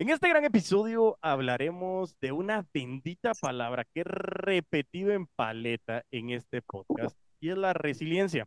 En 0.00 0.10
este 0.10 0.28
gran 0.28 0.44
episodio 0.44 1.18
hablaremos 1.22 2.16
de 2.20 2.30
una 2.30 2.64
bendita 2.72 3.32
palabra 3.34 3.84
que 3.84 4.02
he 4.02 4.04
repetido 4.04 5.10
en 5.10 5.26
paleta 5.26 6.04
en 6.12 6.30
este 6.30 6.62
podcast 6.62 7.18
y 7.40 7.50
es 7.50 7.58
la 7.58 7.72
resiliencia. 7.72 8.46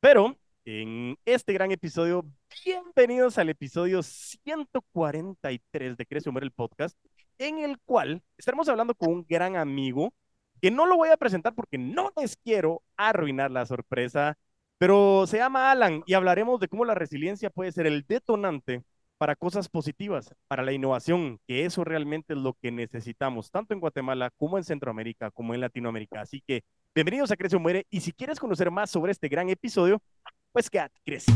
Pero 0.00 0.36
en 0.66 1.16
este 1.24 1.54
gran 1.54 1.70
episodio, 1.72 2.26
bienvenidos 2.66 3.38
al 3.38 3.48
episodio 3.48 4.02
143 4.02 5.96
de 5.96 6.04
Crece 6.04 6.28
Humor 6.28 6.42
el 6.42 6.50
podcast, 6.50 6.94
en 7.38 7.60
el 7.60 7.78
cual 7.86 8.22
estaremos 8.36 8.68
hablando 8.68 8.94
con 8.94 9.10
un 9.10 9.26
gran 9.26 9.56
amigo 9.56 10.12
que 10.60 10.70
no 10.70 10.84
lo 10.84 10.98
voy 10.98 11.08
a 11.08 11.16
presentar 11.16 11.54
porque 11.54 11.78
no 11.78 12.12
les 12.20 12.36
quiero 12.36 12.82
arruinar 12.98 13.50
la 13.50 13.64
sorpresa, 13.64 14.36
pero 14.76 15.26
se 15.26 15.38
llama 15.38 15.70
Alan 15.70 16.02
y 16.04 16.12
hablaremos 16.12 16.60
de 16.60 16.68
cómo 16.68 16.84
la 16.84 16.94
resiliencia 16.94 17.48
puede 17.48 17.72
ser 17.72 17.86
el 17.86 18.04
detonante 18.06 18.82
para 19.20 19.36
cosas 19.36 19.68
positivas, 19.68 20.34
para 20.48 20.62
la 20.62 20.72
innovación, 20.72 21.40
que 21.46 21.66
eso 21.66 21.84
realmente 21.84 22.32
es 22.32 22.38
lo 22.38 22.54
que 22.54 22.72
necesitamos, 22.72 23.50
tanto 23.50 23.74
en 23.74 23.80
Guatemala 23.80 24.30
como 24.38 24.56
en 24.56 24.64
Centroamérica, 24.64 25.30
como 25.30 25.52
en 25.52 25.60
Latinoamérica. 25.60 26.22
Así 26.22 26.42
que 26.46 26.62
bienvenidos 26.94 27.30
a 27.30 27.36
Crece 27.36 27.56
o 27.56 27.60
Muere 27.60 27.86
y 27.90 28.00
si 28.00 28.12
quieres 28.12 28.40
conocer 28.40 28.70
más 28.70 28.88
sobre 28.88 29.12
este 29.12 29.28
gran 29.28 29.50
episodio, 29.50 30.00
pues 30.52 30.70
quédate, 30.70 30.98
crece. 31.04 31.30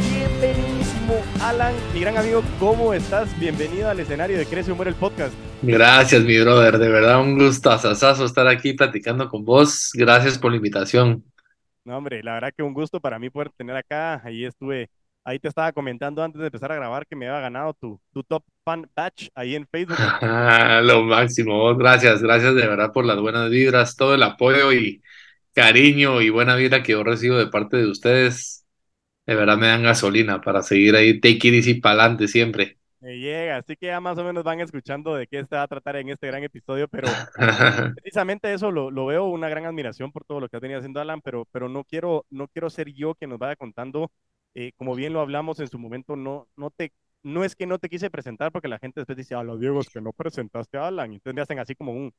Bienvenidísimo, 0.00 1.14
Alan, 1.40 1.72
mi 1.94 2.00
gran 2.00 2.16
amigo, 2.16 2.42
¿cómo 2.58 2.92
estás? 2.94 3.38
Bienvenido 3.38 3.88
al 3.88 4.00
escenario 4.00 4.36
de 4.36 4.46
Crece 4.46 4.72
o 4.72 4.74
Muere 4.74 4.90
el 4.90 4.96
podcast. 4.96 5.34
Gracias, 5.62 6.24
mi 6.24 6.40
brother, 6.40 6.78
de 6.78 6.88
verdad 6.88 7.20
un 7.20 7.38
gusto 7.38 7.70
asasazo 7.70 8.24
estar 8.24 8.48
aquí 8.48 8.72
platicando 8.72 9.28
con 9.28 9.44
vos. 9.44 9.92
Gracias 9.94 10.36
por 10.36 10.50
la 10.50 10.56
invitación. 10.56 11.22
No, 11.84 11.98
hombre, 11.98 12.22
la 12.22 12.34
verdad 12.34 12.52
que 12.56 12.62
un 12.62 12.72
gusto 12.74 13.00
para 13.00 13.18
mí 13.18 13.28
poder 13.30 13.50
tener 13.52 13.76
acá. 13.76 14.22
Ahí 14.24 14.44
estuve, 14.44 14.88
ahí 15.24 15.38
te 15.38 15.48
estaba 15.48 15.72
comentando 15.72 16.22
antes 16.22 16.40
de 16.40 16.46
empezar 16.46 16.72
a 16.72 16.76
grabar 16.76 17.06
que 17.06 17.14
me 17.16 17.28
había 17.28 17.40
ganado 17.40 17.74
tu, 17.74 18.00
tu 18.12 18.22
top 18.24 18.42
fan 18.64 18.90
batch 18.96 19.28
ahí 19.34 19.54
en 19.54 19.66
Facebook. 19.66 20.00
Lo 20.82 21.02
máximo, 21.04 21.74
gracias, 21.76 22.22
gracias 22.22 22.54
de 22.54 22.66
verdad 22.66 22.92
por 22.92 23.04
las 23.04 23.20
buenas 23.20 23.50
vibras, 23.50 23.96
todo 23.96 24.14
el 24.14 24.22
apoyo 24.22 24.72
y 24.72 25.02
cariño 25.54 26.20
y 26.22 26.30
buena 26.30 26.56
vida 26.56 26.82
que 26.82 26.92
yo 26.92 27.04
recibo 27.04 27.36
de 27.36 27.48
parte 27.48 27.76
de 27.78 27.86
ustedes. 27.90 28.66
De 29.26 29.34
verdad 29.36 29.58
me 29.58 29.68
dan 29.68 29.82
gasolina 29.84 30.40
para 30.42 30.62
seguir 30.62 30.96
ahí, 30.96 31.20
take 31.20 31.48
it 31.48 31.54
easy 31.54 31.74
para 31.80 32.02
adelante 32.04 32.28
siempre. 32.28 32.78
Me 33.04 33.18
llega, 33.18 33.58
así 33.58 33.76
que 33.76 33.88
ya 33.88 34.00
más 34.00 34.16
o 34.16 34.24
menos 34.24 34.42
van 34.44 34.60
escuchando 34.60 35.14
de 35.14 35.26
qué 35.26 35.44
se 35.44 35.54
va 35.54 35.64
a 35.64 35.68
tratar 35.68 35.96
en 35.96 36.08
este 36.08 36.26
gran 36.26 36.42
episodio, 36.42 36.88
pero 36.88 37.06
precisamente 38.02 38.50
eso 38.50 38.70
lo, 38.70 38.90
lo, 38.90 39.04
veo 39.04 39.26
una 39.26 39.50
gran 39.50 39.66
admiración 39.66 40.10
por 40.10 40.24
todo 40.24 40.40
lo 40.40 40.48
que 40.48 40.56
ha 40.56 40.60
venido 40.60 40.78
haciendo 40.78 41.02
Alan, 41.02 41.20
pero, 41.20 41.46
pero 41.52 41.68
no, 41.68 41.84
quiero, 41.84 42.24
no 42.30 42.48
quiero 42.48 42.70
ser 42.70 42.94
yo 42.94 43.14
quien 43.14 43.28
nos 43.28 43.38
vaya 43.38 43.56
contando, 43.56 44.10
eh, 44.54 44.72
como 44.78 44.94
bien 44.94 45.12
lo 45.12 45.20
hablamos 45.20 45.60
en 45.60 45.68
su 45.68 45.78
momento, 45.78 46.16
no, 46.16 46.48
no, 46.56 46.70
te, 46.70 46.94
no 47.22 47.44
es 47.44 47.54
que 47.54 47.66
no 47.66 47.78
te 47.78 47.90
quise 47.90 48.08
presentar 48.08 48.50
porque 48.50 48.68
la 48.68 48.78
gente 48.78 49.00
después 49.00 49.18
dice, 49.18 49.34
a 49.34 49.42
los 49.42 49.60
Diego, 49.60 49.80
es 49.80 49.90
que 49.90 50.00
no 50.00 50.14
presentaste 50.14 50.78
a 50.78 50.86
Alan, 50.86 51.12
entonces 51.12 51.34
me 51.34 51.42
hacen 51.42 51.58
así 51.58 51.74
como 51.74 51.92
un, 51.92 52.14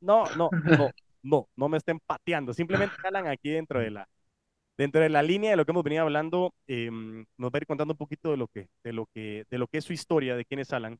no, 0.00 0.24
no, 0.38 0.48
no, 0.64 0.88
no, 1.22 1.48
no 1.54 1.68
me 1.68 1.76
estén 1.76 2.00
pateando, 2.00 2.54
simplemente 2.54 2.96
Alan 3.04 3.26
aquí 3.26 3.50
dentro 3.50 3.78
de 3.78 3.90
la, 3.90 4.08
dentro 4.76 5.00
de 5.00 5.08
la 5.08 5.22
línea 5.22 5.50
de 5.50 5.56
lo 5.56 5.64
que 5.64 5.72
hemos 5.72 5.84
venido 5.84 6.02
hablando, 6.02 6.54
eh, 6.66 6.90
nos 6.90 7.50
va 7.50 7.56
a 7.56 7.58
ir 7.58 7.66
contando 7.66 7.94
un 7.94 7.98
poquito 7.98 8.30
de 8.30 8.36
lo, 8.36 8.48
que, 8.48 8.68
de, 8.84 8.92
lo 8.92 9.06
que, 9.06 9.44
de 9.50 9.58
lo 9.58 9.66
que 9.68 9.78
es 9.78 9.84
su 9.84 9.92
historia, 9.92 10.36
de 10.36 10.44
quién 10.44 10.60
es 10.60 10.72
Alan, 10.72 10.98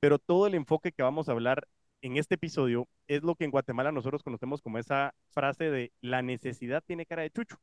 pero 0.00 0.18
todo 0.18 0.46
el 0.46 0.54
enfoque 0.54 0.92
que 0.92 1.02
vamos 1.02 1.28
a 1.28 1.32
hablar 1.32 1.66
en 2.02 2.18
este 2.18 2.34
episodio 2.34 2.88
es 3.08 3.22
lo 3.22 3.34
que 3.34 3.44
en 3.44 3.50
Guatemala 3.50 3.92
nosotros 3.92 4.22
conocemos 4.22 4.60
como 4.62 4.78
esa 4.78 5.14
frase 5.30 5.70
de 5.70 5.92
la 6.02 6.22
necesidad 6.22 6.82
tiene 6.86 7.06
cara 7.06 7.22
de 7.22 7.30
chucho. 7.30 7.56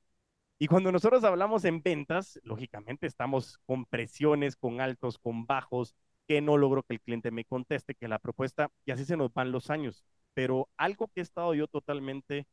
Y 0.60 0.68
cuando 0.68 0.92
nosotros 0.92 1.24
hablamos 1.24 1.66
en 1.66 1.82
ventas, 1.82 2.40
lógicamente 2.44 3.08
estamos 3.08 3.60
con 3.66 3.86
presiones, 3.86 4.56
con 4.56 4.80
altos, 4.82 5.18
con 5.18 5.46
bajos, 5.48 5.96
que 6.28 6.42
no 6.42 6.58
logro 6.58 6.84
que 6.84 6.94
el 6.94 7.02
cliente 7.02 7.32
me 7.32 7.46
conteste, 7.46 7.96
que 7.96 8.08
la 8.08 8.20
propuesta, 8.20 8.70
y 8.86 8.92
así 8.92 9.06
se 9.06 9.18
nos 9.18 9.34
van 9.34 9.52
los 9.52 9.70
años. 9.70 10.04
Pero 10.34 10.70
algo 10.78 11.08
que 11.08 11.22
he 11.22 11.23
estado 11.23 11.54
yo 11.56 11.67
totalmente 11.67 12.48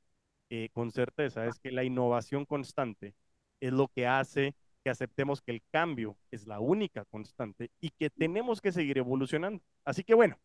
eh, 0.50 0.68
con 0.72 0.90
certeza 0.90 1.46
es 1.46 1.58
que 1.58 1.70
la 1.70 1.84
innovación 1.84 2.44
constante 2.46 3.14
es 3.60 3.72
lo 3.72 3.88
que 3.88 4.06
hace 4.06 4.54
que 4.84 4.90
aceptemos 4.90 5.42
que 5.42 5.52
el 5.52 5.62
cambio 5.70 6.16
es 6.30 6.46
la 6.46 6.60
única 6.60 7.04
constante 7.06 7.70
y 7.80 7.90
que 7.90 8.10
tenemos 8.10 8.60
que 8.60 8.72
seguir 8.72 8.98
evolucionando. 8.98 9.62
Así 9.84 10.04
que 10.04 10.14
bueno, 10.14 10.38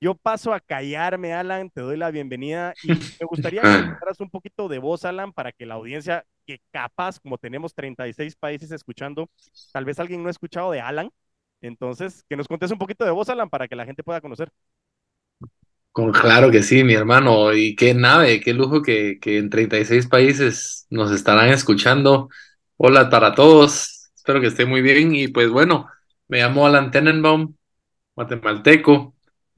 yo 0.00 0.14
paso 0.14 0.52
a 0.52 0.60
callarme, 0.60 1.32
Alan, 1.32 1.70
te 1.70 1.80
doy 1.80 1.96
la 1.96 2.10
bienvenida 2.10 2.74
y 2.82 2.88
me 2.88 3.26
gustaría 3.28 3.62
que 3.62 3.68
hablaras 4.00 4.20
un 4.20 4.30
poquito 4.30 4.68
de 4.68 4.78
voz, 4.78 5.04
Alan, 5.04 5.32
para 5.32 5.52
que 5.52 5.66
la 5.66 5.74
audiencia, 5.74 6.26
que 6.46 6.60
capaz, 6.70 7.18
como 7.18 7.38
tenemos 7.38 7.74
36 7.74 8.36
países 8.36 8.70
escuchando, 8.72 9.30
tal 9.72 9.84
vez 9.84 9.98
alguien 9.98 10.22
no 10.22 10.28
ha 10.28 10.30
escuchado 10.32 10.70
de 10.72 10.80
Alan, 10.80 11.10
entonces 11.62 12.24
que 12.28 12.36
nos 12.36 12.48
contes 12.48 12.70
un 12.70 12.78
poquito 12.78 13.04
de 13.04 13.10
voz, 13.10 13.28
Alan, 13.30 13.48
para 13.48 13.68
que 13.68 13.76
la 13.76 13.86
gente 13.86 14.02
pueda 14.04 14.20
conocer. 14.20 14.50
Claro 16.12 16.50
que 16.50 16.62
sí, 16.62 16.84
mi 16.84 16.92
hermano, 16.92 17.54
y 17.54 17.74
qué 17.74 17.94
nave, 17.94 18.40
qué 18.40 18.52
lujo 18.52 18.82
que, 18.82 19.18
que 19.18 19.38
en 19.38 19.48
36 19.48 20.06
países 20.06 20.86
nos 20.90 21.10
estarán 21.10 21.48
escuchando. 21.48 22.28
Hola 22.76 23.08
para 23.08 23.34
todos, 23.34 24.10
espero 24.14 24.42
que 24.42 24.48
esté 24.48 24.66
muy 24.66 24.82
bien 24.82 25.14
y 25.14 25.28
pues 25.28 25.48
bueno, 25.48 25.88
me 26.28 26.38
llamo 26.40 26.66
Alan 26.66 26.90
Tenenbaum, 26.90 27.54
guatemalteco, 28.16 29.14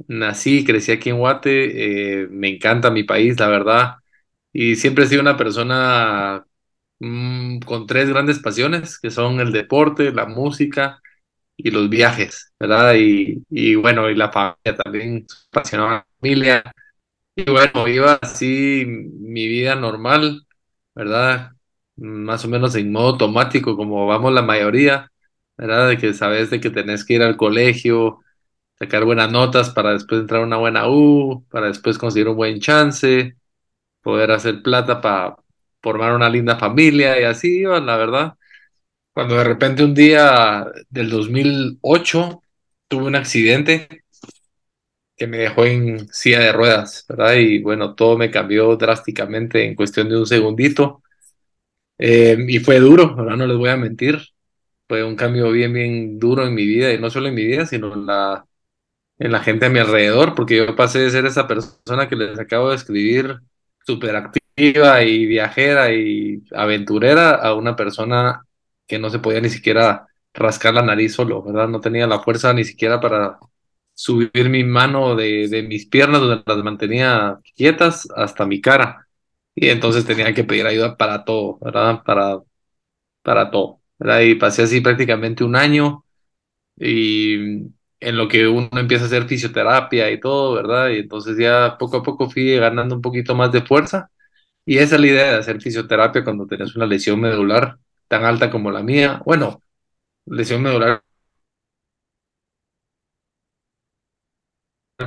nací 0.08 0.60
y 0.60 0.64
crecí 0.64 0.92
aquí 0.92 1.10
en 1.10 1.18
Guate, 1.18 2.22
eh, 2.24 2.28
me 2.30 2.48
encanta 2.50 2.90
mi 2.90 3.04
país, 3.04 3.40
la 3.40 3.48
verdad, 3.48 3.94
y 4.52 4.76
siempre 4.76 5.04
he 5.04 5.08
sido 5.08 5.22
una 5.22 5.36
persona 5.36 6.46
mmm, 7.00 7.60
con 7.60 7.86
tres 7.86 8.08
grandes 8.10 8.38
pasiones, 8.40 8.98
que 8.98 9.10
son 9.10 9.40
el 9.40 9.52
deporte, 9.52 10.12
la 10.12 10.26
música 10.26 11.00
y 11.58 11.72
los 11.72 11.90
viajes, 11.90 12.54
¿verdad? 12.60 12.94
Y, 12.96 13.44
y 13.50 13.76
bueno, 13.76 14.10
y 14.10 14.16
la 14.16 14.32
familia 14.32 14.76
también, 14.84 15.26
apasionada 15.52 15.90
la 15.92 16.08
familia. 16.20 16.64
Y 17.36 17.50
bueno, 17.50 17.86
iba 17.88 18.14
así 18.22 18.84
mi 18.86 19.46
vida 19.48 19.74
normal, 19.76 20.46
¿verdad? 20.94 21.52
Más 21.96 22.44
o 22.44 22.48
menos 22.48 22.74
en 22.74 22.92
modo 22.92 23.08
automático, 23.10 23.76
como 23.76 24.06
vamos 24.06 24.32
la 24.32 24.42
mayoría, 24.42 25.10
¿verdad? 25.56 25.88
De 25.90 25.98
que 25.98 26.14
sabes 26.14 26.50
de 26.50 26.60
que 26.60 26.70
tenés 26.70 27.04
que 27.04 27.14
ir 27.14 27.22
al 27.22 27.36
colegio, 27.36 28.20
sacar 28.78 29.04
buenas 29.04 29.30
notas 29.32 29.70
para 29.70 29.92
después 29.92 30.22
entrar 30.22 30.42
a 30.42 30.46
una 30.46 30.58
buena 30.58 30.88
U, 30.90 31.46
para 31.50 31.68
después 31.68 31.98
conseguir 31.98 32.28
un 32.28 32.36
buen 32.36 32.60
chance, 32.60 33.36
poder 34.02 34.30
hacer 34.32 34.62
plata 34.62 35.00
para 35.00 35.36
formar 35.82 36.14
una 36.14 36.28
linda 36.30 36.56
familia 36.58 37.20
y 37.20 37.24
así 37.24 37.60
iban, 37.60 37.86
la 37.86 37.96
verdad. 37.96 38.34
Cuando 39.18 39.34
de 39.36 39.42
repente 39.42 39.82
un 39.82 39.94
día 39.94 40.64
del 40.90 41.10
2008 41.10 42.40
tuve 42.86 43.02
un 43.06 43.16
accidente 43.16 44.04
que 45.16 45.26
me 45.26 45.38
dejó 45.38 45.64
en 45.64 46.08
silla 46.12 46.38
de 46.38 46.52
ruedas, 46.52 47.04
¿verdad? 47.08 47.34
Y 47.34 47.58
bueno, 47.60 47.96
todo 47.96 48.16
me 48.16 48.30
cambió 48.30 48.76
drásticamente 48.76 49.64
en 49.66 49.74
cuestión 49.74 50.08
de 50.08 50.18
un 50.18 50.24
segundito. 50.24 51.02
Eh, 51.98 52.36
y 52.48 52.60
fue 52.60 52.78
duro, 52.78 53.16
ahora 53.18 53.34
no 53.34 53.48
les 53.48 53.56
voy 53.56 53.70
a 53.70 53.76
mentir. 53.76 54.20
Fue 54.88 55.02
un 55.02 55.16
cambio 55.16 55.50
bien, 55.50 55.72
bien 55.72 56.20
duro 56.20 56.46
en 56.46 56.54
mi 56.54 56.64
vida, 56.64 56.92
y 56.92 57.00
no 57.00 57.10
solo 57.10 57.26
en 57.26 57.34
mi 57.34 57.44
vida, 57.44 57.66
sino 57.66 57.94
en 57.94 58.06
la, 58.06 58.46
en 59.18 59.32
la 59.32 59.40
gente 59.40 59.66
a 59.66 59.70
mi 59.70 59.80
alrededor, 59.80 60.34
porque 60.36 60.56
yo 60.58 60.76
pasé 60.76 61.00
de 61.00 61.10
ser 61.10 61.26
esa 61.26 61.48
persona 61.48 62.08
que 62.08 62.16
les 62.16 62.38
acabo 62.38 62.70
de 62.70 62.76
escribir, 62.76 63.40
súper 63.86 64.16
activa 64.16 65.02
y 65.04 65.26
viajera 65.26 65.92
y 65.92 66.42
aventurera, 66.52 67.32
a 67.32 67.54
una 67.54 67.76
persona 67.76 68.44
que 68.88 68.98
no 68.98 69.10
se 69.10 69.20
podía 69.20 69.40
ni 69.40 69.50
siquiera 69.50 70.08
rascar 70.34 70.74
la 70.74 70.82
nariz 70.82 71.14
solo, 71.14 71.42
¿verdad? 71.42 71.68
No 71.68 71.80
tenía 71.80 72.06
la 72.06 72.20
fuerza 72.20 72.52
ni 72.54 72.64
siquiera 72.64 73.00
para 73.00 73.38
subir 73.94 74.48
mi 74.50 74.64
mano 74.64 75.16
de, 75.16 75.66
mis 75.68 75.86
piernas, 75.86 76.20
donde 76.20 76.42
las 76.46 76.58
mantenía 76.64 77.40
quietas, 77.56 78.08
hasta 78.16 78.46
mi 78.46 78.60
cara. 78.60 79.08
Y 79.54 79.68
entonces 79.70 80.06
tenía 80.06 80.34
que 80.34 80.44
pedir 80.44 80.66
ayuda 80.66 80.96
para 80.96 81.24
todo, 81.24 81.58
¿verdad? 81.60 82.02
Para, 82.04 82.38
para 83.22 83.50
todo. 83.50 83.80
¿verdad? 83.98 84.20
Y 84.22 84.34
pasé 84.36 84.62
así 84.62 84.80
prácticamente 84.80 85.44
un 85.44 85.56
año 85.56 86.04
y 86.76 87.34
en 88.00 88.16
lo 88.16 88.28
que 88.28 88.46
uno 88.48 88.70
empieza 88.74 89.04
a 89.04 89.06
hacer 89.08 89.28
fisioterapia 89.28 90.10
y 90.10 90.20
todo, 90.20 90.54
¿verdad? 90.54 90.90
Y 90.90 90.98
entonces 91.00 91.36
ya 91.38 91.76
poco 91.78 91.98
a 91.98 92.02
poco 92.02 92.30
fui 92.30 92.56
ganando 92.56 92.96
un 92.96 93.02
poquito 93.02 93.34
más 93.34 93.52
de 93.52 93.62
fuerza. 93.62 94.10
Y 94.66 94.78
esa 94.78 94.96
es 94.96 95.00
la 95.02 95.06
idea 95.08 95.32
de 95.32 95.38
hacer 95.38 95.60
fisioterapia 95.62 96.24
cuando 96.24 96.46
tienes 96.46 96.76
una 96.76 96.86
lesión 96.86 97.20
medular 97.20 97.78
tan 98.08 98.24
alta 98.24 98.50
como 98.50 98.70
la 98.70 98.82
mía. 98.82 99.22
Bueno, 99.24 99.62
lesión 100.26 100.62
medular 100.62 101.02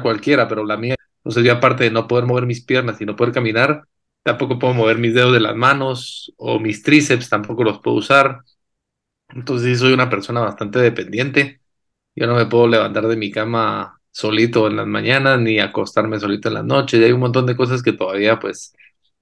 cualquiera, 0.02 0.48
pero 0.48 0.64
la 0.66 0.78
mía, 0.78 0.96
entonces 1.18 1.44
yo 1.44 1.54
aparte 1.54 1.84
de 1.86 1.92
no 1.92 2.08
poder 2.08 2.26
mover 2.26 2.46
mis 2.46 2.64
piernas 2.64 3.00
y 3.02 3.06
no 3.06 3.16
poder 3.16 3.34
caminar, 3.34 3.84
tampoco 4.24 4.58
puedo 4.60 4.74
mover 4.74 4.98
mis 4.98 5.14
dedos 5.14 5.34
de 5.34 5.40
las 5.40 5.56
manos 5.56 6.34
o 6.38 6.60
mis 6.60 6.84
tríceps, 6.84 7.30
tampoco 7.30 7.64
los 7.64 7.80
puedo 7.80 7.98
usar. 7.98 8.42
Entonces 9.30 9.80
soy 9.80 9.94
una 9.94 10.10
persona 10.10 10.42
bastante 10.42 10.80
dependiente. 10.80 11.62
Yo 12.16 12.28
no 12.28 12.36
me 12.36 12.48
puedo 12.48 12.68
levantar 12.68 13.08
de 13.08 13.18
mi 13.18 13.32
cama 13.32 14.00
solito 14.12 14.68
en 14.68 14.78
las 14.78 14.88
mañanas 14.88 15.40
ni 15.42 15.60
acostarme 15.60 16.20
solito 16.20 16.50
en 16.50 16.56
las 16.56 16.66
noches. 16.66 17.00
Y 17.02 17.06
hay 17.06 17.12
un 17.14 17.22
montón 17.22 17.46
de 17.48 17.56
cosas 17.58 17.84
que 17.84 17.94
todavía 17.94 18.40
pues 18.40 18.74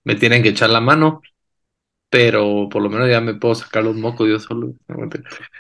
me 0.06 0.16
tienen 0.16 0.44
que 0.44 0.50
echar 0.52 0.70
la 0.72 0.82
mano. 0.82 1.22
Pero 2.10 2.70
por 2.70 2.82
lo 2.82 2.90
menos 2.90 3.10
ya 3.10 3.22
me 3.22 3.36
puedo 3.36 3.56
sacar 3.56 3.84
los 3.84 3.96
mocos 3.96 4.28
yo 4.30 4.40
solo. 4.40 4.74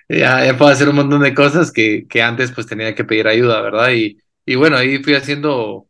Ya, 0.10 0.46
ya 0.46 0.57
puedo 0.57 0.72
hacer 0.72 0.90
un 0.90 0.96
montón 0.96 1.22
de 1.22 1.34
cosas 1.36 1.72
que, 1.72 2.07
que 2.07 2.22
antes 2.22 2.51
pues 2.51 2.68
tenía 2.68 2.96
que 2.96 3.04
pedir 3.06 3.28
ayuda, 3.28 3.62
¿verdad? 3.62 3.92
Y, 3.92 4.19
y 4.46 4.56
bueno, 4.56 4.78
ahí 4.78 5.04
fui 5.04 5.13
haciendo 5.16 5.88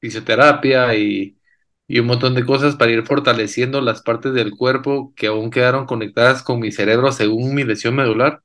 fisioterapia 0.00 0.94
y, 0.96 1.38
y 1.88 2.00
un 2.00 2.06
montón 2.06 2.34
de 2.34 2.44
cosas 2.46 2.76
para 2.76 2.92
ir 2.92 3.04
fortaleciendo 3.06 3.80
las 3.82 4.02
partes 4.02 4.34
del 4.34 4.52
cuerpo 4.52 5.12
que 5.16 5.28
aún 5.28 5.50
quedaron 5.50 5.86
conectadas 5.86 6.42
con 6.42 6.60
mi 6.60 6.72
cerebro 6.72 7.12
según 7.12 7.54
mi 7.54 7.64
lesión 7.64 7.96
medular 7.96 8.42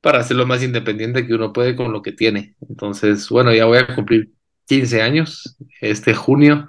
para 0.00 0.22
ser 0.24 0.36
lo 0.36 0.46
más 0.46 0.62
independiente 0.62 1.26
que 1.26 1.34
uno 1.34 1.52
puede 1.52 1.76
con 1.76 1.92
lo 1.92 2.02
que 2.02 2.12
tiene. 2.12 2.56
Entonces, 2.68 3.28
bueno, 3.28 3.52
ya 3.54 3.66
voy 3.66 3.78
a 3.78 3.94
cumplir 3.94 4.32
15 4.66 5.02
años 5.02 5.56
este 5.80 6.14
junio 6.14 6.68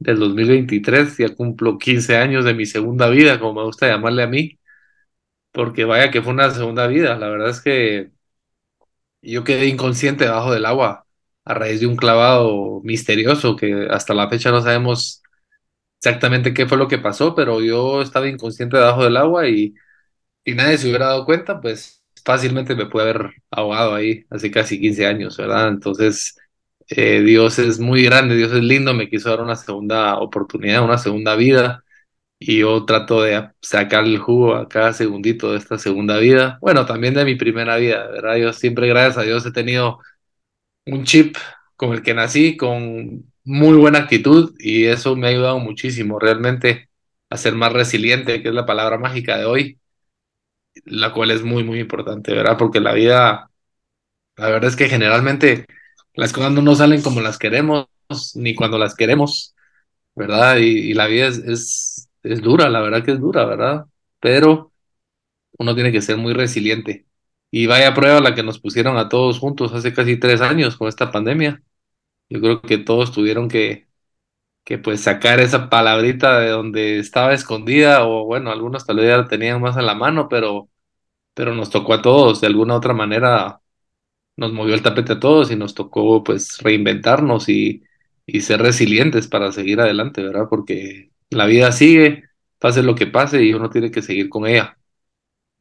del 0.00 0.18
2023, 0.20 1.18
ya 1.18 1.36
cumplo 1.36 1.78
15 1.78 2.18
años 2.18 2.44
de 2.46 2.54
mi 2.54 2.66
segunda 2.66 3.08
vida, 3.10 3.40
como 3.40 3.60
me 3.62 3.66
gusta 3.66 3.88
llamarle 3.88 4.24
a 4.24 4.28
mí, 4.28 4.60
porque 5.52 5.84
vaya 5.84 6.10
que 6.10 6.22
fue 6.22 6.32
una 6.34 6.50
segunda 6.52 6.86
vida. 6.88 7.16
La 7.18 7.28
verdad 7.28 7.50
es 7.50 7.60
que 7.62 8.12
yo 9.22 9.44
quedé 9.44 9.66
inconsciente 9.66 10.24
debajo 10.24 10.52
del 10.52 10.66
agua 10.66 11.06
a 11.44 11.54
raíz 11.54 11.80
de 11.80 11.86
un 11.86 11.96
clavado 11.96 12.80
misterioso 12.84 13.56
que 13.56 13.88
hasta 13.90 14.14
la 14.14 14.28
fecha 14.28 14.50
no 14.50 14.62
sabemos 14.62 15.22
exactamente 15.98 16.54
qué 16.54 16.66
fue 16.66 16.78
lo 16.78 16.88
que 16.88 16.98
pasó, 16.98 17.34
pero 17.36 17.62
yo 17.62 18.02
estaba 18.02 18.28
inconsciente 18.28 18.78
debajo 18.78 19.04
del 19.04 19.18
agua 19.18 19.48
y 19.48 19.74
si 20.46 20.54
nadie 20.54 20.78
se 20.78 20.88
hubiera 20.88 21.08
dado 21.08 21.26
cuenta, 21.26 21.60
pues 21.62 22.04
fácilmente 22.24 22.76
me 22.76 22.86
puede 22.86 23.10
haber 23.10 23.32
ahogado 23.52 23.94
ahí 23.96 24.26
hace 24.30 24.52
casi 24.52 24.80
15 24.80 25.06
años, 25.06 25.38
¿verdad? 25.38 25.68
Entonces, 25.70 26.36
eh, 26.90 27.20
Dios 27.22 27.58
es 27.58 27.78
muy 27.80 28.04
grande, 28.04 28.36
Dios 28.36 28.52
es 28.52 28.62
lindo, 28.62 28.94
me 28.94 29.08
quiso 29.08 29.30
dar 29.30 29.40
una 29.42 29.56
segunda 29.56 30.18
oportunidad, 30.18 30.84
una 30.84 30.98
segunda 30.98 31.36
vida, 31.36 31.84
y 32.38 32.58
yo 32.60 32.84
trato 32.86 33.22
de 33.22 33.50
sacar 33.60 34.04
el 34.04 34.18
jugo 34.18 34.54
a 34.56 34.68
cada 34.68 34.92
segundito 34.92 35.52
de 35.52 35.58
esta 35.58 35.78
segunda 35.78 36.18
vida. 36.18 36.58
Bueno, 36.62 36.86
también 36.86 37.14
de 37.14 37.24
mi 37.24 37.36
primera 37.36 37.76
vida, 37.76 38.08
¿verdad? 38.08 38.36
Yo 38.36 38.52
siempre, 38.52 38.88
gracias 38.88 39.18
a 39.18 39.22
Dios, 39.22 39.46
he 39.46 39.52
tenido 39.52 40.00
un 40.86 41.04
chip 41.04 41.36
con 41.76 41.92
el 41.94 42.02
que 42.02 42.14
nací, 42.14 42.56
con 42.56 43.24
muy 43.44 43.76
buena 43.78 44.00
actitud, 44.00 44.54
y 44.58 44.86
eso 44.86 45.16
me 45.16 45.28
ha 45.28 45.30
ayudado 45.30 45.58
muchísimo, 45.60 46.18
realmente, 46.18 46.90
a 47.30 47.36
ser 47.36 47.54
más 47.54 47.72
resiliente, 47.72 48.42
que 48.42 48.48
es 48.48 48.54
la 48.54 48.66
palabra 48.66 48.98
mágica 48.98 49.38
de 49.38 49.44
hoy 49.46 49.80
la 50.84 51.12
cual 51.12 51.30
es 51.30 51.42
muy, 51.42 51.64
muy 51.64 51.80
importante, 51.80 52.32
¿verdad? 52.34 52.56
Porque 52.58 52.80
la 52.80 52.92
vida, 52.94 53.50
la 54.36 54.48
verdad 54.50 54.70
es 54.70 54.76
que 54.76 54.88
generalmente 54.88 55.66
las 56.20 56.34
cosas 56.34 56.52
no 56.52 56.62
nos 56.62 56.78
salen 56.78 57.02
como 57.02 57.20
las 57.22 57.38
queremos, 57.38 57.86
ni 58.34 58.54
cuando 58.54 58.78
las 58.78 58.94
queremos, 58.94 59.54
¿verdad? 60.14 60.58
Y, 60.58 60.94
la 60.94 61.06
vida 61.06 61.28
es, 61.28 61.38
es, 61.38 62.10
es 62.22 62.42
dura, 62.42 62.68
la 62.70 62.80
verdad 62.82 63.04
que 63.04 63.12
es 63.12 63.20
dura, 63.20 63.46
¿verdad? 63.46 63.86
Pero 64.20 64.72
uno 65.58 65.74
tiene 65.74 65.92
que 65.92 66.02
ser 66.02 66.18
muy 66.18 66.34
resiliente. 66.34 67.06
Y 67.50 67.66
vaya 67.66 67.94
prueba 67.94 68.20
la 68.20 68.34
que 68.34 68.42
nos 68.42 68.60
pusieron 68.60 68.98
a 68.98 69.08
todos 69.08 69.38
juntos 69.38 69.72
hace 69.74 69.94
casi 69.94 70.18
tres 70.18 70.42
años 70.42 70.76
con 70.76 70.88
esta 70.88 71.10
pandemia. 71.12 71.62
Yo 72.30 72.40
creo 72.40 72.62
que 72.62 72.78
todos 72.78 73.12
tuvieron 73.12 73.48
que, 73.48 73.88
que 74.64 74.78
pues 74.78 75.02
sacar 75.02 75.40
esa 75.40 75.70
palabrita 75.70 76.40
de 76.40 76.50
donde 76.50 76.98
estaba 77.00 77.34
escondida, 77.34 78.06
o 78.06 78.26
bueno, 78.26 78.50
algunos 78.52 78.86
tal 78.86 78.98
vez 78.98 79.08
ya 79.08 79.18
la 79.18 79.28
tenían 79.28 79.60
más 79.62 79.76
en 79.78 79.86
la 79.86 79.94
mano, 79.94 80.28
pero 80.28 80.70
pero 81.34 81.54
nos 81.54 81.70
tocó 81.70 81.94
a 81.94 82.02
todos, 82.02 82.40
de 82.40 82.48
alguna 82.48 82.76
otra 82.76 82.94
manera 82.94 83.59
nos 84.36 84.52
movió 84.52 84.74
el 84.74 84.82
tapete 84.82 85.14
a 85.14 85.20
todos 85.20 85.50
y 85.50 85.56
nos 85.56 85.74
tocó 85.74 86.24
pues 86.24 86.58
reinventarnos 86.62 87.48
y, 87.48 87.82
y 88.26 88.40
ser 88.42 88.62
resilientes 88.62 89.28
para 89.28 89.52
seguir 89.52 89.80
adelante, 89.80 90.22
¿verdad? 90.22 90.46
Porque 90.50 91.10
la 91.30 91.46
vida 91.46 91.72
sigue, 91.72 92.24
pase 92.58 92.82
lo 92.82 92.94
que 92.94 93.06
pase 93.06 93.42
y 93.44 93.52
uno 93.54 93.70
tiene 93.70 93.90
que 93.90 94.02
seguir 94.02 94.28
con 94.28 94.46
ella. 94.46 94.78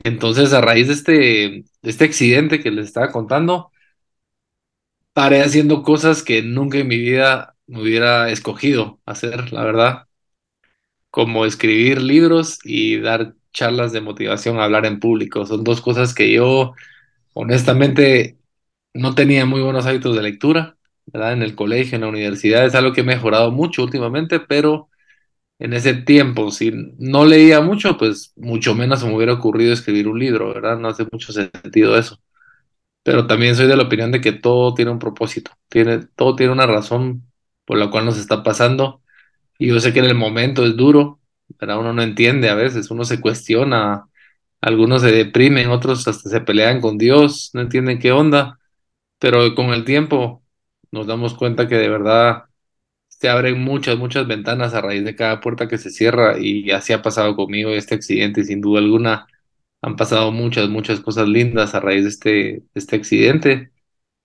Entonces, 0.04 0.54
a 0.54 0.62
raíz 0.62 0.88
de 0.88 0.94
este, 0.94 1.66
este 1.83 2.06
accidente 2.06 2.62
que 2.62 2.71
les 2.71 2.88
estaba 2.88 3.12
contando, 3.12 3.71
paré 5.13 5.42
haciendo 5.42 5.83
cosas 5.83 6.24
que 6.24 6.42
nunca 6.42 6.77
en 6.80 6.88
mi 6.88 6.98
vida 6.98 7.56
me 7.68 7.81
hubiera 7.81 8.30
escogido 8.31 9.00
hacer, 9.06 9.54
la 9.54 9.63
verdad, 9.63 10.07
como 11.12 11.45
escribir 11.45 12.01
libros 12.01 12.60
y 12.63 13.00
dar 13.00 13.36
charlas 13.54 13.92
de 13.92 14.01
motivación 14.01 14.60
a 14.60 14.66
hablar 14.66 14.86
en 14.86 15.00
público. 15.00 15.45
Son 15.45 15.63
dos 15.63 15.81
cosas 15.81 16.13
que 16.13 16.31
yo, 16.31 16.74
honestamente, 17.36 18.39
no 18.94 19.16
tenía 19.16 19.46
muy 19.46 19.62
buenos 19.62 19.86
hábitos 19.86 20.16
de 20.16 20.24
lectura, 20.24 20.78
¿verdad? 21.08 21.34
En 21.34 21.44
el 21.44 21.56
colegio, 21.56 21.96
en 21.96 22.02
la 22.02 22.08
universidad, 22.10 22.66
es 22.66 22.76
algo 22.76 22.94
que 22.94 23.02
he 23.02 23.04
mejorado 23.04 23.52
mucho 23.52 23.84
últimamente, 23.84 24.40
pero 24.40 24.90
en 25.60 25.74
ese 25.74 25.94
tiempo, 25.96 26.52
si 26.52 26.72
no 27.00 27.26
leía 27.26 27.62
mucho, 27.62 27.98
pues 27.98 28.34
mucho 28.38 28.76
menos 28.76 29.02
se 29.02 29.08
me 29.08 29.16
hubiera 29.16 29.34
ocurrido 29.34 29.74
escribir 29.74 30.08
un 30.08 30.20
libro, 30.20 30.54
¿verdad? 30.54 30.78
No 30.80 30.90
hace 30.90 31.06
mucho 31.12 31.34
sentido 31.34 31.98
eso. 31.98 32.20
Pero 33.04 33.28
también 33.28 33.56
soy 33.56 33.68
de 33.68 33.78
la 33.78 33.84
opinión 33.84 34.12
de 34.12 34.22
que 34.22 34.34
todo 34.34 34.74
tiene 34.74 34.92
un 34.92 35.00
propósito, 35.00 35.52
tiene, 35.70 36.00
todo 36.16 36.36
tiene 36.36 36.52
una 36.54 36.66
razón 36.68 37.24
por 37.66 37.78
la 37.78 37.90
cual 37.90 38.06
nos 38.06 38.18
está 38.18 38.44
pasando. 38.44 39.02
Y 39.60 39.70
yo 39.70 39.80
sé 39.80 39.94
que 39.94 40.00
en 40.00 40.06
el 40.06 40.16
momento 40.16 40.66
es 40.66 40.76
duro, 40.78 41.20
pero 41.60 41.80
uno 41.80 41.94
no 41.94 42.04
entiende 42.04 42.50
a 42.50 42.56
veces, 42.56 42.92
uno 42.92 43.06
se 43.06 43.22
cuestiona, 43.22 44.08
algunos 44.62 45.02
se 45.02 45.12
deprimen, 45.12 45.70
otros 45.70 46.08
hasta 46.08 46.30
se 46.30 46.42
pelean 46.42 46.82
con 46.82 46.98
Dios, 46.98 47.52
no 47.54 47.62
entienden 47.62 48.00
qué 48.00 48.12
onda, 48.12 48.60
pero 49.19 49.56
con 49.56 49.68
el 49.74 49.86
tiempo 49.86 50.44
nos 50.92 51.07
damos 51.07 51.36
cuenta 51.36 51.68
que 51.68 51.75
de 51.75 51.89
verdad 51.89 52.45
se 53.07 53.30
abren 53.30 53.62
muchas, 53.62 53.98
muchas 53.98 54.27
ventanas 54.27 54.74
a 54.74 54.81
raíz 54.81 55.04
de 55.06 55.16
cada 55.16 55.42
puerta 55.42 55.68
que 55.68 55.77
se 55.77 55.92
cierra 55.92 56.38
y 56.39 56.71
así 56.71 56.94
ha 56.94 57.01
pasado 57.01 57.36
conmigo 57.36 57.71
este 57.71 57.95
accidente, 57.95 58.44
sin 58.45 58.62
duda 58.62 58.80
alguna. 58.80 59.27
Han 59.81 59.95
pasado 59.98 60.31
muchas, 60.31 60.69
muchas 60.69 61.00
cosas 61.01 61.27
lindas 61.30 61.75
a 61.75 61.80
raíz 61.81 62.04
de 62.04 62.10
este, 62.10 62.63
este 62.75 62.95
accidente 62.98 63.71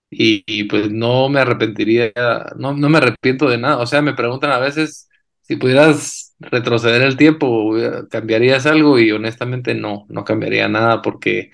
y, 0.09 0.43
y, 0.47 0.65
pues 0.65 0.91
no 0.91 1.29
me 1.29 1.39
arrepentiría, 1.41 2.11
no, 2.57 2.73
no 2.73 2.89
me 2.89 2.97
arrepiento 2.99 3.49
de 3.49 3.57
nada. 3.57 3.79
O 3.79 3.87
sea, 3.87 4.01
me 4.01 4.13
preguntan 4.13 4.51
a 4.51 4.59
veces 4.59 5.09
si 5.41 5.55
pudieras 5.57 6.35
retroceder 6.39 7.01
el 7.01 7.17
tiempo, 7.17 7.73
¿cambiarías 8.09 8.65
algo? 8.65 8.99
Y 8.99 9.11
honestamente 9.11 9.75
no, 9.75 10.05
no 10.09 10.23
cambiaría 10.23 10.67
nada 10.69 11.01
porque 11.01 11.51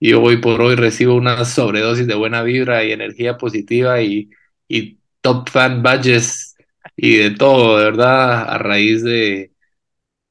yo 0.00 0.22
hoy 0.22 0.38
por 0.38 0.60
hoy 0.62 0.76
recibo 0.76 1.14
una 1.14 1.44
sobredosis 1.44 2.06
de 2.06 2.14
buena 2.14 2.42
vibra 2.42 2.84
y 2.84 2.92
energía 2.92 3.36
positiva 3.36 4.00
y, 4.02 4.30
y 4.68 4.98
top 5.20 5.48
fan 5.50 5.82
badges 5.82 6.56
y 6.96 7.16
de 7.16 7.30
todo, 7.32 7.78
de 7.78 7.84
verdad, 7.84 8.48
a 8.48 8.58
raíz 8.58 9.02
de, 9.04 9.52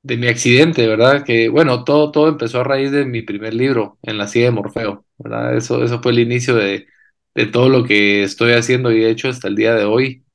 de 0.03 0.17
mi 0.17 0.27
accidente, 0.27 0.87
¿verdad? 0.87 1.23
Que 1.25 1.49
bueno, 1.49 1.83
todo, 1.83 2.11
todo 2.11 2.29
empezó 2.29 2.61
a 2.61 2.63
raíz 2.63 2.91
de 2.91 3.05
mi 3.05 3.21
primer 3.21 3.53
libro, 3.53 3.99
En 4.03 4.17
la 4.17 4.27
silla 4.27 4.45
de 4.45 4.51
Morfeo, 4.51 5.05
¿verdad? 5.17 5.56
Eso, 5.57 5.83
eso 5.83 6.01
fue 6.01 6.11
el 6.13 6.19
inicio 6.19 6.56
de, 6.56 6.87
de 7.35 7.45
todo 7.47 7.69
lo 7.69 7.83
que 7.85 8.23
estoy 8.23 8.53
haciendo 8.53 8.92
y 8.92 8.99
de 9.01 9.09
hecho 9.11 9.30
hasta 9.30 9.47
el 9.47 9.56
día 9.56 9.75
de 9.75 9.85
hoy 9.85 10.25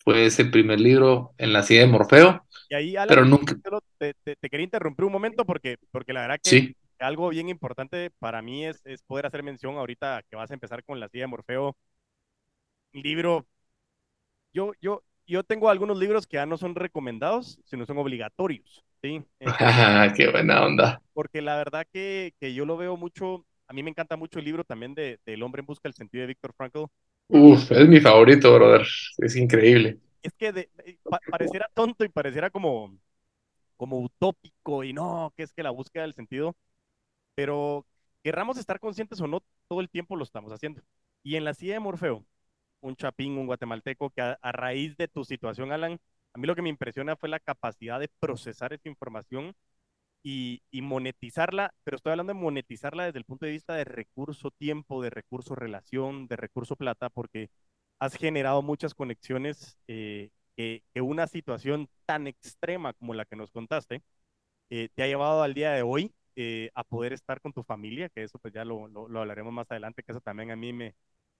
fue 0.00 0.26
ese 0.26 0.44
primer 0.46 0.80
libro, 0.80 1.34
En 1.38 1.52
la 1.52 1.62
silla 1.64 1.82
de 1.82 1.86
Morfeo. 1.88 2.44
Y 2.68 2.74
ahí, 2.74 2.96
Alan, 2.96 3.16
pero 3.16 3.24
nunca... 3.24 3.56
te, 3.98 4.14
te, 4.24 4.36
te, 4.36 4.50
quería 4.50 4.64
interrumpir 4.64 5.04
un 5.04 5.12
momento 5.12 5.44
porque, 5.44 5.76
porque 5.90 6.12
la 6.12 6.22
verdad 6.22 6.38
que 6.42 6.60
sí. 6.60 6.76
Algo 7.00 7.28
bien 7.30 7.48
importante 7.48 8.10
para 8.18 8.42
mí 8.42 8.64
es, 8.66 8.80
es 8.84 9.02
poder 9.02 9.26
hacer 9.26 9.42
mención 9.42 9.76
ahorita 9.76 10.22
que 10.28 10.36
vas 10.36 10.50
a 10.50 10.54
empezar 10.54 10.84
con 10.84 11.00
la 11.00 11.08
silla 11.08 11.24
de 11.24 11.28
Morfeo. 11.28 11.76
Libro, 12.92 13.46
yo, 14.52 14.72
yo, 14.80 15.02
yo 15.26 15.44
tengo 15.44 15.68
algunos 15.68 15.98
libros 15.98 16.26
que 16.26 16.36
ya 16.36 16.46
no 16.46 16.56
son 16.56 16.74
recomendados, 16.74 17.60
sino 17.64 17.86
son 17.86 17.98
obligatorios. 17.98 18.84
¿sí? 19.02 19.22
Entonces, 19.40 20.12
¡Qué 20.16 20.30
buena 20.30 20.64
onda! 20.64 21.02
Porque 21.12 21.42
la 21.42 21.56
verdad 21.56 21.86
que, 21.92 22.34
que, 22.40 22.54
yo 22.54 22.64
lo 22.64 22.76
veo 22.76 22.96
mucho, 22.96 23.44
a 23.66 23.72
mí 23.72 23.82
me 23.82 23.90
encanta 23.90 24.16
mucho 24.16 24.38
el 24.38 24.44
libro 24.44 24.64
también 24.64 24.94
de, 24.94 25.18
de 25.24 25.34
El 25.34 25.42
hombre 25.42 25.60
en 25.60 25.66
busca 25.66 25.88
del 25.88 25.94
sentido 25.94 26.22
de 26.22 26.28
Víctor 26.28 26.52
Frankl. 26.56 26.84
Uf, 27.28 27.70
es 27.72 27.88
mi 27.88 28.00
favorito, 28.00 28.54
brother. 28.54 28.86
Es 29.18 29.36
increíble. 29.36 29.98
Es 30.22 30.32
que 30.34 30.52
de, 30.52 30.70
pa, 31.04 31.20
pareciera 31.30 31.68
tonto 31.74 32.04
y 32.04 32.08
pareciera 32.08 32.50
como, 32.50 32.96
como 33.76 34.00
utópico 34.00 34.84
y 34.84 34.92
no, 34.92 35.32
que 35.36 35.42
es 35.42 35.52
que 35.52 35.62
la 35.62 35.70
búsqueda 35.70 36.02
del 36.02 36.14
sentido, 36.14 36.56
pero 37.38 37.86
querramos 38.24 38.58
estar 38.58 38.80
conscientes 38.80 39.20
o 39.20 39.28
no, 39.28 39.44
todo 39.68 39.80
el 39.80 39.88
tiempo 39.88 40.16
lo 40.16 40.24
estamos 40.24 40.50
haciendo. 40.50 40.82
Y 41.22 41.36
en 41.36 41.44
la 41.44 41.54
silla 41.54 41.74
de 41.74 41.78
Morfeo, 41.78 42.26
un 42.80 42.96
chapín, 42.96 43.38
un 43.38 43.46
guatemalteco, 43.46 44.10
que 44.10 44.22
a, 44.22 44.52
raíz 44.52 44.96
de 44.96 45.06
tu 45.06 45.24
situación, 45.24 45.70
Alan, 45.70 46.00
a 46.34 46.38
mí 46.38 46.48
lo 46.48 46.56
que 46.56 46.62
me 46.62 46.68
impresiona 46.68 47.14
fue 47.14 47.28
la 47.28 47.38
capacidad 47.38 48.00
de 48.00 48.08
procesar 48.18 48.72
esa 48.72 48.88
información 48.88 49.54
y, 50.24 50.62
y, 50.72 50.82
monetizarla, 50.82 51.72
pero 51.84 51.96
estoy 51.96 52.10
hablando 52.10 52.34
de 52.34 52.40
monetizarla 52.40 53.04
desde 53.06 53.20
el 53.20 53.24
punto 53.24 53.46
de 53.46 53.52
vista 53.52 53.74
de 53.74 53.84
recurso 53.84 54.50
tiempo, 54.50 55.00
de 55.00 55.10
recurso 55.10 55.54
relación, 55.54 56.26
de 56.26 56.36
recurso 56.36 56.74
plata, 56.74 57.10
porque 57.10 57.50
has 58.00 58.16
generado 58.16 58.62
muchas 58.62 58.94
conexiones 58.94 59.78
eh, 59.86 60.30
que, 60.56 60.82
que, 60.92 61.02
una 61.02 61.28
situación 61.28 61.88
tan 62.04 62.26
extrema 62.26 62.94
como 62.94 63.14
la 63.14 63.26
que 63.26 63.36
nos 63.36 63.52
contaste 63.52 64.02
eh, 64.70 64.88
te 64.94 65.02
ha 65.02 65.06
llevado 65.06 65.42
al 65.42 65.54
día 65.54 65.72
de 65.72 65.82
hoy 65.82 66.12
eh, 66.40 66.70
a 66.76 66.84
poder 66.84 67.12
estar 67.12 67.40
con 67.40 67.52
tu 67.52 67.64
familia, 67.64 68.08
que 68.10 68.22
eso 68.22 68.38
pues 68.38 68.54
ya 68.54 68.64
lo, 68.64 68.86
lo, 68.86 69.08
lo, 69.08 69.20
hablaremos 69.20 69.52
más 69.52 69.68
adelante, 69.72 70.04
que 70.04 70.12
eso 70.12 70.20
también 70.20 70.52
a 70.52 70.56
mí 70.56 70.72
me, 70.72 70.94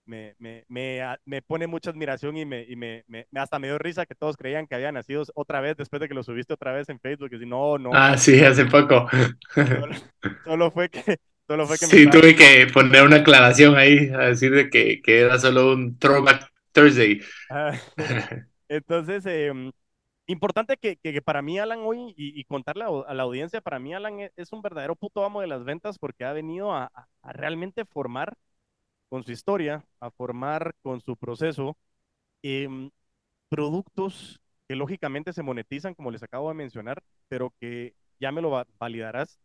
me, 0.05 0.35
me, 0.39 0.65
me, 0.67 1.01
me, 1.23 1.41
pone 1.41 1.67
mucha 1.67 1.91
admiración 1.91 2.35
y, 2.35 2.43
me, 2.43 2.65
y 2.67 2.75
me, 2.75 3.05
me, 3.07 3.25
hasta 3.35 3.59
me 3.59 3.67
dio 3.67 3.77
risa 3.77 4.05
que 4.05 4.13
todos 4.13 4.35
creían 4.35 4.67
que 4.67 4.75
había 4.75 4.91
nacido 4.91 5.23
otra 5.35 5.61
vez 5.61 5.77
después 5.77 6.01
de 6.01 6.09
que 6.09 6.13
lo 6.13 6.21
subiste 6.21 6.53
otra 6.53 6.73
vez 6.73 6.89
en 6.89 6.99
Facebook. 6.99 7.29
Y 7.31 7.39
si 7.39 7.45
no, 7.45 7.77
no. 7.77 7.91
Ah, 7.93 8.17
sí, 8.17 8.43
hace 8.43 8.65
poco. 8.65 9.07
Solo, 10.43 10.69
fue 10.69 10.89
que. 10.89 11.17
Solo 11.47 11.65
fue 11.65 11.77
que 11.77 11.85
sí, 11.85 12.09
tuve 12.09 12.35
que 12.35 12.67
poner 12.73 13.03
una 13.05 13.17
aclaración 13.17 13.77
ahí, 13.77 14.09
a 14.09 14.27
decir 14.27 14.53
de 14.53 14.69
que, 14.69 15.01
que 15.01 15.21
era 15.21 15.39
solo 15.39 15.71
un 15.71 15.97
Throwback 15.97 16.51
Thursday. 16.73 17.21
Ah, 17.49 17.71
entonces, 18.67 19.25
em, 19.25 19.71
importante 20.31 20.77
que, 20.77 20.97
que, 20.97 21.21
para 21.21 21.41
mí, 21.41 21.59
Alan, 21.59 21.79
hoy, 21.83 22.13
y, 22.17 22.43
contarle 22.45 22.85
a, 22.85 23.13
la 23.13 23.23
audiencia, 23.23 23.61
para 23.61 23.79
mí, 23.79 23.93
Alan 23.93 24.19
e, 24.19 24.31
es, 24.35 24.51
un 24.53 24.61
verdadero 24.61 24.95
puto 24.95 25.23
amo 25.25 25.41
de 25.41 25.47
las 25.47 25.63
ventas 25.63 25.97
porque 25.99 26.25
ha 26.25 26.33
venido 26.33 26.73
a, 26.73 26.91
a 27.21 27.33
realmente 27.33 27.85
formar 27.85 28.35
con 29.09 29.23
su 29.23 29.31
historia, 29.31 29.85
a 29.99 30.11
formar 30.11 30.75
con 30.81 31.01
su 31.01 31.17
proceso 31.17 31.77
em, 32.43 32.91
productos 33.49 34.41
que 34.67 34.75
lógicamente 34.75 35.33
se 35.33 35.43
monetizan, 35.43 35.95
como 35.95 36.11
les 36.11 36.23
acabo 36.23 36.49
de 36.49 36.55
mencionar, 36.55 37.03
pero 37.27 37.53
que 37.59 37.95
ya 38.19 38.31
me 38.31 38.41
lo 38.41 38.65
validarás. 38.79 39.39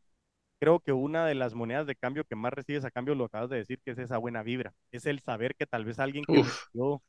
Creo 0.61 0.81
que 0.81 0.93
una 0.93 1.26
de 1.26 1.35
las 1.35 1.55
monedas 1.55 1.87
de 1.87 1.97
cambio 1.97 2.25
que 2.25 2.37
más 2.37 2.53
recibes 2.53 2.85
a 2.85 2.91
cambio, 2.91 3.14
lo 3.14 3.26
acabas 3.26 3.50
de 3.50 3.59
decir, 3.59 3.81
que 3.85 3.93
es 3.93 3.99
esa 3.99 4.19
buena 4.19 4.43
vibra. 4.43 4.75
Es 4.93 5.07
el 5.07 5.21
saber 5.21 5.57
que 5.57 5.67
tal 5.67 5.85
vez 5.85 5.99
alguien 5.99 6.25
que 6.25 6.45
leyó 6.75 7.03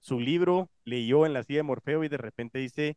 su 0.00 0.20
libro, 0.20 0.70
leyó 0.84 1.26
en 1.26 1.34
la 1.34 1.42
silla 1.44 1.60
de 1.60 1.64
Morfeo 1.64 2.04
y 2.04 2.08
de 2.08 2.18
repente 2.18 2.58
dice, 2.58 2.96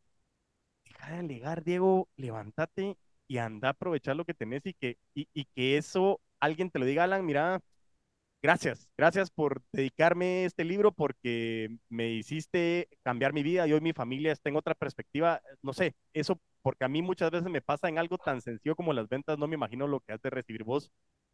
deja 0.85 1.11
de 1.11 1.19
alegar, 1.19 1.63
Diego, 1.63 2.09
levántate 2.17 2.97
y 3.27 3.37
anda 3.37 3.69
a 3.69 3.71
aprovechar 3.71 4.15
lo 4.15 4.25
que 4.25 4.33
tenés 4.33 4.65
y 4.65 4.73
que, 4.73 4.97
y, 5.13 5.27
y 5.33 5.45
que 5.45 5.77
eso 5.77 6.21
alguien 6.39 6.69
te 6.69 6.79
lo 6.79 6.85
diga, 6.85 7.03
Alan, 7.03 7.25
mira, 7.25 7.61
Gracias, 8.45 8.87
gracias 8.95 9.31
por 9.31 9.63
dedicarme 9.71 10.45
este 10.45 10.63
libro 10.63 10.91
porque 10.91 11.79
me 11.89 12.11
hiciste 12.11 12.87
cambiar 13.01 13.33
mi 13.33 13.41
vida 13.41 13.65
y 13.65 13.73
hoy 13.73 13.81
mi 13.81 13.91
familia 13.91 14.31
está 14.31 14.49
en 14.49 14.55
otra 14.55 14.75
perspectiva. 14.75 15.41
No 15.63 15.73
sé, 15.73 15.95
eso 16.13 16.39
porque 16.61 16.85
a 16.85 16.87
mí 16.87 17.01
muchas 17.01 17.31
veces 17.31 17.49
me 17.49 17.63
pasa 17.63 17.89
en 17.89 17.97
algo 17.97 18.19
tan 18.19 18.41
sencillo 18.41 18.75
como 18.75 18.93
las 18.93 19.09
ventas, 19.09 19.39
no 19.39 19.47
me 19.47 19.55
imagino 19.55 19.87
lo 19.87 19.99
que 19.99 20.13
has 20.13 20.21
de 20.21 20.29
recibir 20.29 20.63
vos 20.63 20.91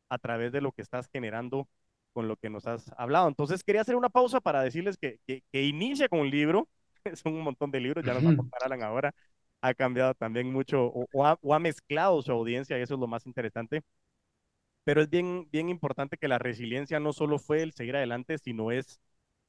a 0.08 0.20
través 0.20 0.54
de 0.54 0.62
lo 0.62 0.72
que 0.72 0.82
estás 0.82 1.10
generando 1.12 1.68
con 2.14 2.30
lo 2.30 2.38
que 2.38 2.50
nos 2.50 2.66
has 2.66 2.90
hablado. 2.98 3.28
Entonces 3.28 3.62
quería 3.62 3.82
hacer 3.82 3.98
una 3.98 4.10
pausa 4.10 4.40
para 4.40 4.64
decirles 4.64 4.98
que, 4.98 5.20
que, 5.28 5.64
inicia 5.64 6.08
con 6.08 6.22
un 6.22 6.30
libro, 6.30 6.70
son 7.16 7.34
un 7.34 7.42
montón 7.44 7.72
de 7.72 7.82
libros, 7.82 8.06
ya 8.06 8.14
nos 8.14 8.26
va 8.26 8.32
a 8.32 8.38
contar 8.38 8.64
Alan 8.64 8.84
ahora, 8.84 9.14
ha 9.62 9.74
cambiado 9.74 10.14
también 10.16 10.52
mucho 10.52 10.92
o, 10.94 11.26
ha, 11.54 11.60
mezclado 11.60 12.22
su 12.22 12.32
audiencia 12.32 12.78
y 12.80 12.82
eso 12.82 12.96
es 12.96 13.00
lo 13.00 13.08
más 13.08 13.26
interesante 13.28 13.84
pero 14.84 15.02
es 15.02 15.10
bien, 15.10 15.48
bien 15.52 15.70
importante 15.70 16.18
que 16.18 16.28
la 16.28 16.40
resiliencia 16.40 17.00
no 17.00 17.14
solo 17.14 17.40
fue 17.40 17.62
el 17.62 17.74
seguir 17.74 17.96
adelante, 17.96 18.38
sino 18.38 18.72
es 18.72 19.00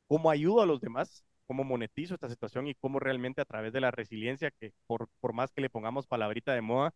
cómo 0.08 0.30
ayudo 0.30 0.62
a 0.62 0.66
los 0.66 0.80
demás, 0.80 1.24
cómo 1.46 1.64
monetizo 1.64 2.14
esta 2.14 2.28
situación 2.28 2.66
y 2.68 2.74
cómo 2.74 3.00
realmente 3.00 3.40
a 3.40 3.44
través 3.46 3.72
de 3.72 3.80
la 3.80 3.90
resiliencia, 3.90 4.50
que 4.50 4.72
por, 4.86 5.08
por 5.20 5.32
más 5.32 5.52
que 5.52 5.62
le 5.62 5.70
pongamos 5.70 6.06
palabrita 6.06 6.54
de 6.54 6.62
moda, 6.62 6.94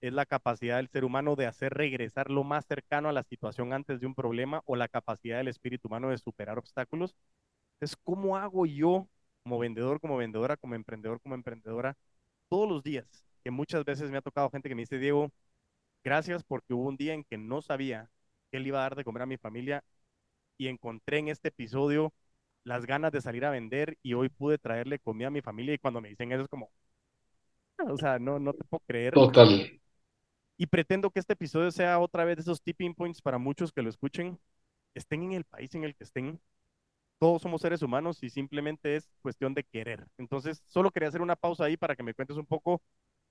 es 0.00 0.12
la 0.12 0.26
capacidad 0.26 0.76
del 0.76 0.88
ser 0.88 1.04
humano 1.04 1.36
de 1.36 1.46
hacer 1.46 1.74
regresar 1.74 2.30
lo 2.30 2.44
más 2.44 2.66
cercano 2.66 3.08
a 3.08 3.12
la 3.12 3.24
situación 3.24 3.72
antes 3.72 4.00
de 4.00 4.06
un 4.06 4.14
problema 4.14 4.62
o 4.66 4.76
la 4.76 4.88
capacidad 4.88 5.38
del 5.38 5.48
espíritu 5.48 5.88
humano 5.88 6.10
de 6.10 6.18
superar 6.18 6.58
obstáculos. 6.58 7.16
Es 7.80 7.96
cómo 7.96 8.36
hago 8.36 8.66
yo 8.66 9.08
como 9.42 9.58
vendedor, 9.58 10.00
como 10.00 10.16
vendedora, 10.18 10.56
como 10.56 10.74
emprendedor, 10.74 11.20
como 11.20 11.34
emprendedora, 11.34 11.96
todos 12.48 12.68
los 12.68 12.82
días, 12.82 13.06
que 13.44 13.50
muchas 13.50 13.84
veces 13.84 14.10
me 14.10 14.18
ha 14.18 14.22
tocado 14.22 14.50
gente 14.50 14.68
que 14.68 14.74
me 14.74 14.82
dice, 14.82 14.98
Diego, 14.98 15.30
Gracias 16.04 16.42
porque 16.44 16.74
hubo 16.74 16.88
un 16.88 16.96
día 16.96 17.14
en 17.14 17.24
que 17.24 17.36
no 17.36 17.60
sabía 17.60 18.10
qué 18.50 18.60
le 18.60 18.68
iba 18.68 18.78
a 18.78 18.82
dar 18.82 18.96
de 18.96 19.04
comer 19.04 19.22
a 19.22 19.26
mi 19.26 19.36
familia 19.36 19.84
y 20.56 20.68
encontré 20.68 21.18
en 21.18 21.28
este 21.28 21.48
episodio 21.48 22.12
las 22.64 22.86
ganas 22.86 23.12
de 23.12 23.20
salir 23.20 23.44
a 23.44 23.50
vender 23.50 23.98
y 24.02 24.14
hoy 24.14 24.28
pude 24.28 24.58
traerle 24.58 24.98
comida 24.98 25.28
a 25.28 25.30
mi 25.30 25.42
familia 25.42 25.74
y 25.74 25.78
cuando 25.78 26.00
me 26.00 26.08
dicen 26.08 26.32
eso 26.32 26.42
es 26.42 26.48
como, 26.48 26.70
o 27.78 27.96
sea, 27.96 28.18
no, 28.18 28.38
no 28.38 28.52
te 28.52 28.64
puedo 28.64 28.82
creer. 28.86 29.14
Total. 29.14 29.80
Y 30.56 30.66
pretendo 30.66 31.10
que 31.10 31.20
este 31.20 31.34
episodio 31.34 31.70
sea 31.70 31.98
otra 31.98 32.24
vez 32.24 32.36
de 32.36 32.42
esos 32.42 32.62
tipping 32.62 32.94
points 32.94 33.22
para 33.22 33.38
muchos 33.38 33.72
que 33.72 33.82
lo 33.82 33.88
escuchen, 33.88 34.38
estén 34.94 35.22
en 35.22 35.32
el 35.32 35.44
país 35.44 35.74
en 35.74 35.84
el 35.84 35.94
que 35.94 36.04
estén. 36.04 36.40
Todos 37.18 37.42
somos 37.42 37.60
seres 37.60 37.82
humanos 37.82 38.22
y 38.22 38.30
simplemente 38.30 38.96
es 38.96 39.08
cuestión 39.22 39.54
de 39.54 39.64
querer. 39.64 40.06
Entonces, 40.18 40.62
solo 40.66 40.90
quería 40.90 41.08
hacer 41.08 41.22
una 41.22 41.36
pausa 41.36 41.64
ahí 41.64 41.76
para 41.76 41.96
que 41.96 42.02
me 42.02 42.14
cuentes 42.14 42.36
un 42.36 42.46
poco 42.46 42.80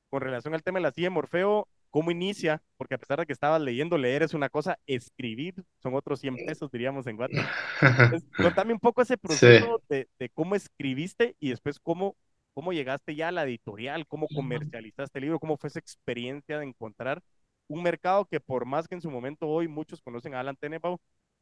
con 0.10 0.22
relación 0.22 0.54
al 0.54 0.64
tema 0.64 0.80
de 0.80 0.84
la 0.84 0.92
silla 0.92 1.10
Morfeo 1.10 1.68
cómo 1.90 2.12
inicia, 2.12 2.62
porque 2.78 2.96
a 2.96 2.98
pesar 2.98 3.20
de 3.20 3.26
que 3.26 3.34
estabas 3.34 3.62
leyendo, 3.62 3.98
leer 3.98 4.24
es 4.24 4.34
una 4.34 4.50
cosa, 4.50 4.78
escribir 4.86 5.64
son 5.82 5.96
otros 5.96 6.20
100 6.20 6.36
pesos, 6.46 6.72
diríamos 6.72 7.08
en 7.08 7.16
Guatemala. 7.16 7.50
contame 8.38 8.74
un 8.74 8.80
poco 8.80 9.02
ese 9.02 9.18
proceso 9.18 9.82
de, 9.90 10.08
cómo 10.34 10.56
escribiste 10.56 11.36
y 11.40 11.50
después 11.50 11.80
cómo, 11.80 12.16
cómo 12.54 12.74
llegaste 12.74 13.16
ya 13.16 13.30
a 13.30 13.32
la 13.32 13.46
editorial, 13.46 14.06
cómo 14.08 14.28
comercializaste 14.28 15.20
el 15.20 15.24
libro, 15.24 15.40
cómo 15.40 15.58
fue 15.58 15.70
esa 15.70 15.80
experiencia 15.80 16.60
de 16.60 16.66
encontrar 16.66 17.22
un 17.68 17.84
mercado 17.84 18.26
que 18.26 18.40
por 18.40 18.66
más 18.66 18.88
que 18.88 18.96
en 18.96 19.02
su 19.02 19.12
momento 19.12 19.48
hoy 19.48 19.68
muchos 19.68 20.02
conocen 20.02 20.36
a 20.36 20.40
Alan 20.40 20.56
Tenebau, 20.56 21.00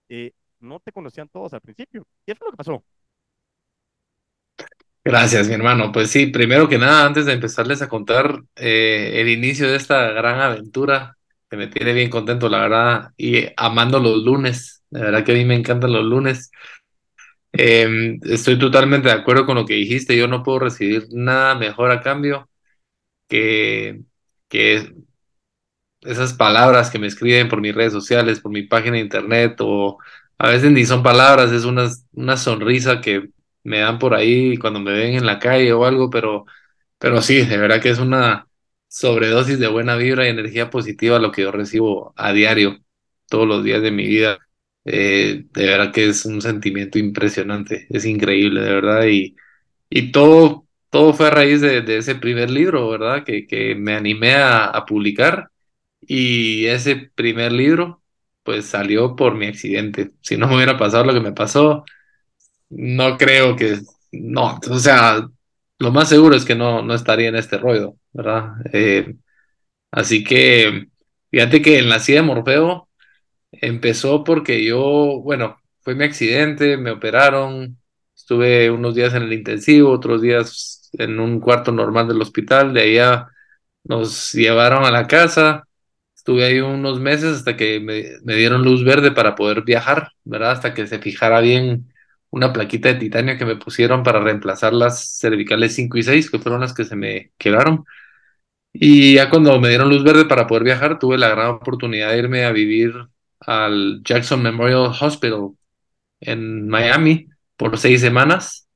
eh, 0.09 0.31
no 0.65 0.79
te 0.81 0.91
conocían 0.91 1.29
todos 1.29 1.53
al 1.53 1.61
principio. 1.61 2.07
¿Qué 2.25 2.35
fue 2.35 2.47
lo 2.47 2.51
que 2.51 2.57
pasó? 2.57 2.83
Gracias, 5.03 5.47
mi 5.47 5.53
hermano. 5.53 5.91
Pues 5.91 6.09
sí, 6.11 6.27
primero 6.27 6.67
que 6.67 6.79
nada, 6.79 7.05
antes 7.05 7.25
de 7.27 7.33
empezarles 7.33 7.81
a 7.83 7.89
contar 7.89 8.41
eh, 8.55 9.13
el 9.21 9.29
inicio 9.29 9.69
de 9.69 9.77
esta 9.77 10.11
gran 10.11 10.41
aventura, 10.41 11.17
que 11.49 11.57
me 11.57 11.67
tiene 11.67 11.93
bien 11.93 12.09
contento, 12.09 12.49
la 12.49 12.61
verdad, 12.61 13.11
y 13.17 13.45
amando 13.57 13.99
los 13.99 14.23
lunes. 14.23 14.83
La 14.89 15.01
verdad 15.01 15.23
que 15.25 15.33
a 15.33 15.35
mí 15.35 15.45
me 15.45 15.55
encantan 15.55 15.93
los 15.93 16.03
lunes. 16.05 16.51
Em, 17.53 18.19
estoy 18.23 18.59
totalmente 18.59 19.07
de 19.09 19.13
acuerdo 19.15 19.45
con 19.45 19.55
lo 19.55 19.65
que 19.65 19.75
dijiste. 19.75 20.17
Yo 20.17 20.27
no 20.27 20.43
puedo 20.43 20.59
recibir 20.59 21.07
nada 21.11 21.55
mejor 21.55 21.91
a 21.91 22.01
cambio 22.01 22.49
que, 23.29 24.01
que 24.49 24.93
esas 26.01 26.33
palabras 26.33 26.89
que 26.91 26.99
me 26.99 27.07
escriben 27.07 27.49
por 27.49 27.61
mis 27.61 27.75
redes 27.75 27.93
sociales, 27.93 28.39
por 28.41 28.51
mi 28.51 28.63
página 28.63 28.93
de 28.95 29.01
internet, 29.01 29.55
o 29.59 29.97
a 30.37 30.49
veces 30.49 30.71
ni 30.71 30.85
son 30.85 31.03
palabras, 31.03 31.51
es 31.51 31.65
una, 31.65 31.89
una 32.13 32.37
sonrisa 32.37 33.01
que 33.01 33.29
me 33.63 33.79
dan 33.79 33.99
por 33.99 34.13
ahí 34.13 34.57
cuando 34.57 34.79
me 34.79 34.91
ven 34.93 35.15
en 35.15 35.25
la 35.25 35.39
calle 35.39 35.73
o 35.73 35.85
algo, 35.85 36.09
pero, 36.09 36.45
pero 36.99 37.21
sí, 37.21 37.45
de 37.45 37.57
verdad 37.57 37.81
que 37.81 37.89
es 37.89 37.99
una 37.99 38.47
sobredosis 38.87 39.59
de 39.59 39.67
buena 39.67 39.95
vibra 39.95 40.25
y 40.25 40.29
energía 40.29 40.69
positiva 40.69 41.19
lo 41.19 41.31
que 41.31 41.43
yo 41.43 41.51
recibo 41.51 42.13
a 42.17 42.33
diario, 42.33 42.79
todos 43.29 43.47
los 43.47 43.63
días 43.63 43.81
de 43.81 43.91
mi 43.91 44.05
vida. 44.07 44.39
Eh, 44.85 45.45
de 45.51 45.65
verdad 45.65 45.91
que 45.93 46.07
es 46.09 46.25
un 46.25 46.41
sentimiento 46.41 46.99
impresionante, 46.99 47.87
es 47.89 48.05
increíble, 48.05 48.61
de 48.61 48.69
verdad, 48.69 49.05
y, 49.07 49.35
y 49.89 50.11
todo, 50.11 50.67
todo 50.89 51.13
fue 51.13 51.27
a 51.27 51.31
raíz 51.31 51.61
de, 51.61 51.83
ese 51.97 52.15
primer 52.15 52.51
libro, 52.51 52.89
¿verdad? 52.89 53.23
Que, 53.23 53.47
que 53.47 53.75
me 53.75 53.95
animé 53.95 54.35
a, 54.35 54.65
a 54.65 54.85
publicar 54.85 55.49
y 56.01 56.65
ese 56.67 57.11
primer 57.15 57.51
libro 57.51 58.03
pues 58.45 58.67
salió 58.67 59.15
por 59.15 59.35
mi 59.35 59.47
accidente. 59.47 60.11
Si 60.21 60.37
no 60.37 60.47
me 60.47 60.55
hubiera 60.55 60.77
pasado 60.77 61.05
lo 61.05 61.13
que 61.13 61.19
me 61.21 61.33
pasó, 61.33 61.85
no 62.69 63.17
creo 63.17 63.55
que, 63.55 63.79
no, 64.11 64.59
o 64.69 64.79
sea, 64.79 65.27
lo 65.79 65.91
más 65.91 66.09
seguro 66.09 66.35
es 66.35 66.45
que 66.45 66.55
no, 66.55 66.81
no 66.83 66.93
estaría 66.95 67.29
en 67.29 67.35
este 67.37 67.57
rollo, 67.57 67.95
¿verdad? 68.13 68.53
Eh, 68.73 69.15
así 69.91 70.23
que, 70.23 70.87
fíjate 71.31 71.61
que 71.61 71.79
en 71.79 71.89
la 71.89 71.99
silla 71.99 72.21
de 72.21 72.27
Morfeo 72.27 72.89
empezó 73.51 74.23
porque 74.23 74.63
yo, 74.65 75.21
bueno, 75.23 75.57
fue 75.81 75.95
mi 75.95 76.05
accidente, 76.05 76.77
me 76.77 76.91
operaron, 76.91 77.77
estuve 78.15 78.71
unos 78.71 78.95
días 78.95 79.13
en 79.15 79.23
el 79.23 79.33
intensivo, 79.33 79.91
otros 79.91 80.21
días 80.21 80.89
en 80.93 81.19
un 81.19 81.39
cuarto 81.39 81.71
normal 81.71 82.07
del 82.07 82.21
hospital, 82.21 82.73
de 82.73 82.81
allá 82.83 83.27
nos 83.83 84.33
llevaron 84.33 84.85
a 84.85 84.91
la 84.91 85.07
casa, 85.07 85.64
estuve 86.25 86.45
ahí 86.45 86.59
unos 86.59 86.99
meses 86.99 87.37
hasta 87.37 87.55
que 87.55 87.79
me, 87.79 88.35
dieron 88.35 88.63
luz 88.63 88.83
verde 88.83 89.11
para 89.11 89.35
poder 89.35 89.61
viajar, 89.63 90.11
¿verdad? 90.23 90.51
Hasta 90.53 90.73
que 90.73 90.87
se 90.87 90.97
fijara 90.97 91.39
bien 91.39 91.93
una 92.31 92.51
plaquita 92.51 92.89
de 92.89 92.95
titanio 92.95 93.37
que 93.37 93.45
me 93.45 93.57
pusieron 93.57 94.01
para 94.03 94.19
reemplazar 94.19 94.73
las 94.73 95.19
cervicales 95.19 95.75
5 95.75 95.97
y 95.99 96.03
6, 96.03 96.31
que 96.31 96.39
fueron 96.39 96.61
las 96.61 96.73
que 96.73 96.83
se 96.85 96.95
me 96.95 97.31
quebraron. 97.37 97.85
Y 98.73 99.15
ya 99.15 99.29
cuando 99.29 99.59
me 99.59 99.69
dieron 99.69 99.89
luz 99.89 100.03
verde 100.03 100.25
para 100.25 100.47
poder 100.47 100.63
viajar, 100.63 100.99
tuve 100.99 101.17
la 101.19 101.29
gran 101.29 101.47
oportunidad 101.49 102.11
de 102.11 102.17
irme 102.19 102.45
a 102.45 102.51
vivir 102.51 102.93
al 103.41 104.01
Jackson 104.03 104.41
Memorial 104.41 104.91
Hospital 104.99 105.51
en 106.21 106.67
Miami 106.67 107.27
por 107.57 107.77
seis 107.77 108.01
semanas 108.01 108.67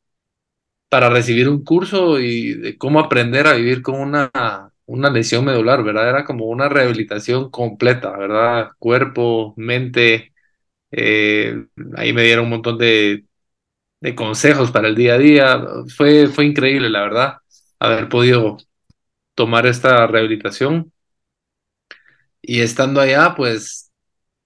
para 0.90 1.10
recibir 1.10 1.50
un 1.50 1.64
curso 1.64 2.20
y 2.20 2.54
de 2.56 2.78
cómo 2.78 3.00
aprender 3.00 3.48
a 3.48 3.54
vivir 3.54 3.82
con 3.82 4.00
una, 4.00 4.69
una 4.90 5.10
lesión 5.10 5.46
medular, 5.46 5.84
¿verdad? 5.84 6.10
Era 6.10 6.26
como 6.26 6.46
una 6.48 6.70
rehabilitación 6.70 7.50
completa, 7.52 8.12
¿verdad? 8.18 8.72
Cuerpo, 8.80 9.54
mente. 9.58 10.34
Eh, 10.92 11.66
ahí 11.98 12.14
me 12.14 12.24
dieron 12.24 12.46
un 12.46 12.52
montón 12.52 12.78
de 12.80 13.26
de 14.02 14.16
consejos 14.16 14.72
para 14.72 14.88
el 14.88 14.96
día 14.96 15.16
a 15.16 15.18
día. 15.18 15.62
Fue, 15.96 16.28
fue 16.28 16.46
increíble, 16.46 16.90
la 16.90 17.02
verdad, 17.02 17.34
haber 17.80 18.10
podido 18.10 18.58
tomar 19.36 19.68
esta 19.68 20.08
rehabilitación. 20.08 20.92
Y 22.42 22.62
estando 22.62 23.02
allá, 23.02 23.34
pues 23.36 23.92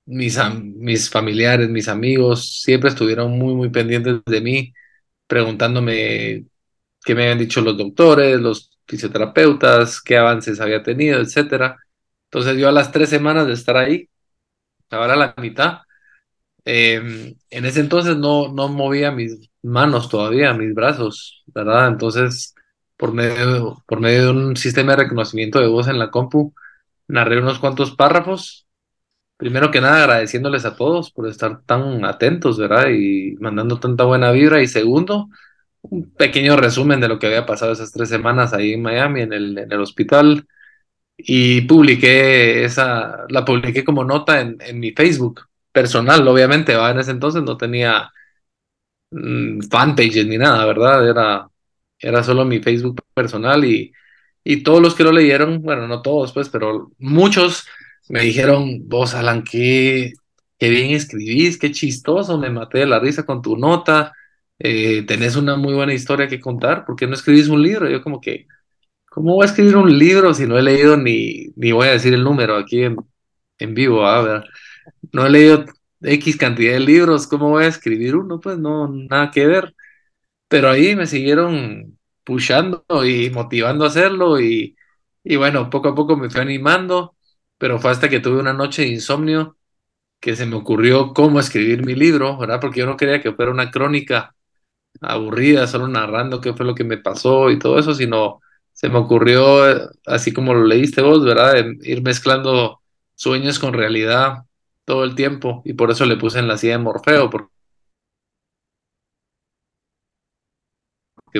mis, 0.05 0.39
mis 0.75 1.09
familiares, 1.09 1.69
mis 1.69 1.87
amigos, 1.87 2.61
siempre 2.63 2.89
estuvieron 2.89 3.37
muy, 3.37 3.55
muy 3.55 3.69
pendientes 3.69 4.21
de 4.25 4.41
mí, 4.41 4.73
preguntándome 5.27 6.45
qué 7.05 7.15
me 7.15 7.23
habían 7.23 7.39
dicho 7.39 7.61
los 7.61 7.77
doctores, 7.77 8.39
los 8.41 8.71
fisioterapeutas, 8.87 10.01
qué 10.01 10.17
avances 10.17 10.59
había 10.61 10.83
tenido, 10.83 11.19
etcétera. 11.21 11.77
Entonces 12.25 12.57
yo 12.57 12.69
a 12.69 12.71
las 12.71 12.91
tres 12.91 13.09
semanas 13.09 13.47
de 13.47 13.53
estar 13.53 13.77
ahí, 13.77 14.09
ahora 14.89 15.13
a 15.13 15.17
la 15.17 15.35
mitad, 15.37 15.79
eh, 16.65 17.35
en 17.49 17.65
ese 17.65 17.79
entonces 17.81 18.17
no, 18.17 18.53
no 18.53 18.69
movía 18.69 19.11
mis 19.11 19.49
manos 19.61 20.09
todavía, 20.09 20.53
mis 20.53 20.73
brazos, 20.73 21.43
¿verdad? 21.47 21.87
Entonces, 21.89 22.55
por 22.97 23.13
medio, 23.13 23.83
por 23.87 23.99
medio 23.99 24.23
de 24.25 24.31
un 24.31 24.55
sistema 24.57 24.93
de 24.93 25.03
reconocimiento 25.03 25.59
de 25.59 25.67
voz 25.67 25.87
en 25.87 25.99
la 25.99 26.11
compu, 26.11 26.53
narré 27.07 27.39
unos 27.39 27.59
cuantos 27.59 27.91
párrafos. 27.95 28.67
Primero 29.37 29.71
que 29.71 29.81
nada, 29.81 30.03
agradeciéndoles 30.03 30.65
a 30.65 30.75
todos 30.75 31.11
por 31.11 31.27
estar 31.27 31.63
tan 31.65 32.05
atentos, 32.05 32.57
¿verdad? 32.57 32.89
Y 32.91 33.35
mandando 33.39 33.79
tanta 33.79 34.05
buena 34.05 34.31
vibra. 34.31 34.61
Y 34.61 34.67
segundo, 34.67 35.29
un 35.83 36.11
pequeño 36.13 36.55
resumen 36.57 36.99
de 36.99 37.07
lo 37.07 37.19
que 37.19 37.27
había 37.27 37.45
pasado 37.45 37.73
esas 37.73 37.91
tres 37.91 38.09
semanas 38.09 38.53
ahí 38.53 38.73
en 38.73 38.81
Miami, 38.81 39.21
en 39.21 39.33
el, 39.33 39.79
hospital. 39.81 40.47
Y 41.17 41.61
publiqué 41.61 42.63
esa, 42.65 43.25
la 43.29 43.45
publiqué 43.45 43.83
como 43.83 44.03
nota 44.03 44.41
en, 44.41 44.79
mi 44.79 44.91
Facebook 44.93 45.41
personal, 45.71 46.27
obviamente, 46.27 46.75
¿va? 46.75 46.91
En 46.91 46.99
ese 46.99 47.11
entonces 47.11 47.43
no 47.43 47.57
tenía 47.57 48.11
mm, 49.11 49.61
fanpages 49.69 50.25
ni 50.27 50.37
nada, 50.37 50.65
¿verdad? 50.65 51.07
Era, 51.09 51.47
era 51.99 52.23
solo 52.23 52.45
mi 52.45 52.59
Facebook 52.59 53.01
personal 53.13 53.65
y, 53.65 53.93
y 54.43 54.63
todos 54.63 54.81
los 54.81 54.95
que 54.95 55.03
lo 55.03 55.11
leyeron, 55.11 55.61
bueno, 55.61 55.87
no 55.87 56.01
todos, 56.01 56.33
pues, 56.33 56.49
pero 56.49 56.91
muchos 56.99 57.65
me 58.09 58.21
dijeron, 58.21 58.87
vos, 58.89 59.13
Alan, 59.15 59.43
qué, 59.43 60.13
qué 60.57 60.69
bien 60.69 60.91
escribís, 60.91 61.57
qué 61.57 61.71
chistoso, 61.71 62.37
me 62.37 62.49
maté 62.49 62.79
de 62.79 62.87
la 62.87 62.99
risa 62.99 63.25
con 63.25 63.41
tu 63.41 63.57
nota, 63.57 64.13
eh, 64.59 65.03
tenés 65.05 65.35
una 65.35 65.55
muy 65.57 65.73
buena 65.73 65.93
historia 65.93 66.27
que 66.27 66.39
contar, 66.39 66.85
¿por 66.85 66.95
qué 66.95 67.07
no 67.07 67.13
escribís 67.15 67.47
un 67.49 67.61
libro? 67.63 67.89
Yo 67.89 68.01
como 68.01 68.21
que, 68.21 68.47
¿cómo 69.09 69.35
voy 69.35 69.43
a 69.43 69.47
escribir 69.47 69.77
un 69.77 69.97
libro 69.97 70.33
si 70.33 70.47
no 70.47 70.57
he 70.59 70.63
leído 70.63 70.97
ni, 70.97 71.47
ni 71.55 71.71
voy 71.73 71.87
a 71.89 71.91
decir 71.93 72.13
el 72.13 72.23
número 72.23 72.57
aquí 72.57 72.83
en, 72.83 72.97
en 73.59 73.73
vivo? 73.75 74.05
A 74.07 74.21
ver, 74.23 74.45
no 75.13 75.25
he 75.27 75.29
leído 75.29 75.65
X 76.01 76.37
cantidad 76.37 76.73
de 76.73 76.79
libros, 76.81 77.27
¿cómo 77.27 77.49
voy 77.51 77.65
a 77.65 77.67
escribir 77.67 78.15
uno? 78.15 78.39
Pues 78.39 78.57
no, 78.59 78.87
nada 78.89 79.31
que 79.31 79.47
ver. 79.47 79.75
Pero 80.47 80.69
ahí 80.69 80.95
me 80.95 81.07
siguieron 81.07 81.97
pushando 82.23 82.85
y 83.05 83.29
motivando 83.31 83.85
a 83.85 83.87
hacerlo 83.87 84.39
y, 84.39 84.75
y 85.23 85.35
bueno, 85.35 85.69
poco 85.69 85.89
a 85.89 85.95
poco 85.95 86.15
me 86.17 86.29
fui 86.29 86.41
animando, 86.41 87.15
pero 87.57 87.79
fue 87.79 87.91
hasta 87.91 88.09
que 88.09 88.19
tuve 88.19 88.39
una 88.39 88.53
noche 88.53 88.83
de 88.83 88.89
insomnio 88.89 89.57
que 90.19 90.35
se 90.35 90.45
me 90.45 90.55
ocurrió 90.55 91.13
cómo 91.13 91.39
escribir 91.39 91.85
mi 91.85 91.95
libro, 91.95 92.37
¿verdad? 92.37 92.59
Porque 92.61 92.79
yo 92.81 92.85
no 92.85 92.97
quería 92.97 93.21
que 93.21 93.33
fuera 93.33 93.51
una 93.51 93.71
crónica 93.71 94.35
aburrida, 95.01 95.67
solo 95.67 95.87
narrando 95.87 96.41
qué 96.41 96.53
fue 96.53 96.65
lo 96.65 96.75
que 96.75 96.83
me 96.83 96.97
pasó 96.97 97.49
y 97.51 97.59
todo 97.59 97.79
eso, 97.79 97.93
sino 97.93 98.41
se 98.73 98.89
me 98.89 98.97
ocurrió, 98.99 99.63
así 100.05 100.33
como 100.33 100.53
lo 100.53 100.65
leíste 100.65 101.01
vos, 101.01 101.23
¿verdad? 101.25 101.53
De 101.53 101.77
ir 101.83 102.01
mezclando 102.03 102.81
sueños 103.15 103.59
con 103.59 103.73
realidad 103.73 104.45
todo 104.85 105.03
el 105.03 105.15
tiempo 105.15 105.61
y 105.65 105.73
por 105.73 105.91
eso 105.91 106.05
le 106.05 106.17
puse 106.17 106.39
en 106.39 106.47
la 106.47 106.57
silla 106.57 106.73
de 106.73 106.79
Morfeo, 106.79 107.29
porque 107.29 107.49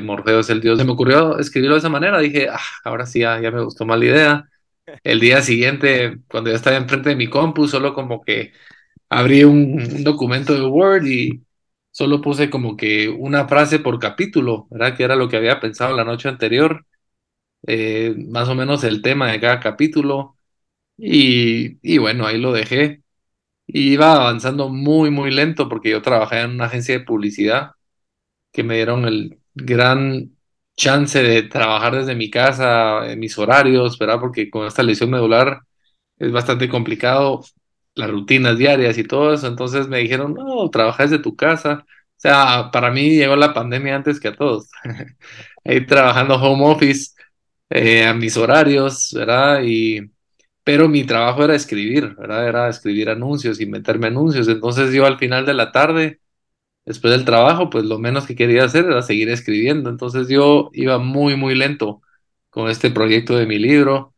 Morfeo 0.02 0.40
es 0.40 0.50
el 0.50 0.62
dios. 0.62 0.80
Se 0.80 0.86
me 0.86 0.92
ocurrió 0.92 1.38
escribirlo 1.40 1.76
de 1.76 1.80
esa 1.80 1.90
manera, 1.90 2.20
dije, 2.20 2.50
ah, 2.50 2.60
ahora 2.84 3.06
sí, 3.06 3.20
ya, 3.20 3.40
ya 3.42 3.52
me 3.52 3.64
gustó 3.64 3.86
más 3.86 4.00
la 4.00 4.06
idea. 4.06 4.50
El 5.04 5.20
día 5.22 5.42
siguiente, 5.42 6.20
cuando 6.30 6.50
ya 6.50 6.58
estaba 6.58 6.76
enfrente 6.78 7.10
de 7.10 7.16
mi 7.16 7.30
compu, 7.30 7.68
solo 7.68 7.94
como 7.94 8.22
que 8.22 8.52
abrí 9.10 9.44
un, 9.46 9.82
un 9.82 10.04
documento 10.04 10.54
de 10.56 10.62
Word 10.66 11.06
y 11.06 11.44
solo 11.94 12.22
puse 12.22 12.52
como 12.52 12.78
que 12.78 13.10
una 13.10 13.48
frase 13.50 13.80
por 13.80 14.00
capítulo, 14.00 14.68
¿verdad? 14.72 14.98
Que 14.98 15.06
era 15.06 15.18
lo 15.18 15.30
que 15.30 15.38
había 15.38 15.62
pensado 15.62 15.96
la 15.98 16.06
noche 16.06 16.30
anterior, 16.30 16.86
eh, 17.68 18.16
más 18.30 18.50
o 18.50 18.56
menos 18.56 18.84
el 18.84 19.02
tema 19.02 19.32
de 19.32 19.40
cada 19.42 19.60
capítulo. 19.60 20.38
Y, 20.98 21.80
y 21.84 21.98
bueno, 22.00 22.28
ahí 22.28 22.40
lo 22.40 22.54
dejé. 22.54 23.04
Y 23.68 23.94
iba 23.94 24.16
avanzando 24.16 24.70
muy, 24.70 25.12
muy 25.12 25.32
lento 25.32 25.70
porque 25.70 25.92
yo 25.92 26.02
trabajaba 26.02 26.44
en 26.44 26.52
una 26.52 26.66
agencia 26.66 26.98
de 27.00 27.06
publicidad 27.06 27.72
que 28.52 28.64
me 28.64 28.76
dieron 28.76 29.06
el 29.06 29.40
gran 29.56 30.32
chance 30.76 31.22
de 31.24 31.44
trabajar 31.44 31.96
desde 31.96 32.16
mi 32.16 32.30
casa, 32.30 33.12
en 33.12 33.20
mis 33.20 33.38
horarios, 33.38 33.98
¿verdad? 34.00 34.20
Porque 34.20 34.50
con 34.50 34.68
esta 34.68 34.84
lesión 34.84 35.12
medular 35.12 35.62
es 36.18 36.32
bastante 36.32 36.70
complicado 36.70 37.44
las 37.96 38.10
rutinas 38.10 38.58
diarias 38.58 38.98
y 38.98 39.04
todo 39.04 39.34
eso. 39.34 39.48
Entonces 39.48 39.88
me 39.88 40.00
dijeron, 40.00 40.34
no, 40.34 40.70
trabaja 40.70 41.04
desde 41.04 41.20
tu 41.20 41.36
casa. 41.36 41.86
O 41.88 42.20
sea, 42.24 42.70
para 42.72 42.92
mí 42.92 43.12
llegó 43.16 43.36
la 43.36 43.54
pandemia 43.54 43.96
antes 43.96 44.20
que 44.20 44.30
a 44.30 44.36
todos. 44.36 44.70
Ahí 45.66 45.86
trabajando 45.86 46.36
home 46.36 46.66
office, 46.66 47.12
eh, 47.70 48.06
a 48.06 48.14
mis 48.14 48.38
horarios, 48.38 49.12
¿verdad? 49.14 49.62
Y, 49.64 50.12
pero 50.64 50.90
mi 50.90 51.04
trabajo 51.06 51.44
era 51.44 51.56
escribir, 51.56 52.16
¿verdad? 52.16 52.48
Era 52.48 52.70
escribir 52.70 53.10
anuncios, 53.10 53.60
inventarme 53.62 54.08
anuncios. 54.08 54.48
Entonces 54.48 54.94
yo 54.94 55.06
al 55.06 55.18
final 55.20 55.46
de 55.46 55.54
la 55.54 55.72
tarde 55.72 56.22
después 56.86 57.14
del 57.14 57.26
trabajo, 57.26 57.70
pues 57.70 57.86
lo 57.86 58.00
menos 58.00 58.26
que 58.28 58.36
quería 58.36 58.66
hacer 58.66 58.86
era 58.86 59.02
seguir 59.02 59.30
escribiendo. 59.30 59.90
Entonces 59.90 60.28
yo 60.30 60.70
iba 60.74 60.98
muy, 61.00 61.36
muy 61.38 61.56
lento 61.56 62.02
con 62.50 62.70
este 62.70 62.92
proyecto 62.92 63.38
de 63.38 63.46
mi 63.48 63.60
libro. 63.60 64.14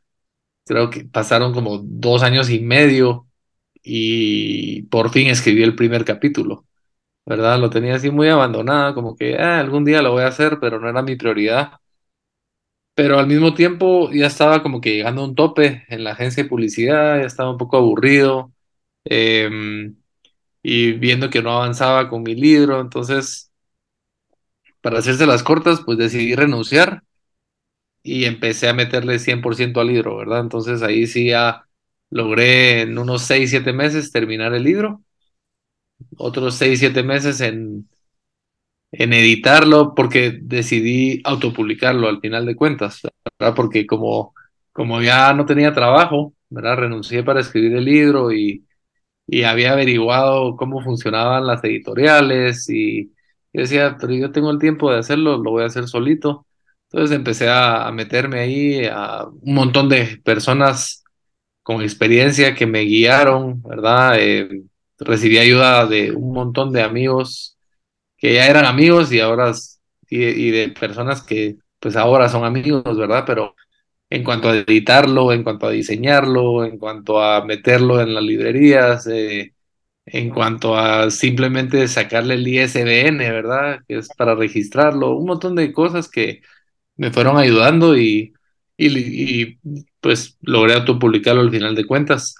Creo 0.66 0.90
que 0.90 1.06
pasaron 1.06 1.54
como 1.54 1.80
dos 1.80 2.24
años 2.24 2.50
y 2.50 2.60
medio 2.60 3.25
y 3.86 4.84
por 4.84 5.12
fin 5.12 5.28
escribí 5.30 5.64
el 5.64 5.76
primer 5.76 6.06
capítulo, 6.06 6.66
¿verdad? 7.26 7.60
Lo 7.60 7.70
tenía 7.72 7.96
así 7.96 8.12
muy 8.12 8.30
abandonado, 8.30 8.96
como 8.96 9.16
que 9.18 9.38
"Ah, 9.38 9.60
algún 9.60 9.86
día 9.86 10.02
lo 10.04 10.12
voy 10.14 10.24
a 10.24 10.28
hacer, 10.30 10.60
pero 10.62 10.80
no 10.80 10.90
era 10.90 11.02
mi 11.04 11.16
prioridad. 11.18 11.74
Pero 12.94 13.20
al 13.20 13.28
mismo 13.28 13.54
tiempo 13.54 14.10
ya 14.12 14.28
estaba 14.28 14.64
como 14.64 14.80
que 14.82 14.92
llegando 14.96 15.22
a 15.22 15.26
un 15.26 15.36
tope 15.36 15.84
en 15.90 16.04
la 16.04 16.12
agencia 16.12 16.44
de 16.44 16.50
publicidad, 16.50 17.20
ya 17.20 17.26
estaba 17.26 17.52
un 17.52 17.58
poco 17.58 17.78
aburrido. 17.78 18.52
em, 19.06 19.96
y 20.64 20.94
viendo 20.94 21.30
que 21.32 21.42
no 21.44 21.52
avanzaba 21.54 22.10
con 22.10 22.24
mi 22.24 22.36
libro, 22.36 22.82
entonces 22.82 23.52
para 24.82 25.00
hacerse 25.00 25.26
las 25.26 25.44
cortas, 25.44 25.82
pues 25.86 25.98
decidí 25.98 26.34
renunciar 26.34 27.04
y 28.04 28.26
empecé 28.26 28.70
a 28.70 28.74
meterle 28.74 29.20
100% 29.20 29.82
al 29.82 29.88
libro, 29.88 30.18
¿verdad? 30.18 30.42
Entonces 30.42 30.82
ahí 30.84 31.08
sí 31.08 31.30
ya 31.30 31.68
logré 32.10 32.82
en 32.82 32.98
unos 32.98 33.24
6 33.24 33.50
7 33.50 33.74
meses 33.74 34.12
terminar 34.12 34.54
el 34.54 34.64
libro, 34.64 35.02
otros 36.18 36.56
6 36.56 36.80
7 36.80 37.04
meses 37.04 37.42
en, 37.42 37.88
en 38.92 39.14
editarlo 39.14 39.94
porque 39.96 40.40
decidí 40.42 41.22
autopublicarlo 41.24 42.08
al 42.08 42.20
final 42.22 42.46
de 42.46 42.56
cuentas. 42.56 43.02
Porque 43.56 43.86
como, 43.86 44.34
como 44.72 45.02
ya 45.02 45.34
no 45.34 45.46
tenía 45.46 45.74
trabajo, 45.74 46.34
¿verdad? 46.50 46.78
Renuncié 46.78 47.24
para 47.24 47.42
escribir 47.42 47.76
el 47.78 47.86
libro 47.86 48.32
y 48.32 48.66
y 49.28 49.44
había 49.44 49.74
averiguado 49.74 50.56
cómo 50.58 50.82
funcionaban 50.84 51.48
las 51.48 51.64
editoriales 51.64 52.70
y 52.70 53.14
yo 53.54 53.62
decía, 53.62 53.98
pero 54.00 54.14
yo 54.14 54.32
tengo 54.32 54.52
el 54.52 54.60
tiempo 54.60 54.92
de 54.92 55.00
hacerlo, 55.00 55.38
lo 55.38 55.52
voy 55.52 55.64
a 55.64 55.68
hacer 55.68 55.88
solito. 55.88 56.48
Entonces 56.92 57.16
empecé 57.18 57.50
a 57.50 57.92
meterme 57.94 58.42
ahí 58.42 58.86
a 58.92 59.26
un 59.26 59.56
montón 59.56 59.90
de 59.90 60.20
personas 60.24 61.05
con 61.66 61.82
experiencia 61.82 62.54
que 62.54 62.68
me 62.68 62.82
guiaron, 62.82 63.64
¿verdad? 63.64 64.20
Eh, 64.20 64.64
recibí 65.00 65.40
ayuda 65.40 65.88
de 65.88 66.12
un 66.12 66.32
montón 66.34 66.72
de 66.72 66.84
amigos 66.84 67.58
que 68.18 68.36
ya 68.36 68.48
eran 68.48 68.66
amigos 68.66 69.12
y 69.12 69.20
ahora 69.20 69.52
y 70.10 70.52
de 70.52 70.70
personas 70.70 71.24
que 71.24 71.58
pues 71.80 71.96
ahora 71.96 72.30
son 72.30 72.46
amigos, 72.46 72.84
¿verdad? 72.98 73.24
Pero 73.26 73.56
en 74.12 74.24
cuanto 74.24 74.50
a 74.50 74.58
editarlo, 74.58 75.34
en 75.34 75.44
cuanto 75.44 75.68
a 75.68 75.72
diseñarlo, 75.72 76.66
en 76.66 76.78
cuanto 76.78 77.20
a 77.22 77.44
meterlo 77.46 78.00
en 78.02 78.14
las 78.14 78.24
librerías, 78.24 79.08
eh, 79.08 79.56
en 80.06 80.30
cuanto 80.30 80.78
a 80.78 81.10
simplemente 81.12 81.88
sacarle 81.88 82.36
el 82.36 82.48
ISBN, 82.48 83.18
¿verdad? 83.32 83.82
Que 83.88 83.98
es 84.00 84.10
para 84.18 84.36
registrarlo, 84.36 85.16
un 85.16 85.26
montón 85.28 85.56
de 85.56 85.74
cosas 85.74 86.10
que 86.10 86.42
me 86.98 87.12
fueron 87.12 87.38
ayudando 87.40 87.98
y, 87.98 88.35
y, 88.78 89.58
pues 90.02 90.38
logré 90.42 90.74
autopublicarlo 90.74 91.42
al 91.42 91.52
final 91.52 91.76
de 91.76 91.86
cuentas. 91.86 92.36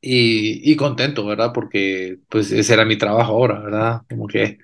Y, 0.00 0.70
y 0.70 0.76
contento, 0.76 1.24
¿verdad? 1.26 1.52
Porque 1.52 2.18
pues 2.28 2.52
ese 2.52 2.74
era 2.74 2.84
mi 2.84 2.96
trabajo 2.98 3.32
ahora, 3.32 3.60
¿verdad? 3.60 4.02
Como 4.08 4.26
que 4.28 4.58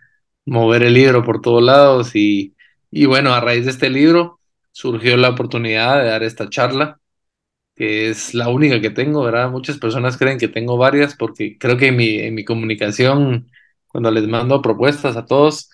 mover 0.44 0.82
el 0.82 0.94
libro 0.94 1.24
por 1.24 1.40
todos 1.40 1.62
lados 1.62 2.14
y, 2.14 2.54
y 2.90 3.06
bueno, 3.06 3.32
a 3.34 3.40
raíz 3.40 3.64
de 3.64 3.70
este 3.72 3.90
libro 3.90 4.40
surgió 4.72 5.16
la 5.16 5.30
oportunidad 5.30 5.98
de 6.02 6.08
dar 6.08 6.22
esta 6.22 6.48
charla 6.48 6.98
que 7.76 8.10
es 8.10 8.34
la 8.34 8.48
única 8.50 8.80
que 8.80 8.90
tengo, 8.90 9.22
¿verdad? 9.24 9.50
Muchas 9.50 9.78
personas 9.78 10.18
creen 10.18 10.38
que 10.38 10.48
tengo 10.48 10.76
varias 10.78 11.16
porque 11.16 11.58
creo 11.58 11.76
que 11.78 11.88
en 11.88 11.96
mi, 11.96 12.18
en 12.18 12.34
mi 12.34 12.44
comunicación, 12.44 13.50
cuando 13.88 14.10
les 14.10 14.28
mando 14.28 14.62
propuestas 14.62 15.16
a 15.16 15.26
todos, 15.26 15.70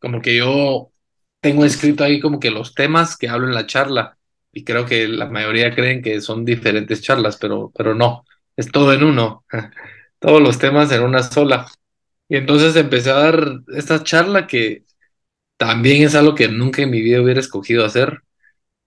como 0.00 0.22
que 0.22 0.36
yo 0.36 0.92
tengo 1.40 1.64
escrito 1.64 2.04
ahí 2.04 2.20
como 2.20 2.40
que 2.40 2.50
los 2.50 2.74
temas 2.74 3.16
que 3.16 3.28
hablo 3.28 3.46
en 3.48 3.54
la 3.54 3.66
charla 3.66 4.18
y 4.52 4.64
creo 4.64 4.86
que 4.86 5.08
la 5.08 5.26
mayoría 5.26 5.74
creen 5.74 6.02
que 6.02 6.20
son 6.20 6.44
diferentes 6.44 7.02
charlas, 7.02 7.36
pero, 7.36 7.72
pero 7.76 7.94
no. 7.94 8.24
es 8.56 8.70
todo 8.72 8.92
en 8.92 9.04
uno, 9.04 9.44
todos 10.18 10.40
los 10.42 10.58
temas 10.58 10.90
en 10.92 11.02
una 11.02 11.22
sola. 11.22 11.66
Y 12.28 12.36
entonces 12.36 12.76
empecé 12.76 13.10
a 13.10 13.14
dar 13.14 13.60
esta 13.76 14.02
charla 14.04 14.46
que 14.46 14.84
también 15.58 16.02
es 16.04 16.14
algo 16.14 16.34
que 16.34 16.48
nunca 16.48 16.82
en 16.82 16.90
mi 16.90 17.02
vida 17.02 17.22
hubiera 17.22 17.40
escogido 17.40 17.84
hacer. 17.84 18.22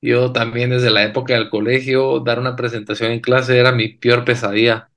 Yo 0.01 0.31
también 0.33 0.71
desde 0.71 0.91
la 0.91 1.03
época 1.05 1.35
del 1.35 1.49
colegio, 1.49 2.19
dar 2.21 2.39
una 2.39 2.55
presentación 2.55 3.11
en 3.13 3.21
clase 3.21 3.57
era 3.59 3.71
mi 3.73 3.89
peor 3.89 4.25
pesadilla. 4.25 4.88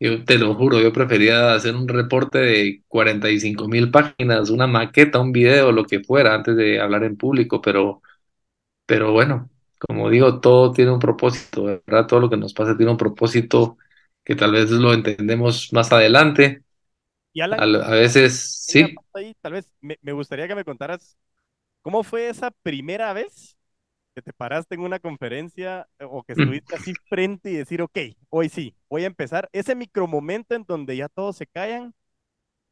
Yo 0.00 0.24
te 0.24 0.38
lo 0.38 0.54
juro, 0.54 0.80
yo 0.80 0.92
prefería 0.94 1.52
hacer 1.54 1.76
un 1.76 1.86
reporte 1.86 2.38
de 2.38 2.82
45 2.88 3.68
mil 3.68 3.90
páginas, 3.90 4.48
una 4.48 4.66
maqueta, 4.66 5.20
un 5.20 5.30
video, 5.32 5.72
lo 5.72 5.84
que 5.84 6.00
fuera, 6.00 6.34
antes 6.34 6.56
de 6.56 6.80
hablar 6.80 7.04
en 7.04 7.16
público, 7.18 7.60
pero, 7.60 8.00
pero 8.86 9.12
bueno, 9.12 9.50
como 9.78 10.10
digo, 10.10 10.40
todo 10.40 10.72
tiene 10.72 10.92
un 10.92 11.00
propósito, 11.00 11.64
¿verdad? 11.64 12.06
Todo 12.06 12.20
lo 12.20 12.30
que 12.30 12.36
nos 12.38 12.54
pasa 12.54 12.76
tiene 12.76 12.92
un 12.92 12.98
propósito 12.98 13.78
que 14.24 14.36
tal 14.36 14.52
vez 14.52 14.70
lo 14.70 14.94
entendemos 14.94 15.72
más 15.72 15.92
adelante. 15.92 16.64
Y 17.32 17.40
A, 17.56 17.58
Alan, 17.58 17.80
a 17.84 17.90
veces 17.92 18.64
sí. 18.66 19.02
ahí, 19.14 19.34
tal 19.40 19.52
vez 19.52 19.70
me, 19.80 19.98
me 20.02 20.12
gustaría 20.12 20.48
que 20.48 20.54
me 20.54 20.64
contaras 20.64 21.16
cómo 21.82 22.04
fue 22.04 22.28
esa 22.30 22.50
primera 22.50 23.14
vez 23.14 23.58
que 24.14 24.22
te 24.22 24.32
paraste 24.32 24.74
en 24.74 24.82
una 24.82 24.98
conferencia 25.00 25.88
eh, 25.98 26.04
o 26.08 26.22
que 26.24 26.32
Mm, 26.36 26.60
estuviste 26.60 26.74
así 26.76 26.96
frente 27.08 27.50
y 27.50 27.56
decir, 27.56 27.82
ok, 27.82 27.98
hoy 28.30 28.48
sí, 28.48 28.76
voy 28.88 29.04
a 29.04 29.06
empezar. 29.06 29.48
Ese 29.52 29.74
micromomento 29.74 30.54
en 30.54 30.64
donde 30.64 30.96
ya 30.96 31.08
todos 31.08 31.36
se 31.36 31.46
callan 31.46 31.94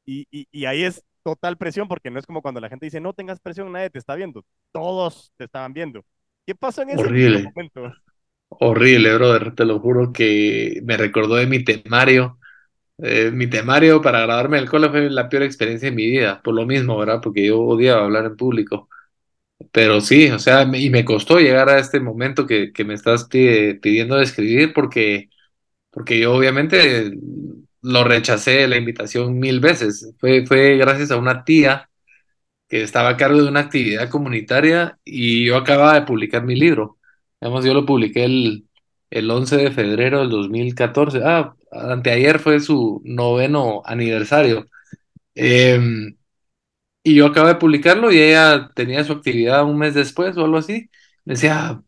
y, 0.07 0.27
y, 0.31 0.49
y 0.51 0.67
ahí 0.67 0.85
es 0.85 1.05
total 1.25 1.57
presión, 1.59 1.89
porque 1.89 2.11
no 2.11 2.19
es 2.19 2.27
como 2.27 2.43
cuando 2.43 2.61
la 2.61 2.69
gente 2.69 2.87
dice, 2.87 3.01
no 3.01 3.13
tengas 3.15 3.41
presión, 3.41 3.73
nadie 3.73 3.91
te 3.91 3.99
está 3.99 4.15
viendo. 4.17 4.45
Todos 4.73 5.33
te 5.37 5.45
estaban 5.45 5.73
viendo. 5.75 6.05
¿Qué 6.47 6.55
pasó 6.55 6.83
en 6.83 6.91
ese 6.91 7.11
horrible, 7.11 7.55
micromomento? 7.63 7.95
horrible, 8.49 9.15
brother. 9.15 9.55
Te 9.55 9.65
lo 9.65 9.81
juro 9.81 10.13
que 10.13 10.81
me 10.85 10.97
recordó 10.97 11.37
de 11.37 11.47
mi 11.47 11.65
temario. 11.65 12.39
Eh, 12.99 13.31
mi 13.33 13.49
temario 13.49 14.03
para 14.03 14.21
graduarme 14.23 14.59
del 14.59 14.71
cole 14.71 14.91
fue 14.91 15.11
la 15.11 15.29
peor 15.29 15.45
experiencia 15.45 15.91
de 15.91 15.97
mi 15.97 16.07
vida, 16.07 16.43
por 16.43 16.55
lo 16.55 16.67
mismo, 16.67 16.99
¿verdad? 16.99 17.21
Porque 17.23 17.47
yo 17.47 17.61
odiaba 17.61 18.05
hablar 18.05 18.27
en 18.27 18.37
público. 18.37 18.89
Pero 19.73 20.01
sí, 20.01 20.31
o 20.31 20.39
sea, 20.39 20.63
y 20.75 20.91
me 20.91 21.05
costó 21.05 21.39
llegar 21.41 21.69
a 21.69 21.79
este 21.79 22.01
momento 22.01 22.47
que, 22.47 22.73
que 22.73 22.85
me 22.85 22.95
estás 22.95 23.25
pi- 23.29 23.75
pidiendo 23.75 24.17
de 24.17 24.25
escribir 24.25 24.73
porque, 24.73 25.29
porque 25.91 26.21
yo 26.21 26.35
obviamente 26.35 27.13
lo 27.83 28.05
rechacé 28.05 28.69
la 28.69 28.77
invitación 28.79 29.39
mil 29.39 29.61
veces. 29.61 30.15
Fue, 30.21 30.47
fue 30.47 30.77
gracias 30.79 31.11
a 31.13 31.17
una 31.19 31.45
tía 31.45 31.91
que 32.69 32.83
estaba 32.83 33.11
a 33.11 33.17
cargo 33.19 33.43
de 33.43 33.49
una 33.49 33.61
actividad 33.61 34.11
comunitaria 34.11 34.99
y 35.05 35.47
yo 35.47 35.57
acababa 35.57 35.95
de 35.95 36.03
publicar 36.07 36.45
mi 36.45 36.57
libro. 36.57 36.99
Además, 37.41 37.65
yo 37.65 37.75
lo 37.75 37.87
publiqué 37.87 38.25
el, 38.25 38.67
el 39.11 39.31
11 39.31 39.57
de 39.57 39.71
febrero 39.73 40.21
del 40.21 40.31
2014. 40.31 41.21
Ah, 41.25 41.55
anteayer 41.73 42.39
fue 42.41 42.61
su 42.61 43.03
noveno 43.05 43.83
aniversario. 43.87 44.67
Em, 45.35 46.17
y 47.13 47.15
yo 47.17 47.27
acababa 47.27 47.55
de 47.55 47.61
publicarlo 47.61 48.11
y 48.13 48.19
ella 48.21 48.71
tenía 48.75 49.05
su 49.05 49.13
actividad 49.13 49.65
un 49.65 49.79
mes 49.79 49.95
después 49.95 50.37
o 50.37 50.45
algo 50.45 50.59
así. 50.59 50.91
Decía, 51.25 51.83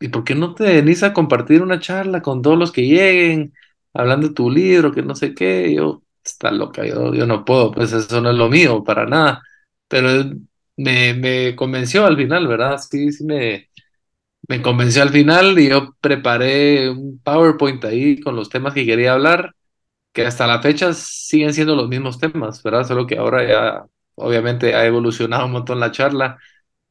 ¿y 0.00 0.08
por 0.08 0.24
qué 0.24 0.34
no 0.34 0.54
te 0.54 0.64
venís 0.64 1.02
a 1.02 1.12
compartir 1.12 1.62
una 1.62 1.80
charla 1.80 2.22
con 2.22 2.42
todos 2.42 2.58
los 2.58 2.72
que 2.72 2.82
lleguen, 2.86 3.54
hablando 3.94 4.28
de 4.28 4.34
tu 4.34 4.50
libro, 4.50 4.92
que 4.92 5.02
no 5.02 5.14
sé 5.14 5.34
qué? 5.34 5.74
Yo, 5.74 6.02
está 6.24 6.50
loca, 6.50 6.84
yo, 6.86 7.14
yo 7.14 7.26
no 7.26 7.44
puedo, 7.44 7.72
pues 7.72 7.92
eso 7.92 8.20
no 8.20 8.30
es 8.30 8.36
lo 8.36 8.48
mío, 8.48 8.84
para 8.84 9.06
nada. 9.06 9.42
Pero 9.88 10.08
me, 10.76 11.14
me 11.14 11.56
convenció 11.56 12.06
al 12.06 12.16
final, 12.16 12.46
¿verdad? 12.48 12.78
Sí, 12.78 13.12
sí 13.12 13.24
me, 13.24 13.68
me 14.48 14.62
convenció 14.62 15.02
al 15.02 15.10
final 15.10 15.58
y 15.58 15.68
yo 15.68 15.96
preparé 16.00 16.90
un 16.90 17.20
PowerPoint 17.22 17.84
ahí 17.84 18.20
con 18.20 18.36
los 18.36 18.48
temas 18.48 18.74
que 18.74 18.86
quería 18.86 19.14
hablar, 19.14 19.54
que 20.12 20.26
hasta 20.26 20.46
la 20.46 20.62
fecha 20.62 20.92
siguen 20.94 21.54
siendo 21.54 21.76
los 21.76 21.88
mismos 21.88 22.18
temas, 22.20 22.62
¿verdad? 22.62 22.84
Solo 22.86 23.06
que 23.06 23.18
ahora 23.18 23.46
ya, 23.48 23.86
obviamente, 24.16 24.74
ha 24.74 24.86
evolucionado 24.86 25.46
un 25.46 25.52
montón 25.52 25.80
la 25.80 25.92
charla 25.92 26.38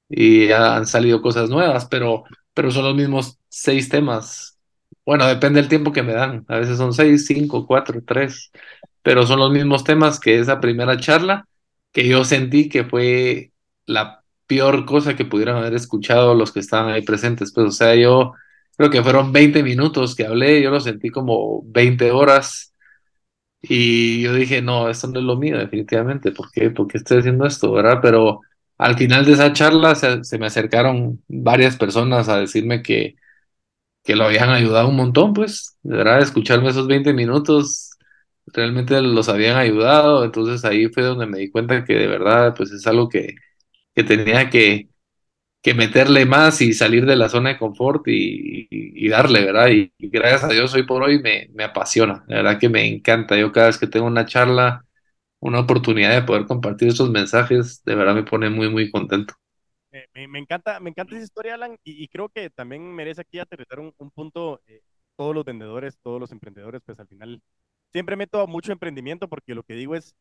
y 0.09 0.51
han 0.51 0.85
salido 0.87 1.21
cosas 1.21 1.49
nuevas, 1.49 1.85
pero, 1.87 2.23
pero 2.53 2.71
son 2.71 2.85
los 2.85 2.95
mismos 2.95 3.39
seis 3.49 3.89
temas. 3.89 4.59
Bueno, 5.05 5.27
depende 5.27 5.61
del 5.61 5.69
tiempo 5.69 5.91
que 5.93 6.03
me 6.03 6.13
dan. 6.13 6.45
A 6.47 6.57
veces 6.59 6.77
son 6.77 6.93
seis, 6.93 7.25
cinco, 7.27 7.67
cuatro, 7.67 8.01
tres, 8.05 8.51
pero 9.03 9.25
son 9.25 9.39
los 9.39 9.51
mismos 9.51 9.83
temas 9.83 10.19
que 10.19 10.39
esa 10.39 10.59
primera 10.59 10.97
charla 10.99 11.47
que 11.91 12.07
yo 12.07 12.25
sentí 12.25 12.69
que 12.69 12.83
fue 12.85 13.51
la 13.85 14.23
peor 14.47 14.85
cosa 14.85 15.15
que 15.15 15.25
pudieran 15.25 15.57
haber 15.57 15.73
escuchado 15.75 16.35
los 16.35 16.51
que 16.51 16.59
estaban 16.59 16.93
ahí 16.93 17.03
presentes. 17.03 17.53
Pues, 17.53 17.67
o 17.67 17.71
sea, 17.71 17.95
yo 17.95 18.33
creo 18.77 18.89
que 18.89 19.03
fueron 19.03 19.31
20 19.31 19.63
minutos 19.63 20.15
que 20.15 20.25
hablé, 20.25 20.61
yo 20.61 20.71
lo 20.71 20.79
sentí 20.79 21.09
como 21.09 21.63
20 21.65 22.11
horas 22.11 22.73
y 23.69 24.21
yo 24.23 24.33
dije, 24.33 24.61
no, 24.61 24.89
esto 24.89 25.07
no 25.07 25.19
es 25.19 25.25
lo 25.25 25.37
mío, 25.37 25.57
definitivamente. 25.57 26.31
¿Por 26.31 26.51
qué? 26.51 26.69
¿Por 26.71 26.87
qué 26.87 26.97
estoy 26.99 27.19
haciendo 27.19 27.45
esto, 27.45 27.71
verdad? 27.71 27.99
Pero 28.01 28.41
al 28.77 28.97
final 28.97 29.25
de 29.25 29.33
esa 29.33 29.53
charla 29.53 29.95
se, 29.95 30.23
se 30.23 30.37
me 30.37 30.47
acercaron 30.47 31.23
varias 31.27 31.77
personas 31.77 32.29
a 32.29 32.39
decirme 32.39 32.81
que, 32.83 33.15
que 34.03 34.15
lo 34.15 34.25
habían 34.25 34.49
ayudado 34.49 34.89
un 34.89 34.95
montón, 34.97 35.33
pues, 35.33 35.77
verdad, 35.83 36.19
escucharme 36.21 36.69
esos 36.69 36.87
20 36.87 37.13
minutos 37.13 37.91
realmente 38.47 39.01
los 39.01 39.29
habían 39.29 39.57
ayudado. 39.57 40.23
Entonces 40.25 40.65
ahí 40.65 40.87
fue 40.89 41.03
donde 41.03 41.27
me 41.27 41.39
di 41.39 41.51
cuenta 41.51 41.83
que 41.85 41.93
de 41.95 42.07
verdad, 42.07 42.53
pues 42.55 42.71
es 42.71 42.85
algo 42.87 43.09
que, 43.09 43.35
que 43.95 44.03
tenía 44.03 44.49
que, 44.49 44.89
que 45.65 45.73
meterle 45.73 46.27
más 46.27 46.61
y 46.61 46.73
salir 46.73 47.07
de 47.07 47.15
la 47.15 47.27
zona 47.27 47.49
de 47.49 47.57
confort 47.57 48.03
y, 48.05 49.09
darle, 49.09 49.43
¿verdad? 49.45 49.69
Y, 49.69 49.91
gracias 49.97 50.43
a 50.43 50.49
Dios 50.49 50.71
hoy 50.75 50.83
por 50.83 51.01
hoy 51.01 51.19
me, 51.19 51.49
apasiona, 51.63 52.23
la 52.27 52.35
verdad 52.35 52.59
que 52.59 52.69
me 52.69 52.85
encanta. 52.85 53.35
Yo 53.35 53.51
cada 53.51 53.65
vez 53.65 53.79
que 53.79 53.87
tengo 53.87 54.05
una 54.05 54.27
charla, 54.27 54.85
una 55.39 55.61
oportunidad 55.61 56.13
de 56.13 56.21
poder 56.21 56.45
compartir 56.45 56.89
estos 56.89 57.09
mensajes, 57.09 57.83
de 57.83 57.95
verdad 57.95 58.13
me 58.13 58.21
pone 58.21 58.51
muy, 58.51 58.69
muy 58.69 58.91
contento. 58.91 59.33
Me, 60.13 60.37
encanta, 60.37 60.79
me 60.79 60.91
encanta 60.91 61.15
esa 61.15 61.23
historia, 61.23 61.55
Alan, 61.55 61.79
y, 61.83 62.07
creo 62.09 62.29
que 62.29 62.51
también 62.51 62.93
merece 62.93 63.21
aquí 63.21 63.39
aterrizar 63.39 63.79
un, 63.79 63.91
un 63.97 64.11
punto, 64.11 64.61
eh, 64.67 64.81
todos 65.15 65.33
los 65.33 65.45
vendedores, 65.45 65.97
todos 66.03 66.19
los 66.19 66.31
emprendedores, 66.31 66.83
pues 66.85 66.99
al 66.99 67.07
final 67.07 67.41
siempre 67.91 68.15
meto 68.15 68.45
mucho 68.45 68.71
emprendimiento 68.71 69.27
porque 69.27 69.55
lo 69.55 69.63
que 69.63 69.73
digo 69.73 69.95
es, 69.95 70.13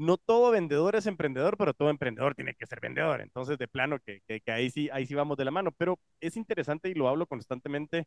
no 0.00 0.18
todo 0.18 0.50
vendedor 0.52 0.96
es 0.96 1.06
emprendedor, 1.06 1.56
pero 1.58 1.74
todo 1.74 1.90
emprendedor 1.90 2.34
tiene 2.34 2.54
que 2.54 2.66
ser 2.66 2.80
vendedor, 2.80 3.20
entonces 3.22 3.58
de 3.58 3.68
plano 3.68 3.98
que, 4.00 4.20
que, 4.28 4.42
ahí 4.52 4.70
sí, 4.70 4.88
ahí 4.92 5.06
sí 5.06 5.14
vamos 5.14 5.36
de 5.38 5.44
la 5.46 5.50
mano, 5.52 5.72
pero 5.72 5.98
es 6.20 6.36
interesante 6.36 6.88
y 6.90 6.94
lo 6.94 7.08
hablo 7.08 7.26
constantemente 7.26 8.06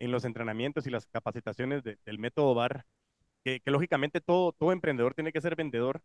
en 0.00 0.12
los 0.12 0.24
entrenamientos 0.24 0.86
y 0.86 0.90
las 0.90 1.06
capacitaciones 1.06 1.82
de- 1.84 1.98
del 2.04 2.18
método 2.18 2.54
BAR, 2.54 2.84
que, 3.44 3.60
lógicamente 3.66 4.20
todo, 4.20 4.54
emprendedor 4.72 5.14
tiene 5.14 5.32
que 5.32 5.40
ser 5.40 5.56
vendedor, 5.56 6.02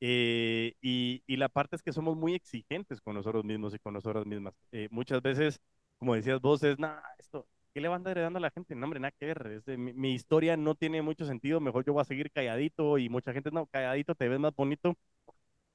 eh, 0.00 0.74
y, 0.82 1.22
y 1.26 1.36
la 1.36 1.48
parte 1.48 1.76
es 1.76 1.82
que 1.82 1.92
somos 1.92 2.16
muy 2.16 2.34
exigentes 2.34 3.00
con 3.00 3.14
nosotros 3.14 3.44
mismos 3.44 3.74
y 3.74 3.78
con 3.78 3.94
nosotras 3.94 4.26
mismas. 4.26 4.54
Eh, 4.72 4.88
muchas 4.90 5.22
veces, 5.22 5.60
como 5.98 6.14
decías 6.14 6.40
vos, 6.40 6.62
es, 6.62 6.78
nada, 6.78 7.02
esto, 7.18 7.46
¿qué 7.74 7.80
le 7.80 7.88
van 7.88 8.06
heredando 8.06 8.38
a 8.38 8.42
la 8.42 8.50
gente? 8.50 8.74
No, 8.74 8.84
hombre, 8.86 9.00
nada 9.00 9.12
que 9.12 9.26
ver. 9.26 9.62
es 9.66 9.78
mi, 9.78 9.92
mi 9.92 10.14
historia 10.14 10.56
no 10.56 10.74
tiene 10.76 11.02
mucho 11.02 11.26
sentido, 11.26 11.60
mejor 11.60 11.84
yo 11.84 11.92
voy 11.94 12.02
a 12.02 12.04
seguir 12.04 12.30
calladito 12.32 12.98
y 12.98 13.08
mucha 13.08 13.32
gente, 13.32 13.50
no, 13.52 13.66
calladito 13.66 14.14
te 14.14 14.28
ves 14.28 14.40
más 14.40 14.54
bonito. 14.54 14.96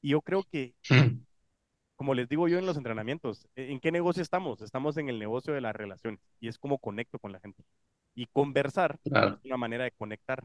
Y 0.01 0.09
yo 0.11 0.21
creo 0.21 0.43
que, 0.51 0.75
como 1.95 2.13
les 2.15 2.29
digo 2.29 2.47
yo 2.47 2.59
en 2.59 2.65
los 2.65 2.77
entrenamientos, 2.77 3.47
¿e, 3.55 3.71
¿en 3.71 3.79
qué 3.79 3.91
negocio 3.91 4.23
estamos? 4.23 4.61
Estamos 4.61 4.97
en 4.97 5.09
el 5.09 5.19
negocio 5.19 5.53
de 5.53 5.61
las 5.61 5.75
relaciones 5.75 6.19
y 6.39 6.47
es 6.49 6.57
como 6.59 6.79
conecto 6.79 7.19
con 7.19 7.31
la 7.33 7.39
gente. 7.39 7.63
Y 8.15 8.27
conversar 8.27 8.99
es 9.03 9.09
Claro, 9.09 9.41
una 9.43 9.57
manera 9.57 9.83
de 9.85 9.91
conectar. 9.91 10.43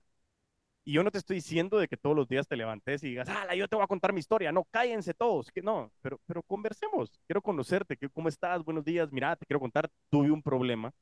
Y 0.87 0.93
yo 0.95 1.03
no 1.03 1.11
te 1.11 1.19
estoy 1.19 1.37
diciendo 1.37 1.79
de 1.79 1.89
que 1.89 1.97
todos 1.97 2.15
los 2.17 2.29
días 2.29 2.47
te 2.47 2.57
levantes 2.57 3.03
y 3.05 3.09
digas, 3.11 3.29
ah, 3.31 3.55
yo 3.55 3.69
te 3.69 3.77
voy 3.77 3.85
a 3.85 3.89
contar 3.89 4.13
mi 4.13 4.21
historia. 4.21 4.53
No, 4.53 4.65
cállense 4.71 5.15
todos. 5.15 5.51
Que 5.51 5.63
no, 5.63 5.91
pero, 6.03 6.21
pero 6.27 6.43
conversemos. 6.43 7.19
Quiero 7.27 7.41
conocerte. 7.43 7.97
que- 7.97 8.11
¿Cómo 8.11 8.29
estás? 8.29 8.63
Buenos 8.65 8.85
días. 8.85 9.11
Mira, 9.13 9.35
te 9.37 9.47
quiero 9.47 9.61
contar. 9.61 9.91
Tuve 10.11 10.31
un 10.31 10.43
problema 10.43 10.93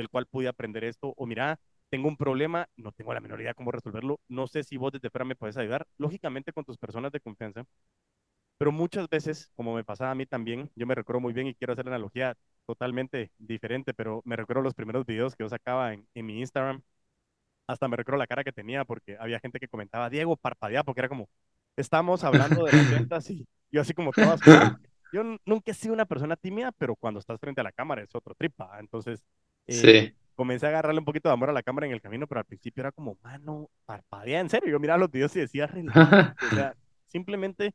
del 0.00 0.08
cual 0.10 0.26
pude 0.26 0.48
aprender 0.48 0.84
esto. 0.84 1.14
O 1.16 1.26
mira, 1.26 1.58
tengo 1.90 2.08
un 2.08 2.16
problema. 2.16 2.68
No 2.76 2.92
tengo 2.92 3.14
la 3.14 3.20
menor 3.20 3.40
idea 3.40 3.54
cómo 3.54 3.72
resolverlo. 3.72 4.20
No 4.28 4.46
sé 4.48 4.64
si 4.64 4.76
vos 4.76 4.92
desde 4.92 5.10
fuera 5.10 5.24
me 5.24 5.36
puedes 5.36 5.56
ayudar. 5.56 5.86
Lógicamente 5.98 6.52
con 6.52 6.64
tus 6.64 6.78
personas 6.78 7.12
de 7.12 7.20
confianza. 7.20 7.64
Pero 8.58 8.72
muchas 8.72 9.08
veces, 9.08 9.50
como 9.56 9.74
me 9.74 9.84
pasaba 9.84 10.10
a 10.12 10.14
mí 10.14 10.26
también, 10.26 10.70
yo 10.76 10.86
me 10.86 10.94
recuerdo 10.94 11.20
muy 11.20 11.32
bien 11.32 11.46
y 11.46 11.54
quiero 11.54 11.72
hacer 11.72 11.86
la 11.86 11.92
analogía 11.92 12.36
totalmente 12.66 13.32
diferente, 13.38 13.94
pero 13.94 14.22
me 14.24 14.36
recuerdo 14.36 14.62
los 14.62 14.74
primeros 14.74 15.06
videos 15.06 15.34
que 15.34 15.44
yo 15.44 15.48
sacaba 15.48 15.94
en, 15.94 16.06
en 16.14 16.26
mi 16.26 16.40
Instagram 16.40 16.82
hasta 17.70 17.88
me 17.88 17.96
recuerdo 17.96 18.18
la 18.18 18.26
cara 18.26 18.44
que 18.44 18.52
tenía 18.52 18.84
porque 18.84 19.16
había 19.18 19.40
gente 19.40 19.58
que 19.60 19.68
comentaba, 19.68 20.10
Diego, 20.10 20.36
parpadea, 20.36 20.82
porque 20.84 21.00
era 21.00 21.08
como, 21.08 21.28
estamos 21.76 22.24
hablando 22.24 22.64
de 22.64 22.72
las 22.72 22.90
ventas 22.90 23.30
y 23.30 23.46
yo 23.70 23.80
así 23.80 23.94
como 23.94 24.12
todas. 24.12 24.40
Yo 25.12 25.24
nunca 25.44 25.72
he 25.72 25.74
sido 25.74 25.94
una 25.94 26.06
persona 26.06 26.36
tímida, 26.36 26.72
pero 26.72 26.94
cuando 26.94 27.18
estás 27.20 27.40
frente 27.40 27.60
a 27.60 27.64
la 27.64 27.72
cámara 27.72 28.02
es 28.02 28.14
otro 28.14 28.34
tripa. 28.34 28.78
Entonces, 28.78 29.24
eh, 29.70 29.74
sí. 29.74 30.14
comencé 30.34 30.66
a 30.66 30.70
agarrarle 30.70 30.98
un 31.00 31.04
poquito 31.04 31.28
de 31.28 31.34
amor 31.34 31.50
a 31.50 31.52
la 31.52 31.62
cámara 31.62 31.86
en 31.86 31.92
el 31.92 32.00
camino, 32.00 32.26
pero 32.26 32.40
al 32.40 32.46
principio 32.46 32.82
era 32.82 32.92
como, 32.92 33.16
mano, 33.22 33.70
parpadea, 33.86 34.40
en 34.40 34.50
serio. 34.50 34.70
Yo 34.70 34.80
miraba 34.80 34.98
los 34.98 35.10
videos 35.10 35.34
y 35.36 35.40
decía, 35.40 35.70
o 36.42 36.54
sea, 36.54 36.74
simplemente 37.06 37.74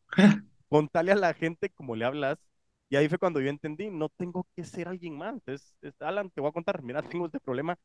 contale 0.70 1.12
a 1.12 1.16
la 1.16 1.34
gente 1.34 1.70
cómo 1.70 1.96
le 1.96 2.06
hablas. 2.06 2.38
Y 2.90 2.98
ahí 2.98 3.10
fue 3.10 3.18
cuando 3.18 3.42
yo 3.42 3.50
entendí, 3.50 3.90
no 3.90 4.10
tengo 4.10 4.46
que 4.56 4.64
ser 4.64 4.88
alguien 4.88 5.18
más. 5.18 5.36
Es, 5.48 5.76
es, 5.82 6.00
Alan, 6.02 6.30
te 6.30 6.42
voy 6.42 6.50
a 6.50 6.54
contar, 6.54 6.82
mira, 6.84 7.02
tengo 7.02 7.26
este 7.26 7.40
problema 7.40 7.78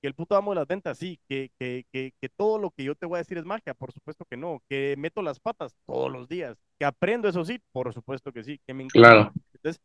que 0.00 0.08
el 0.08 0.14
puto 0.14 0.36
amo 0.36 0.52
de 0.52 0.56
las 0.56 0.66
ventas, 0.66 0.98
sí, 0.98 1.20
que, 1.28 1.50
que, 1.58 1.86
que, 1.92 2.12
que 2.20 2.28
todo 2.30 2.58
lo 2.58 2.70
que 2.70 2.84
yo 2.84 2.94
te 2.94 3.06
voy 3.06 3.16
a 3.16 3.18
decir 3.18 3.38
es 3.38 3.44
magia, 3.44 3.74
por 3.74 3.92
supuesto 3.92 4.24
que 4.24 4.36
no, 4.36 4.62
que 4.68 4.94
meto 4.98 5.22
las 5.22 5.38
patas 5.38 5.76
todos 5.86 6.10
los 6.10 6.28
días, 6.28 6.56
que 6.78 6.86
aprendo 6.86 7.28
eso 7.28 7.44
sí, 7.44 7.60
por 7.72 7.92
supuesto 7.92 8.32
que 8.32 8.42
sí, 8.42 8.60
que 8.66 8.74
me 8.74 8.84
encanta. 8.84 9.08
Claro, 9.08 9.32
Entonces, 9.52 9.80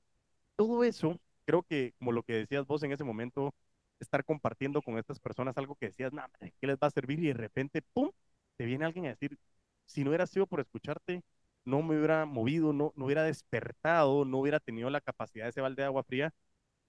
todo 0.56 0.84
eso, 0.84 1.20
creo 1.46 1.64
que 1.64 1.94
como 2.00 2.12
lo 2.12 2.24
que 2.24 2.34
decías 2.34 2.66
vos 2.68 2.84
en 2.84 2.92
ese 2.92 3.04
momento, 3.04 3.54
estar 4.00 4.24
compartiendo 4.26 4.82
con 4.82 4.98
estas 4.98 5.20
personas 5.20 5.58
algo 5.58 5.76
que 5.76 5.88
decías, 5.88 6.14
nada, 6.14 6.30
¿qué 6.40 6.68
les 6.68 6.78
va 6.78 6.88
a 6.88 6.92
servir? 6.92 7.20
Y 7.20 7.28
de 7.28 7.34
repente, 7.34 7.82
¡pum!, 7.94 8.12
te 8.58 8.66
viene 8.66 8.86
alguien 8.86 9.06
a 9.06 9.10
decir, 9.10 9.38
si 9.86 10.04
no 10.04 10.10
hubiera 10.12 10.28
sido 10.28 10.48
por 10.48 10.60
escucharte, 10.60 11.24
no 11.66 11.82
me 11.82 11.98
hubiera 11.98 12.26
movido, 12.26 12.74
no, 12.74 12.94
no 12.96 13.06
hubiera 13.06 13.24
despertado, 13.24 14.26
no 14.26 14.40
hubiera 14.40 14.60
tenido 14.60 14.90
la 14.90 15.02
capacidad 15.02 15.46
de 15.46 15.50
ese 15.52 15.62
balde 15.62 15.82
de 15.84 15.88
agua 15.88 16.04
fría. 16.04 16.34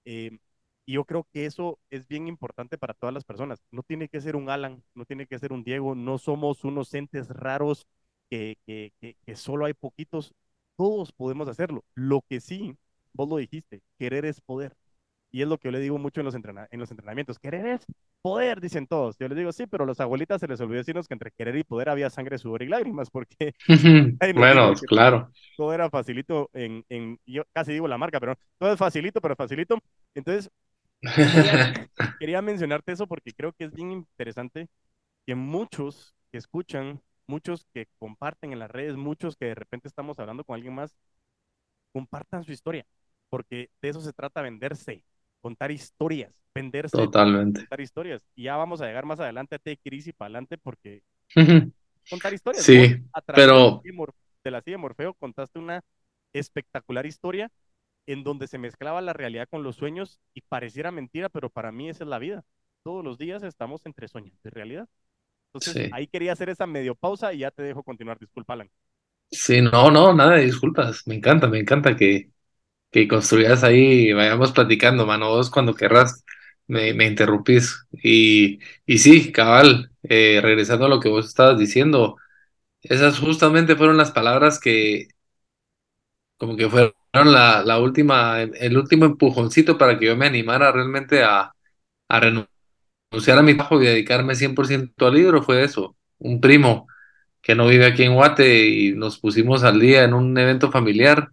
Eh, 0.04 0.38
y 0.86 0.94
yo 0.94 1.04
creo 1.04 1.26
que 1.32 1.46
eso 1.46 1.78
es 1.90 2.06
bien 2.08 2.28
importante 2.28 2.78
para 2.78 2.94
todas 2.94 3.12
las 3.14 3.24
personas. 3.24 3.60
No 3.70 3.82
tiene 3.82 4.08
que 4.08 4.20
ser 4.20 4.36
un 4.36 4.48
Alan, 4.50 4.82
no 4.94 5.04
tiene 5.04 5.26
que 5.26 5.38
ser 5.38 5.52
un 5.52 5.64
Diego, 5.64 5.94
no 5.94 6.18
somos 6.18 6.64
unos 6.64 6.94
entes 6.94 7.28
raros 7.30 7.86
que, 8.30 8.58
que, 8.66 8.92
que, 9.00 9.16
que 9.24 9.36
solo 9.36 9.66
hay 9.66 9.74
poquitos. 9.74 10.32
Todos 10.76 11.12
podemos 11.12 11.48
hacerlo. 11.48 11.84
Lo 11.94 12.22
que 12.28 12.40
sí, 12.40 12.76
vos 13.16 13.28
lo 13.28 13.36
dijiste, 13.36 13.82
querer 13.98 14.24
es 14.26 14.40
poder. 14.40 14.74
Y 15.32 15.42
es 15.42 15.48
lo 15.48 15.58
que 15.58 15.68
yo 15.68 15.72
le 15.72 15.80
digo 15.80 15.98
mucho 15.98 16.20
en 16.20 16.24
los, 16.26 16.34
entrena 16.34 16.68
en 16.70 16.80
los 16.80 16.90
entrenamientos. 16.90 17.38
Querer 17.38 17.66
es 17.66 17.86
poder, 18.22 18.60
dicen 18.60 18.86
todos. 18.86 19.16
Yo 19.18 19.28
les 19.28 19.36
digo, 19.36 19.52
sí, 19.52 19.66
pero 19.66 19.84
a 19.84 19.86
los 19.86 20.00
abuelitas 20.00 20.40
se 20.40 20.48
les 20.48 20.60
olvidó 20.60 20.78
decirnos 20.78 21.08
que 21.08 21.14
entre 21.14 21.30
querer 21.32 21.56
y 21.56 21.64
poder 21.64 21.88
había 21.88 22.10
sangre, 22.10 22.38
sudor 22.38 22.62
y 22.62 22.68
lágrimas, 22.68 23.10
porque 23.10 23.54
bueno, 24.34 24.72
claro, 24.88 25.30
todo 25.56 25.74
era 25.74 25.90
facilito 25.90 26.48
en, 26.54 26.84
en, 26.88 27.18
yo 27.26 27.42
casi 27.52 27.72
digo 27.72 27.88
la 27.88 27.98
marca, 27.98 28.20
pero 28.20 28.36
todo 28.58 28.72
es 28.72 28.78
facilito, 28.78 29.20
pero 29.20 29.36
facilito. 29.36 29.78
Entonces, 30.14 30.50
quería, 31.34 31.72
quería 32.20 32.42
mencionarte 32.42 32.92
eso 32.92 33.06
porque 33.06 33.32
creo 33.32 33.52
que 33.52 33.64
es 33.64 33.72
bien 33.74 33.92
interesante 33.92 34.68
que 35.26 35.34
muchos 35.34 36.14
que 36.32 36.38
escuchan, 36.38 37.02
muchos 37.26 37.66
que 37.74 37.86
comparten 37.98 38.52
en 38.52 38.60
las 38.60 38.70
redes, 38.70 38.96
muchos 38.96 39.36
que 39.36 39.46
de 39.46 39.54
repente 39.54 39.88
estamos 39.88 40.18
hablando 40.18 40.44
con 40.44 40.54
alguien 40.54 40.74
más, 40.74 40.96
compartan 41.92 42.44
su 42.44 42.52
historia, 42.52 42.86
porque 43.36 43.70
de 43.82 43.88
eso 43.90 44.00
se 44.00 44.12
trata 44.14 44.42
venderse, 44.42 45.04
contar 45.42 45.70
historias, 45.70 46.42
venderse, 46.54 47.10
totalmente. 47.10 47.68
contar 47.68 47.80
historias. 47.80 48.22
Y 48.36 48.44
ya 48.44 48.56
vamos 48.56 48.80
a 48.80 48.86
llegar 48.86 49.06
más 49.06 49.20
adelante 49.20 49.56
a 49.56 49.58
Te 49.58 49.76
Crisis 49.78 50.08
y 50.08 50.12
para 50.14 50.28
adelante 50.28 50.58
porque 50.58 51.02
contar 52.08 52.34
historias. 52.34 52.66
Sí, 52.66 52.96
pero 53.34 53.82
de 54.44 54.50
la 54.50 54.60
silla 54.62 54.76
de 54.76 54.78
Morfeo, 54.78 55.14
contaste 55.14 55.58
una 55.58 55.82
espectacular 56.32 57.06
historia 57.06 57.50
en 58.06 58.24
donde 58.24 58.48
se 58.48 58.58
mezclaba 58.58 59.00
la 59.02 59.12
realidad 59.12 59.48
con 59.50 59.62
los 59.64 59.76
sueños 59.76 60.20
y 60.34 60.42
pareciera 60.42 60.90
mentira, 60.92 61.28
pero 61.30 61.50
para 61.50 61.72
mí 61.72 61.88
esa 61.90 62.04
es 62.04 62.10
la 62.10 62.18
vida. 62.18 62.44
Todos 62.84 63.04
los 63.04 63.18
días 63.18 63.42
estamos 63.42 63.86
entre 63.86 64.08
sueños 64.08 64.34
y 64.44 64.48
realidad. 64.50 64.88
Entonces, 65.48 65.76
sí, 65.76 65.90
ahí 65.90 66.08
quería 66.08 66.32
hacer 66.32 66.50
esa 66.50 66.66
medio 66.66 66.96
pausa 66.96 67.32
y 67.34 67.40
ya 67.40 67.52
te 67.52 67.62
dejo 67.62 67.84
continuar. 67.84 68.18
Disculpa, 68.18 68.54
Alan. 68.54 68.70
sí, 69.30 69.60
no, 69.60 69.90
no, 69.90 70.12
nada 70.14 70.36
de 70.36 70.44
disculpas. 70.44 71.06
Me 71.06 71.16
encanta, 71.16 71.46
me 71.48 71.58
encanta 71.60 71.96
que, 71.96 72.30
que 72.90 73.08
construyas 73.08 73.64
ahí 73.64 74.12
vayamos 74.12 74.52
platicando, 74.52 75.06
mano. 75.06 75.30
Vos 75.30 75.50
cuando 75.50 75.74
querrás 75.74 76.24
me, 76.66 76.94
me 76.94 77.06
interrumpís. 77.06 77.86
Y, 77.92 78.60
y 78.86 78.98
sí, 78.98 79.32
cabal, 79.32 79.90
eh, 80.04 80.40
regresando 80.42 80.86
a 80.86 80.88
lo 80.88 81.00
que 81.00 81.08
vos 81.08 81.26
estabas 81.26 81.58
diciendo, 81.58 82.16
esas 82.82 83.18
justamente 83.20 83.76
fueron 83.76 83.96
las 83.98 84.12
palabras 84.12 84.60
que 84.60 85.08
como 86.36 86.56
que 86.56 86.68
fueron 86.68 86.92
la, 87.14 87.62
la 87.64 87.78
última, 87.80 88.42
el 88.42 88.76
último 88.78 89.04
empujoncito 89.06 89.78
para 89.78 89.98
que 89.98 90.06
yo 90.06 90.16
me 90.16 90.26
animara 90.26 90.70
realmente 90.72 91.22
a, 91.24 91.52
a 92.08 92.20
renunciar 92.20 93.38
a 93.38 93.42
mi 93.42 93.54
trabajo 93.54 93.82
y 93.82 93.86
dedicarme 93.86 94.34
100% 94.34 95.06
al 95.06 95.14
libro. 95.14 95.42
Fue 95.42 95.62
eso, 95.64 95.96
un 96.18 96.40
primo 96.40 96.88
que 97.42 97.54
no 97.54 97.68
vive 97.68 97.86
aquí 97.86 98.04
en 98.04 98.14
Guate 98.14 98.68
y 98.68 98.92
nos 98.94 99.18
pusimos 99.20 99.64
al 99.64 99.80
día 99.80 100.04
en 100.04 100.14
un 100.14 100.36
evento 100.38 100.70
familiar 100.72 101.30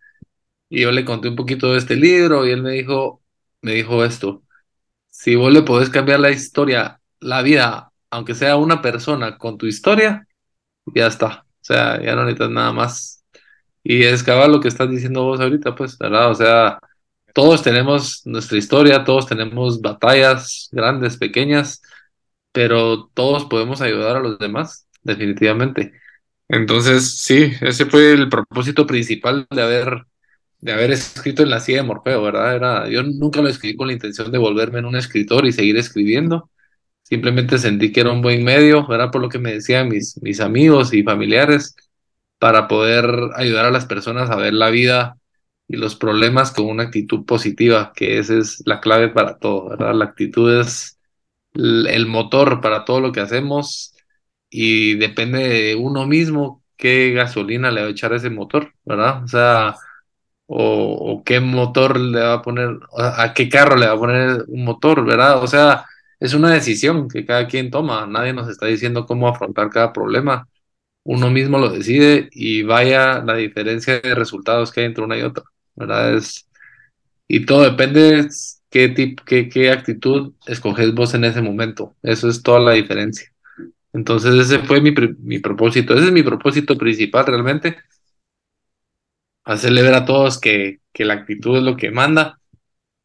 y 0.74 0.82
yo 0.82 0.92
le 0.92 1.06
conté 1.06 1.30
un 1.30 1.36
poquito 1.36 1.72
de 1.72 1.78
este 1.78 1.96
libro 1.96 2.48
y 2.48 2.52
él 2.52 2.64
me 2.64 2.72
dijo, 2.72 3.22
me 3.62 3.74
dijo 3.74 4.04
esto, 4.04 4.44
si 5.10 5.36
vos 5.36 5.54
le 5.54 5.62
podés 5.62 5.92
cambiar 5.92 6.20
la 6.20 6.32
historia, 6.32 7.00
la 7.20 7.44
vida, 7.44 7.92
aunque 8.10 8.34
sea 8.34 8.58
una 8.58 8.82
persona 8.82 9.38
con 9.38 9.60
tu 9.60 9.68
historia, 9.68 10.28
ya 10.88 11.08
está. 11.08 11.46
O 11.48 11.66
sea, 11.66 12.02
ya 12.02 12.16
no 12.16 12.24
necesitas 12.24 12.50
nada 12.50 12.74
más. 12.74 13.24
Y 13.84 14.04
es 14.04 14.24
cabal 14.24 14.52
lo 14.52 14.62
que 14.62 14.68
estás 14.70 14.90
diciendo 14.90 15.24
vos 15.24 15.40
ahorita, 15.40 15.76
pues, 15.76 15.96
¿verdad? 16.00 16.32
O 16.32 16.36
sea, 16.36 16.80
todos 17.36 17.62
tenemos 17.62 18.26
nuestra 18.26 18.58
historia, 18.58 19.04
todos 19.04 19.28
tenemos 19.28 19.80
batallas 19.80 20.70
grandes, 20.72 21.18
pequeñas, 21.18 21.84
pero 22.52 23.10
todos 23.14 23.46
podemos 23.46 23.82
ayudar 23.82 24.18
a 24.18 24.22
los 24.22 24.40
demás, 24.40 24.88
definitivamente. 25.04 25.94
Entonces, 26.48 27.20
sí, 27.20 27.54
ese 27.62 27.86
fue 27.86 28.14
el 28.14 28.30
propósito 28.30 28.88
principal 28.88 29.46
de 29.52 29.62
haber, 29.62 30.06
de 30.64 30.72
haber 30.72 30.92
escrito 30.92 31.44
en 31.44 31.50
la 31.50 31.60
silla 31.60 31.80
de 31.80 31.84
Morfeo, 31.84 32.22
¿verdad? 32.24 32.56
Era, 32.56 32.90
yo 32.90 33.04
nunca 33.04 33.42
lo 33.42 33.50
escribí 33.50 33.76
con 33.76 33.88
la 33.88 33.94
intención 33.94 34.32
de 34.32 34.38
volverme 34.38 34.80
en 34.80 34.86
un 34.86 34.96
escritor 34.96 35.46
y 35.46 35.52
seguir 35.52 35.78
escribiendo. 35.78 36.50
Simplemente 37.04 37.58
sentí 37.58 37.92
que 37.92 38.02
era 38.02 38.12
un 38.12 38.22
buen 38.22 38.44
medio, 38.46 38.88
¿verdad? 38.88 39.12
Por 39.12 39.22
lo 39.22 39.30
que 39.30 39.40
me 39.40 39.54
decían 39.54 39.90
mis, 39.90 40.22
mis 40.24 40.40
amigos 40.40 40.94
y 40.94 41.04
familiares, 41.04 41.76
para 42.40 42.68
poder 42.70 43.06
ayudar 43.36 43.66
a 43.66 43.72
las 43.72 43.86
personas 43.86 44.30
a 44.30 44.38
ver 44.38 44.54
la 44.54 44.70
vida 44.70 45.18
y 45.68 45.76
los 45.78 45.96
problemas 45.96 46.52
con 46.52 46.68
una 46.68 46.84
actitud 46.84 47.26
positiva, 47.26 47.92
que 47.96 48.20
esa 48.20 48.38
es 48.38 48.64
la 48.66 48.80
clave 48.82 49.10
para 49.10 49.38
todo, 49.40 49.70
¿verdad? 49.70 49.94
La 49.96 50.06
actitud 50.06 50.62
es 50.62 50.98
el 51.54 52.06
motor 52.08 52.62
para 52.62 52.86
todo 52.86 53.02
lo 53.02 53.12
que 53.12 53.20
hacemos 53.22 53.94
y 54.50 54.96
depende 54.96 55.40
de 55.40 55.76
uno 55.76 56.08
mismo 56.08 56.64
qué 56.78 57.12
gasolina 57.14 57.72
le 57.72 57.82
va 57.82 57.88
a 57.88 57.92
echar 57.92 58.14
a 58.14 58.18
ese 58.18 58.30
motor, 58.30 58.74
¿verdad? 58.86 59.24
O 59.24 59.28
sea, 59.28 59.76
o, 60.48 61.24
qué 61.26 61.40
motor 61.40 62.00
le 62.00 62.20
va 62.20 62.34
a 62.36 62.42
poner, 62.42 62.80
a, 62.98 63.34
qué 63.34 63.50
carro 63.50 63.76
le 63.78 63.88
va 63.88 63.94
a 63.94 63.98
poner 63.98 64.46
un 64.48 64.66
motor, 64.66 65.06
¿verdad? 65.06 65.44
O 65.44 65.48
sea, 65.48 65.86
es 66.20 66.34
una 66.34 66.52
decisión 66.54 67.08
que 67.10 67.26
cada 67.26 67.48
quien 67.48 67.72
toma, 67.72 68.06
nadie 68.08 68.34
nos 68.34 68.50
está 68.50 68.68
diciendo 68.68 69.06
cómo 69.06 69.28
afrontar 69.28 69.70
cada 69.70 69.94
problema, 69.94 70.48
uno 71.04 71.30
mismo 71.32 71.60
lo 71.60 71.70
decide 71.70 72.30
y 72.32 72.64
vaya 72.64 73.24
la 73.24 73.36
diferencia 73.36 74.00
de 74.00 74.16
resultados 74.16 74.72
que 74.72 74.82
hay 74.82 74.88
entre 74.88 75.04
una 75.04 75.18
y 75.18 75.24
otra, 75.24 75.44
¿verdad? 75.76 76.16
Es, 76.16 76.48
y 77.28 77.46
todo 77.46 77.64
depende 77.64 78.28
qué 78.70 78.90
tipo, 78.90 79.24
qué, 79.26 79.50
qué 79.50 79.72
actitud 79.72 80.34
escoges 80.48 80.94
vos 80.94 81.14
en 81.14 81.26
ese 81.26 81.42
momento, 81.42 81.96
eso 82.04 82.30
es 82.30 82.44
toda 82.44 82.60
la 82.60 82.74
diferencia. 82.74 83.30
Entonces 83.94 84.34
ese 84.36 84.60
fue 84.60 84.82
mi, 84.82 84.92
mi 85.20 85.40
propósito, 85.40 85.94
ese 85.94 86.06
es 86.06 86.12
mi 86.12 86.24
propósito 86.24 86.78
principal 86.78 87.26
realmente, 87.28 87.78
hacerle 89.44 89.82
ver 89.84 89.94
a 89.96 90.06
todos 90.06 90.40
que, 90.40 90.80
que 90.94 91.06
la 91.06 91.16
actitud 91.16 91.58
es 91.58 91.64
lo 91.64 91.78
que 91.78 91.92
manda 91.92 92.40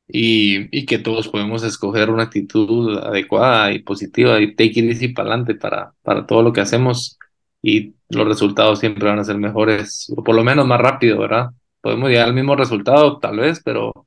y, 0.07 0.77
y 0.79 0.87
que 0.87 0.98
todos 0.98 1.29
podemos 1.29 1.62
escoger 1.64 2.11
una 2.11 2.24
actitud 2.24 2.98
adecuada 2.98 3.72
y 3.72 3.81
positiva 3.81 4.40
y 4.40 4.55
take 4.55 4.81
it 4.81 4.85
easy 4.90 5.09
para 5.09 5.31
adelante 5.31 5.55
para, 5.55 5.94
para 6.03 6.27
todo 6.27 6.42
lo 6.42 6.53
que 6.53 6.61
hacemos 6.62 7.18
y 7.62 7.94
los 8.11 8.27
resultados 8.29 8.81
siempre 8.81 9.09
van 9.09 9.18
a 9.18 9.24
ser 9.24 9.37
mejores, 9.38 10.12
o 10.16 10.22
por 10.24 10.35
lo 10.37 10.44
menos 10.44 10.66
más 10.66 10.81
rápido, 10.81 11.18
¿verdad? 11.18 11.51
Podemos 11.81 12.09
llegar 12.11 12.29
al 12.29 12.35
mismo 12.35 12.57
resultado, 12.57 13.18
tal 13.18 13.38
vez, 13.38 13.61
pero, 13.64 14.07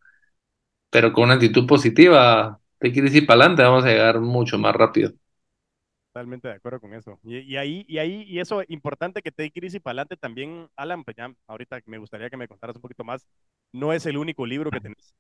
pero 0.90 1.14
con 1.14 1.26
una 1.26 1.36
actitud 1.36 1.68
positiva, 1.68 2.60
take 2.80 3.00
it 3.00 3.06
easy 3.06 3.22
para 3.22 3.42
adelante, 3.42 3.64
vamos 3.64 3.86
a 3.86 3.90
llegar 3.90 4.20
mucho 4.22 4.58
más 4.60 4.76
rápido. 4.76 5.14
Totalmente 6.14 6.50
de 6.50 6.56
acuerdo 6.56 6.82
con 6.82 6.94
eso. 6.94 7.20
Y, 7.24 7.38
y 7.40 7.56
ahí, 7.58 7.86
y 7.88 7.98
ahí, 8.00 8.24
y 8.28 8.40
eso 8.40 8.62
importante 8.68 9.22
que 9.22 9.32
te 9.32 9.44
di 9.44 9.52
crisis 9.52 9.80
para 9.82 9.92
adelante 9.94 10.18
también, 10.18 10.70
Alan, 10.76 11.06
pues 11.06 11.16
ya 11.16 11.34
ahorita 11.48 11.80
me 11.86 11.98
gustaría 12.00 12.30
que 12.30 12.36
me 12.38 12.50
contaras 12.50 12.76
un 12.76 12.82
poquito 12.82 13.06
más. 13.06 13.26
No 13.72 13.94
es 13.94 14.06
el 14.06 14.18
único 14.18 14.46
libro 14.46 14.72
que 14.74 14.82
tenés, 14.82 15.16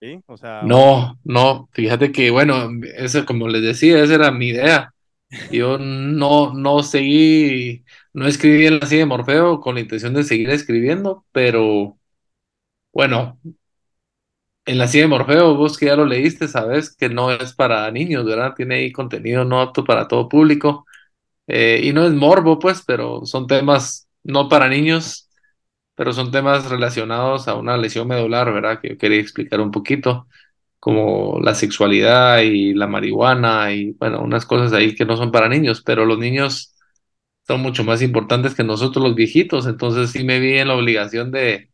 ¿sí? 0.00 0.22
O 0.26 0.36
sea, 0.36 0.70
No, 0.70 1.18
no, 1.24 1.68
fíjate 1.72 2.10
que, 2.10 2.30
bueno, 2.30 2.68
eso 2.96 3.24
como 3.24 3.46
les 3.48 3.62
decía, 3.62 4.02
esa 4.02 4.14
era 4.14 4.32
mi 4.32 4.48
idea. 4.48 4.92
Yo 5.50 5.78
no, 5.78 6.54
no 6.54 6.82
seguí, 6.82 7.84
no 8.14 8.26
escribí 8.26 8.66
en 8.66 8.80
la 8.80 8.86
de 8.88 9.06
Morfeo 9.06 9.60
con 9.60 9.76
la 9.76 9.80
intención 9.82 10.14
de 10.14 10.24
seguir 10.24 10.50
escribiendo, 10.50 11.26
pero 11.32 11.98
bueno, 12.92 13.40
en 14.68 14.78
la 14.78 14.86
silla 14.88 15.04
de 15.04 15.08
Morfeo, 15.08 15.54
vos 15.56 15.78
que 15.78 15.86
ya 15.86 15.96
lo 15.96 16.04
leíste, 16.06 16.48
sabes 16.48 16.94
que 16.94 17.08
no 17.08 17.30
es 17.32 17.54
para 17.54 17.90
niños, 17.90 18.24
¿verdad? 18.26 18.54
Tiene 18.54 18.76
ahí 18.76 18.92
contenido 18.92 19.44
no 19.44 19.60
apto 19.62 19.84
para 19.84 20.08
todo 20.08 20.28
público, 20.28 20.86
eh, 21.48 21.80
y 21.84 21.92
no 21.94 22.06
es 22.06 22.12
morbo, 22.14 22.58
pues, 22.58 22.82
pero 22.86 23.26
son 23.26 23.46
temas 23.46 24.08
no 24.24 24.48
para 24.48 24.68
niños, 24.68 25.30
pero 25.96 26.12
son 26.12 26.30
temas 26.32 26.70
relacionados 26.70 27.48
a 27.48 27.56
una 27.56 27.76
lesión 27.78 28.08
medular, 28.08 28.52
¿verdad? 28.52 28.80
Que 28.80 28.90
yo 28.90 28.98
quería 28.98 29.20
explicar 29.20 29.60
un 29.60 29.70
poquito, 29.72 30.28
como 30.80 31.40
la 31.42 31.54
sexualidad 31.54 32.40
y 32.40 32.74
la 32.74 32.86
marihuana 32.86 33.72
y, 33.72 33.92
bueno, 33.92 34.22
unas 34.22 34.46
cosas 34.46 34.72
ahí 34.74 34.94
que 34.94 35.04
no 35.06 35.16
son 35.16 35.32
para 35.32 35.48
niños, 35.48 35.82
pero 35.84 36.06
los 36.06 36.18
niños 36.18 36.74
son 37.46 37.62
mucho 37.62 37.84
más 37.84 38.02
importantes 38.02 38.54
que 38.54 38.64
nosotros 38.64 39.04
los 39.04 39.14
viejitos, 39.16 39.66
entonces 39.66 40.10
sí 40.10 40.24
me 40.24 40.40
vi 40.40 40.58
en 40.58 40.68
la 40.68 40.76
obligación 40.76 41.32
de, 41.32 41.70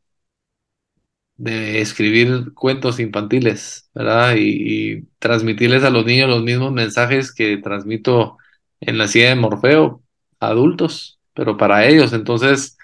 de 1.37 1.81
escribir 1.81 2.53
cuentos 2.55 3.01
infantiles, 3.01 3.91
¿verdad? 3.95 4.37
Y, 4.39 5.09
transmitirles 5.19 5.85
a 5.85 5.91
los 5.91 6.05
niños 6.07 6.29
los 6.29 6.43
mismos 6.43 6.73
mensajes 6.73 7.33
que 7.33 7.57
transmito 7.59 8.39
en 8.81 8.99
la 8.99 9.09
silla 9.09 9.31
de 9.31 9.37
Morfeo 9.37 10.03
adultos, 10.41 11.21
pero 11.35 11.57
para 11.57 11.87
ellos. 11.87 12.13
Entonces, 12.13 12.77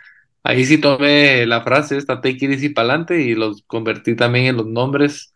ahí 0.43 0.65
sí 0.65 0.79
tomé 0.79 1.47
la 1.47 1.63
frase 1.63 1.97
esta, 1.99 2.21
take 2.21 2.47
it 2.47 2.53
easy 2.53 2.71
pa'lante, 2.71 3.21
y 3.23 3.35
los 3.35 3.63
convertí 3.67 4.17
también 4.17 4.47
en 4.47 4.57
los 4.57 4.67
nombres 4.67 5.35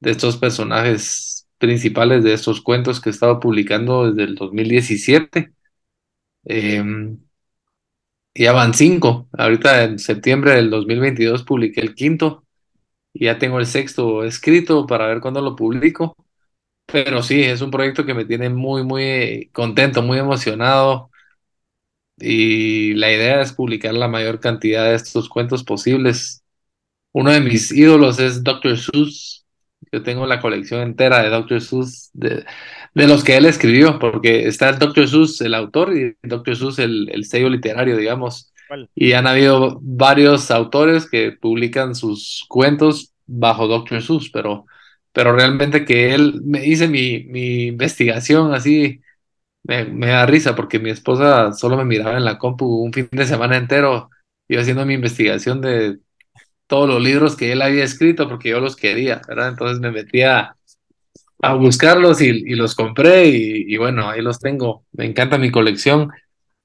de 0.00 0.12
estos 0.12 0.36
personajes 0.38 1.48
principales 1.58 2.24
de 2.24 2.34
estos 2.34 2.60
cuentos 2.62 3.00
que 3.00 3.10
he 3.10 3.12
estado 3.12 3.40
publicando 3.40 4.10
desde 4.10 4.24
el 4.24 4.34
2017. 4.36 5.52
Em, 6.44 7.18
ya 8.34 8.52
van 8.52 8.74
cinco. 8.74 9.28
Ahorita 9.32 9.84
en 9.84 9.98
septiembre 9.98 10.52
del 10.52 10.70
2022 10.70 11.44
publiqué 11.44 11.80
el 11.80 11.94
quinto 11.94 12.47
y 13.18 13.26
ya 13.26 13.38
tengo 13.38 13.58
el 13.58 13.66
sexto 13.66 14.24
escrito 14.24 14.86
para 14.86 15.06
ver 15.08 15.20
cuándo 15.20 15.40
lo 15.42 15.56
publico. 15.56 16.16
Pero 16.86 17.22
sí, 17.22 17.42
es 17.42 17.62
un 17.62 17.70
proyecto 17.72 18.06
que 18.06 18.14
me 18.14 18.24
tiene 18.26 18.50
muy, 18.50 18.84
muy 18.84 19.50
contento, 19.52 20.02
muy 20.02 20.18
emocionado. 20.18 21.10
Y 22.18 22.94
la 22.94 23.12
idea 23.12 23.40
es 23.42 23.52
publicar 23.52 23.94
la 23.94 24.08
mayor 24.08 24.40
cantidad 24.40 24.84
de 24.86 24.94
estos 24.96 25.28
cuentos 25.28 25.62
posibles. 25.64 26.42
Uno 27.12 27.32
de 27.32 27.40
mis 27.40 27.72
ídolos 27.72 28.20
es 28.20 28.44
Dr. 28.44 28.78
Seuss. 28.78 29.46
Yo 29.92 30.02
tengo 30.04 30.26
la 30.26 30.40
colección 30.40 30.82
entera 30.82 31.22
de 31.22 31.30
Dr. 31.30 31.60
Seuss, 31.62 32.10
de, 32.14 32.44
de 32.94 33.08
los 33.08 33.24
que 33.24 33.36
él 33.38 33.46
escribió, 33.46 33.98
porque 34.00 34.48
está 34.48 34.70
el 34.70 34.78
Dr. 34.80 35.08
Seuss, 35.08 35.40
el 35.42 35.54
autor, 35.54 35.96
y 35.96 36.02
el 36.02 36.16
Dr. 36.24 36.56
El, 36.80 37.10
el 37.12 37.24
sello 37.26 37.50
literario, 37.50 37.96
digamos. 37.96 38.52
Y 38.94 39.12
han 39.12 39.26
habido 39.26 39.78
varios 39.82 40.50
autores 40.50 41.08
que 41.08 41.32
publican 41.32 41.94
sus 41.94 42.44
cuentos 42.48 43.14
bajo 43.26 43.66
Dr. 43.68 44.02
Seuss, 44.02 44.30
pero, 44.30 44.66
pero 45.12 45.32
realmente 45.32 45.84
que 45.84 46.14
él 46.14 46.40
me 46.44 46.64
hice 46.66 46.88
mi, 46.88 47.24
mi 47.24 47.66
investigación 47.68 48.52
así, 48.54 49.00
me, 49.64 49.84
me 49.86 50.08
da 50.08 50.26
risa 50.26 50.56
porque 50.56 50.78
mi 50.80 50.90
esposa 50.90 51.52
solo 51.54 51.76
me 51.76 51.84
miraba 51.86 52.16
en 52.18 52.24
la 52.24 52.38
compu 52.38 52.66
un 52.84 52.92
fin 52.92 53.08
de 53.12 53.26
semana 53.26 53.56
entero, 53.56 54.10
yo 54.48 54.60
haciendo 54.60 54.86
mi 54.86 54.94
investigación 54.94 55.60
de 55.62 55.98
todos 56.66 56.88
los 56.88 57.02
libros 57.02 57.36
que 57.36 57.52
él 57.52 57.62
había 57.62 57.84
escrito 57.84 58.28
porque 58.28 58.50
yo 58.50 58.60
los 58.60 58.76
quería, 58.76 59.22
¿verdad? 59.28 59.50
Entonces 59.50 59.80
me 59.80 59.90
metía 59.92 60.56
a 61.42 61.54
buscarlos 61.54 62.20
y, 62.20 62.28
y 62.30 62.54
los 62.54 62.74
compré 62.74 63.26
y, 63.28 63.74
y 63.74 63.76
bueno, 63.76 64.08
ahí 64.10 64.22
los 64.22 64.40
tengo. 64.40 64.84
Me 64.92 65.06
encanta 65.06 65.38
mi 65.38 65.50
colección, 65.50 66.10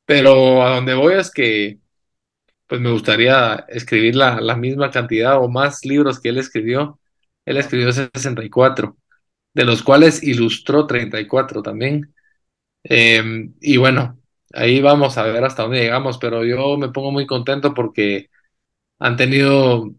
pero 0.06 0.64
a 0.66 0.76
donde 0.76 0.94
voy 0.96 1.16
es 1.16 1.32
que 1.32 1.80
pues 2.74 2.82
me 2.82 2.92
gustaría 2.92 3.66
escribir 3.70 4.16
la, 4.16 4.42
la 4.42 4.56
misma 4.56 4.90
cantidad 4.90 5.38
o 5.40 5.48
más 5.48 5.86
libros 5.86 6.20
que 6.20 6.30
él 6.30 6.40
escribió. 6.40 7.00
Él 7.46 7.58
escribió 7.58 7.94
64, 7.94 8.98
de 9.54 9.64
los 9.66 9.84
cuales 9.84 10.24
ilustró 10.24 10.88
34 10.88 11.62
también. 11.62 12.16
Eh, 12.84 13.52
y 13.62 13.78
bueno, 13.78 14.20
ahí 14.54 14.82
vamos 14.82 15.20
a 15.20 15.24
ver 15.24 15.44
hasta 15.46 15.64
dónde 15.64 15.82
llegamos, 15.82 16.18
pero 16.18 16.44
yo 16.46 16.76
me 16.78 16.90
pongo 16.90 17.12
muy 17.12 17.28
contento 17.28 17.76
porque 17.76 18.32
han 19.00 19.18
tenido 19.18 19.94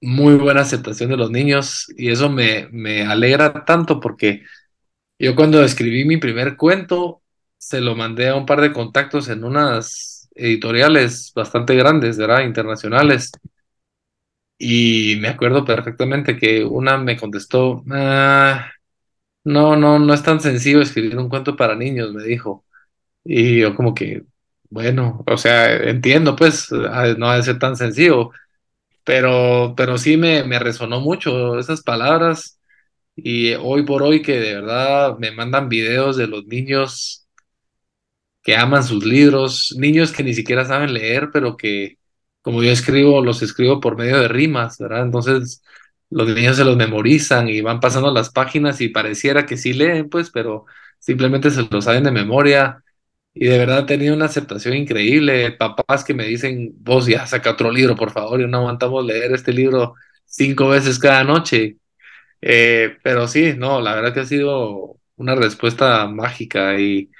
muy 0.00 0.34
buena 0.36 0.62
aceptación 0.62 1.10
de 1.10 1.16
los 1.18 1.30
niños 1.30 1.86
y 1.96 2.10
eso 2.10 2.30
me, 2.30 2.68
me 2.72 3.04
alegra 3.04 3.64
tanto 3.64 4.00
porque 4.00 4.42
yo 5.18 5.36
cuando 5.36 5.64
escribí 5.64 6.04
mi 6.04 6.18
primer 6.18 6.56
cuento 6.56 7.22
se 7.58 7.80
lo 7.80 7.96
mandé 7.96 8.28
a 8.28 8.36
un 8.36 8.46
par 8.46 8.60
de 8.60 8.72
contactos 8.72 9.28
en 9.28 9.44
unas 9.44 10.11
editoriales 10.34 11.32
bastante 11.34 11.74
grandes, 11.76 12.18
¿verdad? 12.18 12.42
Internacionales. 12.44 13.32
Y 14.58 15.16
me 15.20 15.28
acuerdo 15.28 15.64
perfectamente 15.64 16.36
que 16.38 16.64
una 16.64 16.96
me 16.98 17.16
contestó, 17.16 17.82
"Ah, 17.90 18.70
no, 19.44 19.76
no, 19.76 19.98
no 19.98 20.14
es 20.14 20.22
tan 20.22 20.40
sencillo 20.40 20.82
escribir 20.82 21.18
un 21.18 21.28
cuento 21.30 21.56
para 21.56 21.76
niños, 21.76 22.12
me 22.14 22.24
dijo. 22.24 22.64
Y 23.24 23.60
yo 23.60 23.74
como 23.76 23.94
que, 23.94 24.24
bueno, 24.70 25.24
o 25.28 25.38
sea, 25.38 25.74
entiendo, 25.76 26.36
pues, 26.36 26.70
no 26.72 27.30
ha 27.30 27.36
de 27.36 27.44
ser 27.44 27.58
tan 27.60 27.76
sencillo, 27.76 28.30
pero, 29.04 29.74
pero 29.76 29.98
sí 29.98 30.16
me, 30.18 30.44
me 30.44 30.58
resonó 30.60 31.00
mucho 31.00 31.58
esas 31.58 31.82
palabras. 31.82 32.58
Y 33.16 33.54
hoy 33.54 33.84
por 33.84 34.02
hoy 34.04 34.22
que 34.22 34.40
de 34.40 34.54
verdad 34.56 35.18
me 35.18 35.32
mandan 35.32 35.68
videos 35.68 36.16
de 36.18 36.26
los 36.28 36.46
niños 36.46 37.21
que 38.42 38.56
aman 38.56 38.84
sus 38.84 39.04
libros, 39.04 39.74
niños 39.78 40.12
que 40.12 40.24
ni 40.24 40.34
siquiera 40.34 40.64
saben 40.64 40.94
leer, 40.94 41.30
pero 41.32 41.56
que 41.56 41.98
como 42.42 42.62
yo 42.62 42.70
escribo, 42.72 43.22
los 43.22 43.42
escribo 43.42 43.80
por 43.80 43.96
medio 43.96 44.20
de 44.20 44.28
rimas, 44.28 44.78
¿verdad? 44.78 45.02
Entonces 45.02 45.62
los 46.10 46.28
niños 46.28 46.56
se 46.56 46.64
los 46.64 46.76
memorizan 46.76 47.48
y 47.48 47.60
van 47.62 47.80
pasando 47.80 48.12
las 48.12 48.30
páginas 48.30 48.80
y 48.80 48.88
pareciera 48.90 49.46
que 49.46 49.56
sí 49.56 49.72
leen, 49.72 50.08
pues, 50.10 50.30
pero 50.30 50.66
simplemente 50.98 51.50
se 51.50 51.66
los 51.70 51.84
saben 51.84 52.04
de 52.04 52.10
memoria. 52.12 52.82
Y 53.34 53.46
de 53.46 53.58
verdad 53.58 53.80
he 53.80 53.84
tenido 53.84 54.14
una 54.14 54.26
aceptación 54.26 54.74
increíble. 54.76 55.52
Papás 55.52 56.04
que 56.04 56.14
me 56.14 56.26
dicen, 56.26 56.72
vos 56.80 57.06
ya 57.06 57.26
saca 57.26 57.50
otro 57.52 57.70
libro, 57.70 57.96
por 57.96 58.12
favor, 58.12 58.40
y 58.40 58.46
no 58.48 58.58
aguantamos 58.58 59.04
leer 59.04 59.32
este 59.32 59.52
libro 59.52 59.94
cinco 60.26 60.68
veces 60.68 60.98
cada 60.98 61.24
noche. 61.24 61.78
Eh, 62.40 62.96
pero 63.02 63.28
sí, 63.28 63.54
no, 63.56 63.80
la 63.80 63.94
verdad 63.94 64.14
que 64.14 64.20
ha 64.20 64.26
sido 64.26 64.98
una 65.16 65.34
respuesta 65.34 66.06
mágica 66.08 66.78
y, 66.80 67.10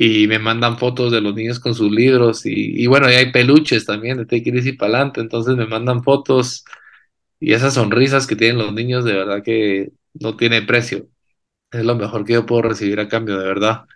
y 0.00 0.28
me 0.28 0.38
mandan 0.40 0.78
fotos 0.78 1.12
de 1.12 1.20
los 1.20 1.34
niños 1.34 1.60
con 1.60 1.74
sus 1.74 1.92
libros 1.92 2.46
y, 2.46 2.82
y 2.82 2.88
bueno, 2.88 3.10
y 3.10 3.14
hay 3.16 3.32
peluches 3.32 3.84
también 3.86 4.18
de 4.18 4.26
Take 4.26 4.50
It 4.50 4.56
Easy 4.56 4.72
Palante, 4.74 5.20
entonces 5.20 5.56
me 5.56 5.66
mandan 5.66 6.04
fotos 6.04 6.64
y 7.40 7.52
esas 7.54 7.74
sonrisas 7.74 8.26
que 8.26 8.36
tienen 8.36 8.58
los 8.58 8.72
niños 8.74 9.04
de 9.04 9.14
verdad 9.14 9.42
que 9.42 9.92
no 10.14 10.36
tiene 10.36 10.62
precio. 10.62 11.08
Es 11.72 11.84
lo 11.84 11.96
mejor 11.96 12.24
que 12.24 12.34
yo 12.34 12.46
puedo 12.46 12.62
recibir 12.62 13.00
a 13.00 13.08
cambio, 13.08 13.38
de 13.38 13.46
verdad. 13.46 13.86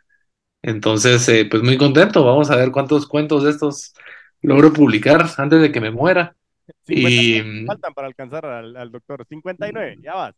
Entonces, 0.62 1.28
eh, 1.28 1.46
pues 1.50 1.62
muy 1.62 1.78
contento. 1.78 2.24
Vamos 2.24 2.50
a 2.50 2.56
ver 2.56 2.72
cuántos 2.72 3.06
cuentos 3.08 3.44
de 3.44 3.50
estos 3.50 3.94
logro 4.42 4.72
publicar 4.72 5.26
antes 5.38 5.60
de 5.62 5.72
que 5.72 5.80
me 5.80 5.90
muera. 5.90 6.36
50 6.86 7.22
Y 7.26 7.42
faltan 7.66 7.94
para 7.94 8.06
alcanzar 8.06 8.44
al, 8.46 8.76
al 8.76 8.90
doctor. 8.90 9.24
59, 9.26 9.98
ya 10.02 10.14
vas. 10.14 10.34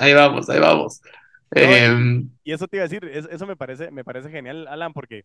ahí 0.00 0.14
vamos, 0.14 0.48
ahí 0.50 0.60
vamos. 0.60 1.00
Y, 1.56 1.84
Em, 1.88 2.30
y 2.44 2.52
eso 2.52 2.68
te 2.68 2.76
iba 2.76 2.84
a 2.84 2.88
decir, 2.88 3.04
es- 3.06 3.26
eso 3.30 3.46
me 3.46 3.56
parece, 3.56 3.90
me 3.90 4.04
parece 4.04 4.30
genial, 4.30 4.66
Alan, 4.68 4.92
porque 4.92 5.24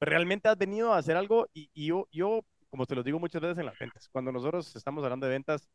realmente 0.00 0.48
has 0.48 0.58
venido 0.58 0.92
a 0.94 0.98
hacer 0.98 1.16
algo 1.16 1.48
y, 1.54 1.70
y 1.74 1.88
yo, 1.88 2.08
yo, 2.12 2.42
como 2.70 2.86
te 2.86 2.94
lo 2.96 3.02
digo 3.04 3.18
muchas 3.20 3.42
veces 3.42 3.58
en 3.58 3.66
las 3.66 3.78
ventas, 3.78 4.08
cuando 4.10 4.32
nosotros 4.32 4.74
estamos 4.76 5.04
hablando 5.04 5.26
de 5.26 5.32
ventas, 5.32 5.68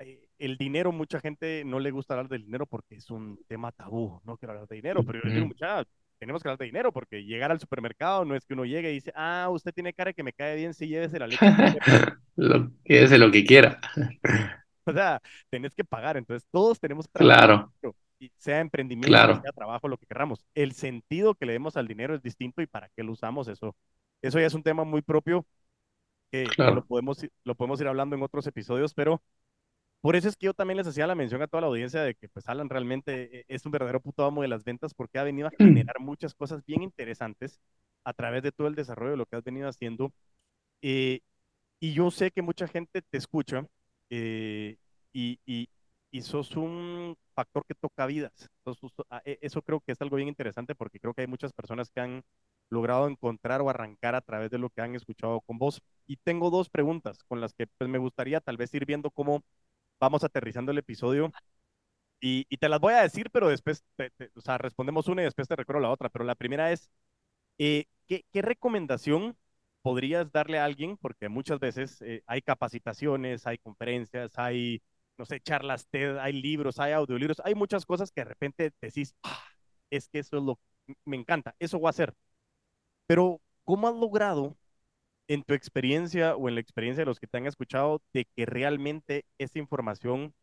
eh, 0.00 0.28
el 0.38 0.56
dinero, 0.58 0.92
mucha 0.92 1.20
gente 1.20 1.64
no 1.66 1.80
le 1.80 1.90
gusta 1.90 2.14
hablar 2.14 2.28
del 2.28 2.44
dinero 2.44 2.66
porque 2.66 2.96
es 2.96 3.10
un 3.10 3.42
tema 3.48 3.72
tabú, 3.72 4.20
no 4.24 4.36
quiero 4.38 4.52
hablar 4.54 4.68
de 4.68 4.76
dinero, 4.76 5.04
pero 5.04 5.18
yo 5.20 5.24
les 5.26 5.34
digo, 5.34 5.46
ujú. 5.46 5.48
mucha, 5.48 5.84
tenemos 6.18 6.42
que 6.42 6.48
hablar 6.48 6.58
de 6.58 6.66
dinero 6.66 6.92
porque 6.92 7.24
llegar 7.24 7.50
al 7.52 7.60
supermercado 7.60 8.24
no 8.24 8.36
es 8.36 8.44
que 8.46 8.54
uno 8.54 8.64
llegue 8.66 8.90
y 8.92 8.94
dice, 8.96 9.12
ah, 9.16 9.48
usted 9.52 9.72
tiene 9.74 9.94
cara 9.94 10.12
que 10.12 10.22
me 10.24 10.32
cae 10.34 10.56
bien, 10.56 10.74
sí, 10.74 10.88
llévese 10.88 11.18
la 11.18 11.26
leche. 11.28 11.50
Lo 12.36 12.70
que 12.84 13.02
es 13.02 13.10
lo 13.12 13.30
que 13.30 13.44
quiera. 13.44 13.80
O 14.84 14.92
sea, 14.92 15.20
tenés 15.50 15.74
que 15.74 15.84
pagar, 15.84 16.16
entonces 16.16 16.46
todos 16.50 16.80
tenemos 16.80 17.06
que 17.06 17.12
trabajar, 17.12 17.42
Claro, 17.42 17.72
dinero, 17.82 17.96
sea 18.38 18.60
emprendimiento, 18.60 19.32
claro, 19.32 19.42
sea 19.42 19.52
trabajo, 19.52 19.88
lo 19.88 19.98
que 19.98 20.06
queramos. 20.06 20.44
El 20.54 20.72
sentido 20.72 21.34
que 21.34 21.46
le 21.46 21.52
demos 21.54 21.76
al 21.76 21.88
dinero 21.88 22.14
es 22.14 22.22
distinto 22.22 22.62
y 22.62 22.66
para 22.66 22.88
qué 22.90 23.02
lo 23.02 23.12
usamos, 23.12 23.48
eso, 23.48 23.76
eso 24.22 24.40
ya 24.40 24.46
es 24.46 24.54
un 24.54 24.62
tema 24.62 24.84
muy 24.84 25.02
propio 25.02 25.46
que, 26.30 26.56
que 26.64 26.72
lo 26.72 26.82
claro. 26.82 26.86
podemos, 26.86 27.22
ir- 27.22 27.32
lo 27.44 27.54
podemos 27.54 27.80
ir 27.80 27.88
hablando 27.88 28.16
en 28.16 28.22
otros 28.22 28.46
episodios, 28.46 28.94
pero 28.94 29.22
por 30.00 30.16
eso 30.16 30.28
es 30.28 30.36
que 30.36 30.46
yo 30.46 30.54
también 30.54 30.78
les 30.78 30.86
hacía 30.86 31.06
la 31.06 31.14
mención 31.16 31.42
a 31.42 31.48
toda 31.48 31.62
la 31.62 31.66
audiencia 31.68 32.02
de 32.02 32.14
que 32.14 32.28
pues 32.28 32.48
Alan 32.48 32.68
realmente 32.68 33.40
eh, 33.40 33.44
es 33.48 33.66
un 33.66 33.72
verdadero 33.72 34.00
puto 34.00 34.24
amo 34.24 34.42
de 34.42 34.48
las 34.48 34.64
ventas 34.64 34.94
porque 34.94 35.18
ha 35.18 35.24
venido 35.24 35.48
a 35.48 35.52
generar 35.62 35.96
muchas 36.00 36.34
cosas 36.34 36.64
bien 36.66 36.82
interesantes 36.82 37.60
a 38.04 38.12
través 38.14 38.42
de 38.42 38.52
todo 38.52 38.68
el 38.68 38.74
desarrollo 38.76 39.12
de 39.12 39.16
lo 39.18 39.26
que 39.26 39.36
has 39.36 39.44
venido 39.44 39.68
haciendo. 39.68 40.12
Eh, 40.82 41.20
y 41.80 41.94
yo 41.94 42.10
sé 42.10 42.30
que 42.32 42.42
mucha 42.42 42.68
gente 42.68 43.02
te 43.02 43.18
escucha 43.18 43.66
eh, 44.10 44.76
y, 45.12 45.40
y, 45.46 45.68
y 46.10 46.22
sos 46.22 46.56
un 46.56 47.16
factor 47.34 47.64
que 47.66 47.74
toca 47.74 48.06
vidas. 48.06 48.32
Sos- 48.64 48.78
sos- 48.78 48.92
a- 49.10 49.22
e- 49.24 49.38
eso 49.42 49.62
creo 49.62 49.80
que 49.80 49.92
es 49.92 50.00
algo 50.02 50.16
bien 50.16 50.28
interesante 50.28 50.74
porque 50.74 51.00
creo 51.00 51.14
que 51.14 51.22
hay 51.22 51.26
muchas 51.26 51.52
personas 51.52 51.90
que 51.90 52.00
han 52.00 52.24
logrado 52.70 53.08
encontrar 53.08 53.60
o 53.62 53.70
arrancar 53.70 54.14
a 54.14 54.20
través 54.20 54.50
de 54.50 54.58
lo 54.58 54.70
que 54.70 54.80
han 54.82 54.94
escuchado 54.94 55.40
con 55.42 55.58
vos. 55.58 55.82
Y 56.06 56.16
tengo 56.18 56.50
dos 56.50 56.68
preguntas 56.70 57.22
con 57.24 57.40
las 57.40 57.54
que 57.54 57.66
pues, 57.66 57.90
me 57.90 57.98
gustaría 57.98 58.40
tal 58.40 58.56
vez 58.56 58.72
ir 58.74 58.86
viendo 58.86 59.10
cómo 59.10 59.42
vamos 60.00 60.24
aterrizando 60.24 60.72
el 60.72 60.78
episodio. 60.78 61.32
Y, 62.20 62.46
y 62.48 62.56
te 62.56 62.68
las 62.68 62.80
voy 62.80 62.94
a 62.94 63.02
decir, 63.02 63.30
pero 63.30 63.48
después, 63.48 63.84
te- 63.96 64.10
te- 64.10 64.30
o 64.34 64.40
sea, 64.40 64.58
respondemos 64.58 65.06
una 65.08 65.22
y 65.22 65.24
después 65.26 65.46
te 65.48 65.56
recuerdo 65.56 65.80
la 65.82 65.90
otra. 65.90 66.08
Pero 66.08 66.24
la 66.24 66.34
primera 66.34 66.72
es, 66.72 66.90
eh, 67.58 67.86
¿qué, 68.08 68.24
qué 68.32 68.42
recomendación 68.42 69.36
podrías 69.82 70.32
darle 70.32 70.58
a 70.60 70.64
alguien? 70.66 70.96
Porque 70.98 71.28
muchas 71.28 71.60
veces 71.60 72.02
eh, 72.02 72.22
hay 72.26 72.42
capacitaciones, 72.42 73.46
hay 73.46 73.58
conferencias, 73.58 74.32
hay, 74.38 74.82
no 75.18 75.24
sé, 75.26 75.40
charlas 75.40 75.86
TED, 75.90 76.18
hay 76.18 76.32
libros, 76.32 76.78
hay 76.78 76.92
audiolibros, 76.92 77.40
hay 77.44 77.54
muchas 77.54 77.86
cosas 77.86 78.10
que 78.12 78.22
de 78.22 78.26
repente 78.26 78.72
decís, 78.80 79.14
"Ah, 79.22 79.42
es 79.90 80.08
que 80.08 80.20
eso 80.20 80.38
es 80.38 80.42
lo 80.44 80.56
que 80.86 80.94
me 81.04 81.16
encanta, 81.16 81.54
eso 81.58 81.78
voy 81.78 81.88
a 81.88 81.90
hacer. 81.90 82.14
Pero, 83.06 83.40
¿cómo 83.64 83.88
has 83.88 83.94
logrado? 83.96 84.56
en 85.28 85.44
tu 85.44 85.54
experiencia 85.54 86.36
o 86.36 86.48
en 86.48 86.54
la 86.56 86.60
experiencia 86.62 87.02
de 87.02 87.06
los 87.06 87.20
que 87.20 87.26
te 87.28 87.38
han 87.38 87.46
escuchado, 87.46 88.02
de 88.14 88.26
que 88.36 88.46
realmente 88.46 89.26
esa 89.38 89.58
información 89.58 90.34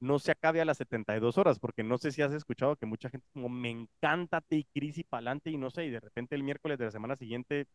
no 0.00 0.18
se 0.20 0.32
acabe 0.32 0.60
a 0.60 0.66
las 0.66 0.78
72 0.78 1.38
horas, 1.38 1.58
porque 1.60 1.84
no 1.84 1.98
sé 1.98 2.12
si 2.12 2.22
has 2.22 2.32
escuchado 2.32 2.76
que 2.76 2.86
mucha 2.86 3.10
gente 3.10 3.26
como 3.34 3.48
me 3.50 3.70
encanta 3.70 4.40
te 4.42 4.56
y 4.58 4.64
crisis 4.66 5.04
para 5.08 5.20
adelante 5.20 5.50
y 5.50 5.58
no 5.58 5.70
sé, 5.70 5.86
y 5.86 5.90
de 5.90 6.00
repente 6.00 6.36
el 6.36 6.42
miércoles 6.44 6.78
de 6.78 6.86
la 6.86 6.90
semana 6.92 7.16
siguiente 7.16 7.66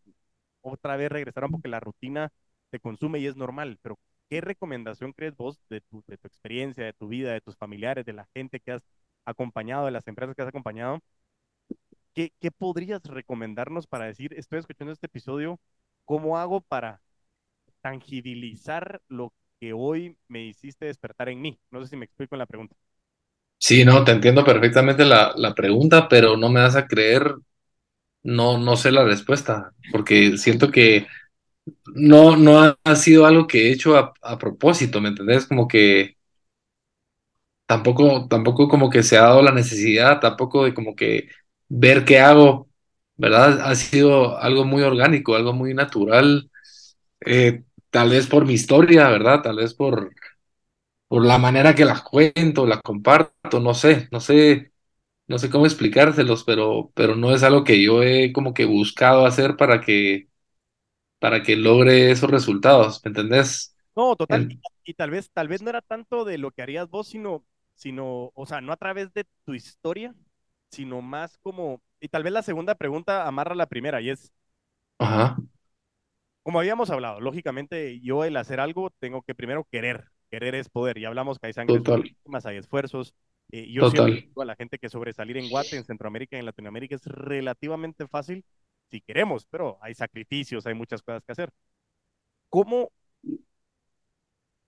otra 0.61 0.97
vez 0.97 1.11
regresaron 1.11 1.51
porque 1.51 1.69
la 1.69 1.79
rutina 1.79 2.31
te 2.71 2.79
consume 2.79 3.19
y 3.19 3.27
es 3.27 3.35
normal, 3.35 3.77
pero 3.81 3.97
¿qué 4.29 4.41
recomendación 4.41 5.13
crees 5.13 5.35
vos 5.37 5.59
de 5.69 5.81
tu, 5.81 6.03
de 6.07 6.17
tu 6.17 6.27
experiencia, 6.27 6.85
de 6.85 6.93
tu 6.93 7.07
vida, 7.07 7.33
de 7.33 7.41
tus 7.41 7.57
familiares, 7.57 8.05
de 8.05 8.13
la 8.13 8.27
gente 8.35 8.59
que 8.59 8.73
has 8.73 8.83
acompañado, 9.25 9.85
de 9.85 9.91
las 9.91 10.07
empresas 10.07 10.35
que 10.35 10.41
has 10.43 10.49
acompañado? 10.49 11.01
¿Qué, 12.13 12.31
qué 12.39 12.51
podrías 12.51 13.03
recomendarnos 13.05 13.87
para 13.87 14.05
decir, 14.05 14.33
estoy 14.37 14.59
escuchando 14.59 14.93
este 14.93 15.07
episodio, 15.07 15.59
¿cómo 16.05 16.37
hago 16.37 16.61
para 16.61 17.01
tangibilizar 17.81 19.01
lo 19.09 19.33
que 19.59 19.73
hoy 19.73 20.17
me 20.29 20.45
hiciste 20.45 20.85
despertar 20.87 21.29
en 21.29 21.41
mí? 21.41 21.59
No 21.71 21.81
sé 21.83 21.89
si 21.89 21.97
me 21.97 22.05
explico 22.05 22.35
en 22.35 22.39
la 22.39 22.47
pregunta. 22.47 22.75
Sí, 23.57 23.83
no, 23.85 24.03
te 24.03 24.11
entiendo 24.11 24.43
perfectamente 24.45 25.05
la, 25.05 25.33
la 25.35 25.55
pregunta, 25.55 26.07
pero 26.07 26.37
no 26.37 26.49
me 26.49 26.61
vas 26.61 26.75
a 26.75 26.85
creer, 26.87 27.33
no, 28.23 28.57
no 28.59 28.77
sé 28.77 28.91
la 28.91 29.03
respuesta, 29.05 29.71
porque 29.91 30.37
siento 30.37 30.71
que 30.71 31.07
no, 31.95 32.35
no 32.37 32.77
ha, 32.83 32.95
sido 32.95 33.25
algo 33.25 33.47
que 33.47 33.67
he 33.67 33.71
hecho 33.71 33.97
a, 33.97 34.37
propósito, 34.39 35.01
¿me 35.01 35.09
entendés? 35.09 35.45
Como 35.47 35.67
que 35.67 36.17
tampoco, 37.65 38.27
tampoco 38.27 38.67
como 38.69 38.89
que 38.89 39.03
se 39.03 39.17
ha 39.17 39.21
dado 39.23 39.41
la 39.41 39.51
necesidad, 39.51 40.19
tampoco 40.19 40.65
de 40.65 40.73
como 40.73 40.95
que 40.95 41.29
ver 41.69 42.05
qué 42.05 42.19
hago, 42.19 42.69
¿verdad? 43.17 43.61
Ha 43.61 43.75
sido 43.75 44.37
algo 44.37 44.65
muy 44.65 44.83
orgánico, 44.83 45.35
algo 45.35 45.53
muy 45.53 45.73
natural, 45.73 46.49
eh, 47.25 47.63
tal 47.89 48.09
vez 48.09 48.27
por 48.27 48.45
mi 48.45 48.53
historia, 48.53 49.09
¿verdad? 49.09 49.41
Tal 49.43 49.57
vez 49.57 49.73
por, 49.73 50.11
por 51.07 51.25
la 51.25 51.37
manera 51.37 51.75
que 51.75 51.85
la 51.85 52.03
cuento, 52.03 52.65
la 52.65 52.81
comparto, 52.81 53.59
no 53.59 53.73
sé, 53.73 54.07
no 54.11 54.19
sé, 54.19 54.73
no 55.27 55.39
sé 55.39 55.49
cómo 55.49 55.65
explicárselos, 55.65 56.43
pero, 56.45 56.91
pero 56.95 57.15
no 57.15 57.33
es 57.35 57.43
algo 57.43 57.63
que 57.63 57.81
yo 57.83 58.03
he 58.03 58.33
como 58.33 58.53
que 58.53 58.65
buscado 58.65 59.25
hacer 59.25 59.57
para 59.57 59.81
que, 59.81 60.29
para 61.25 61.43
que 61.43 61.55
logre 61.55 62.11
esos 62.11 62.29
resultados, 62.29 63.01
¿me 63.03 63.09
entendés? 63.09 63.75
No, 63.95 64.15
total. 64.15 64.45
Y, 64.47 64.47
En- 64.47 64.61
y 64.83 64.93
tal 64.93 65.09
vez, 65.11 65.29
tal 65.31 65.47
vez 65.47 65.61
no 65.61 65.69
era 65.69 65.81
tanto 65.81 66.25
de 66.25 66.37
lo 66.37 66.51
que 66.51 66.61
harías 66.61 66.89
vos, 66.89 67.07
sino, 67.07 67.45
sino, 67.75 68.31
o 68.35 68.45
sea, 68.45 68.61
no 68.61 68.73
a 68.73 68.77
través 68.77 69.13
de 69.13 69.25
tu 69.45 69.53
historia, 69.53 70.13
sino 70.69 71.01
más 71.01 71.37
como, 71.39 71.81
y 71.99 72.09
tal 72.09 72.23
vez 72.23 72.33
la 72.33 72.43
segunda 72.43 72.75
pregunta 72.75 73.25
amarra 73.27 73.55
la 73.55 73.67
primera, 73.67 74.01
y 74.01 74.09
es, 74.09 74.31
ajá, 74.99 75.37
como 76.43 76.59
habíamos 76.59 76.89
hablado, 76.91 77.19
lógicamente 77.21 77.99
yo 78.01 78.23
el 78.23 78.37
hacer 78.37 78.59
algo 78.59 78.91
tengo 78.99 79.21
que 79.23 79.33
primero 79.35 79.65
querer, 79.71 80.05
querer 80.29 80.53
es 80.55 80.69
poder, 80.69 80.97
y 80.97 81.05
hablamos 81.05 81.39
que 81.39 81.47
hay 81.47 81.53
sangre, 81.53 81.79
lágrimas, 81.79 82.45
hay 82.45 82.57
esfuerzos. 82.57 83.15
Eh, 83.51 83.71
yo 83.71 83.85
siempre 83.87 84.13
total, 84.13 84.27
digo 84.27 84.41
a 84.41 84.45
la 84.45 84.55
gente 84.55 84.77
que 84.79 84.89
sobresalir 84.89 85.37
en 85.37 85.49
Guate, 85.49 85.75
en 85.77 85.85
Centroamérica 85.85 86.35
y 86.35 86.39
en 86.39 86.45
Latinoamérica 86.45 86.95
es 86.95 87.05
relativamente 87.05 88.07
fácil 88.07 88.43
si 88.89 89.01
queremos, 89.01 89.45
pero 89.45 89.77
hay 89.81 89.93
sacrificios, 89.93 90.65
hay 90.65 90.73
muchas 90.73 91.01
cosas 91.01 91.23
que 91.23 91.31
hacer. 91.31 91.49
¿Cómo 92.49 92.91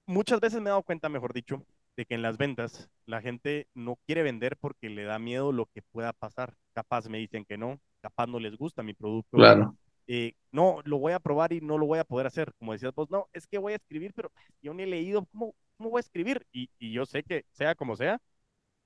muchas 0.05 0.39
veces 0.39 0.59
me 0.61 0.69
he 0.69 0.71
dado 0.71 0.83
cuenta, 0.83 1.09
mejor 1.09 1.33
dicho, 1.33 1.63
de 1.95 2.05
que 2.05 2.15
en 2.15 2.21
las 2.21 2.37
ventas 2.37 2.89
la 3.05 3.21
gente 3.21 3.67
no 3.73 3.97
quiere 4.05 4.23
vender 4.23 4.57
porque 4.57 4.89
le 4.89 5.03
da 5.03 5.19
miedo 5.19 5.51
lo 5.51 5.65
que 5.67 5.81
pueda 5.81 6.13
pasar. 6.13 6.55
Capaz 6.73 7.07
me 7.09 7.17
dicen 7.17 7.45
que 7.45 7.57
no, 7.57 7.79
capaz 8.01 8.27
no 8.27 8.39
les 8.39 8.55
gusta 8.55 8.83
mi 8.83 8.93
producto, 8.93 9.37
claro, 9.37 9.75
eh, 10.07 10.33
no, 10.51 10.81
lo 10.85 10.99
voy 10.99 11.13
a 11.13 11.19
probar 11.19 11.51
y 11.51 11.59
no 11.59 11.77
lo 11.77 11.85
voy 11.85 11.99
a 11.99 12.05
poder 12.05 12.27
hacer. 12.27 12.53
Como 12.57 12.71
decías 12.71 12.93
vos, 12.95 13.09
no, 13.09 13.27
es 13.33 13.45
que 13.45 13.57
voy 13.57 13.73
a 13.73 13.77
escribir, 13.77 14.13
pero 14.15 14.31
yo 14.61 14.73
ni 14.73 14.83
he 14.83 14.87
leído, 14.87 15.25
¿cómo, 15.25 15.53
cómo 15.75 15.89
voy 15.89 15.99
a 15.99 16.01
escribir? 16.01 16.47
Y, 16.51 16.69
y 16.79 16.93
yo 16.93 17.05
sé 17.05 17.23
que, 17.23 17.45
sea 17.51 17.75
como 17.75 17.95
sea, 17.95 18.19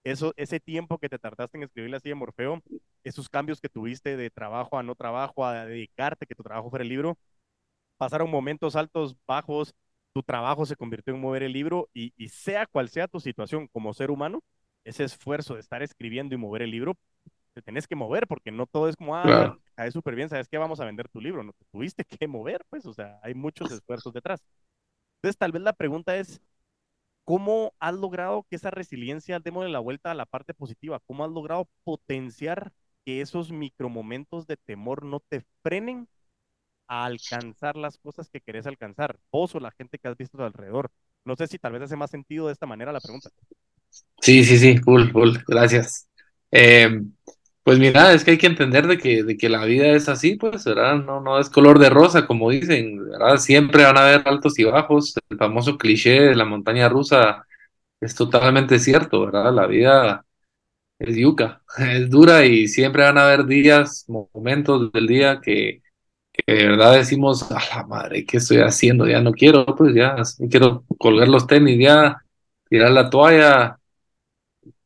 eso, 0.03 0.33
ese 0.37 0.59
tiempo 0.59 0.97
que 0.97 1.09
te 1.09 1.19
tardaste 1.19 1.57
en 1.57 1.63
escribir 1.63 1.93
así 1.95 2.09
de 2.09 2.15
Morfeo, 2.15 2.61
esos 3.03 3.29
cambios 3.29 3.61
que 3.61 3.69
tuviste 3.69 4.17
de 4.17 4.29
trabajo 4.29 4.77
a 4.77 4.83
no 4.83 4.95
trabajo, 4.95 5.45
a 5.45 5.65
dedicarte, 5.65 6.25
que 6.25 6.35
tu 6.35 6.43
trabajo 6.43 6.69
fuera 6.69 6.83
el 6.83 6.89
libro, 6.89 7.17
pasaron 7.97 8.29
momentos 8.29 8.75
altos, 8.75 9.15
bajos, 9.27 9.73
tu 10.13 10.23
trabajo 10.23 10.65
se 10.65 10.75
convirtió 10.75 11.13
en 11.13 11.21
mover 11.21 11.43
el 11.43 11.53
libro 11.53 11.89
y, 11.93 12.13
y 12.17 12.29
sea 12.29 12.65
cual 12.67 12.89
sea 12.89 13.07
tu 13.07 13.19
situación 13.19 13.67
como 13.69 13.93
ser 13.93 14.11
humano, 14.11 14.41
ese 14.83 15.03
esfuerzo 15.03 15.53
de 15.55 15.61
estar 15.61 15.83
escribiendo 15.83 16.35
y 16.35 16.37
mover 16.37 16.63
el 16.63 16.71
libro, 16.71 16.97
te 17.53 17.61
tenés 17.61 17.87
que 17.87 17.95
mover 17.95 18.27
porque 18.27 18.51
no 18.51 18.67
todo 18.67 18.89
es 18.89 18.95
como, 18.95 19.15
ah, 19.15 19.45
claro. 19.45 19.61
cae 19.75 19.91
súper 19.91 20.15
bien, 20.15 20.29
sabes 20.29 20.47
que 20.49 20.57
vamos 20.57 20.79
a 20.79 20.85
vender 20.85 21.09
tu 21.09 21.21
libro, 21.21 21.43
no 21.43 21.53
te 21.53 21.65
tuviste 21.71 22.05
que 22.05 22.27
mover, 22.27 22.63
pues, 22.69 22.85
o 22.85 22.93
sea, 22.93 23.19
hay 23.23 23.33
muchos 23.35 23.71
esfuerzos 23.71 24.13
detrás. 24.13 24.41
Entonces, 25.17 25.37
tal 25.37 25.51
vez 25.51 25.61
la 25.61 25.73
pregunta 25.73 26.17
es, 26.17 26.41
¿cómo 27.25 27.73
has 27.79 27.95
logrado 27.95 28.45
que 28.49 28.55
esa 28.55 28.71
resiliencia, 28.71 29.39
démosle 29.39 29.71
la 29.71 29.79
vuelta 29.79 30.11
a 30.11 30.15
la 30.15 30.25
parte 30.25 30.53
positiva, 30.53 30.99
cómo 31.05 31.25
has 31.25 31.31
logrado 31.31 31.67
potenciar 31.83 32.71
que 33.05 33.21
esos 33.21 33.51
micromomentos 33.51 34.47
de 34.47 34.57
temor 34.57 35.03
no 35.05 35.19
te 35.19 35.43
frenen 35.63 36.07
a 36.87 37.05
alcanzar 37.05 37.75
las 37.77 37.97
cosas 37.97 38.29
que 38.29 38.41
querés 38.41 38.67
alcanzar, 38.67 39.17
vos 39.31 39.55
o 39.55 39.59
la 39.59 39.71
gente 39.71 39.97
que 39.97 40.07
has 40.07 40.17
visto 40.17 40.37
a 40.37 40.39
tu 40.39 40.45
alrededor. 40.45 40.91
No 41.25 41.35
sé 41.35 41.47
si 41.47 41.57
tal 41.57 41.73
vez 41.73 41.83
hace 41.83 41.95
más 41.95 42.11
sentido 42.11 42.47
de 42.47 42.53
esta 42.53 42.65
manera 42.65 42.91
la 42.91 42.99
pregunta. 42.99 43.29
Sí, 44.21 44.43
sí, 44.43 44.57
sí, 44.57 44.79
cool, 44.79 45.11
cool, 45.11 45.43
gracias. 45.47 46.07
Eh, 46.51 47.01
pues 47.63 47.77
mira, 47.79 48.13
es 48.13 48.23
que 48.23 48.31
hay 48.31 48.37
que 48.37 48.47
entender 48.47 48.87
de 48.87 48.97
que, 48.97 49.23
de 49.23 49.37
que 49.37 49.49
la 49.49 49.65
vida 49.65 49.87
es 49.89 50.09
así, 50.09 50.35
pues, 50.35 50.65
¿verdad? 50.65 50.95
No, 50.95 51.21
no 51.21 51.39
es 51.39 51.49
color 51.49 51.77
de 51.79 51.89
rosa, 51.89 52.25
como 52.27 52.49
dicen, 52.49 53.09
¿verdad? 53.09 53.37
Siempre 53.37 53.83
van 53.83 53.97
a 53.97 54.01
haber 54.07 54.27
altos 54.27 54.57
y 54.59 54.63
bajos. 54.63 55.13
El 55.29 55.37
famoso 55.37 55.77
cliché 55.77 56.21
de 56.21 56.35
la 56.35 56.45
montaña 56.45 56.89
rusa 56.89 57.45
es 58.01 58.15
totalmente 58.15 58.79
cierto, 58.79 59.25
¿verdad? 59.27 59.53
La 59.53 59.67
vida 59.67 60.25
es 60.99 61.15
yuca, 61.17 61.63
es 61.79 62.09
dura 62.09 62.45
y 62.45 62.67
siempre 62.67 63.03
van 63.03 63.17
a 63.17 63.25
haber 63.25 63.45
días, 63.47 64.05
momentos 64.07 64.91
del 64.91 65.07
día 65.07 65.41
que, 65.41 65.81
que 66.33 66.53
de 66.53 66.67
verdad 66.67 66.95
decimos, 66.95 67.51
a 67.51 67.59
la 67.77 67.87
madre, 67.87 68.25
¿qué 68.25 68.37
estoy 68.37 68.59
haciendo? 68.59 69.07
Ya 69.07 69.21
no 69.21 69.33
quiero, 69.33 69.65
pues 69.65 69.95
ya, 69.95 70.15
quiero 70.49 70.85
colgar 70.99 71.27
los 71.29 71.47
tenis, 71.47 71.79
ya, 71.79 72.21
tirar 72.69 72.91
la 72.91 73.09
toalla 73.09 73.77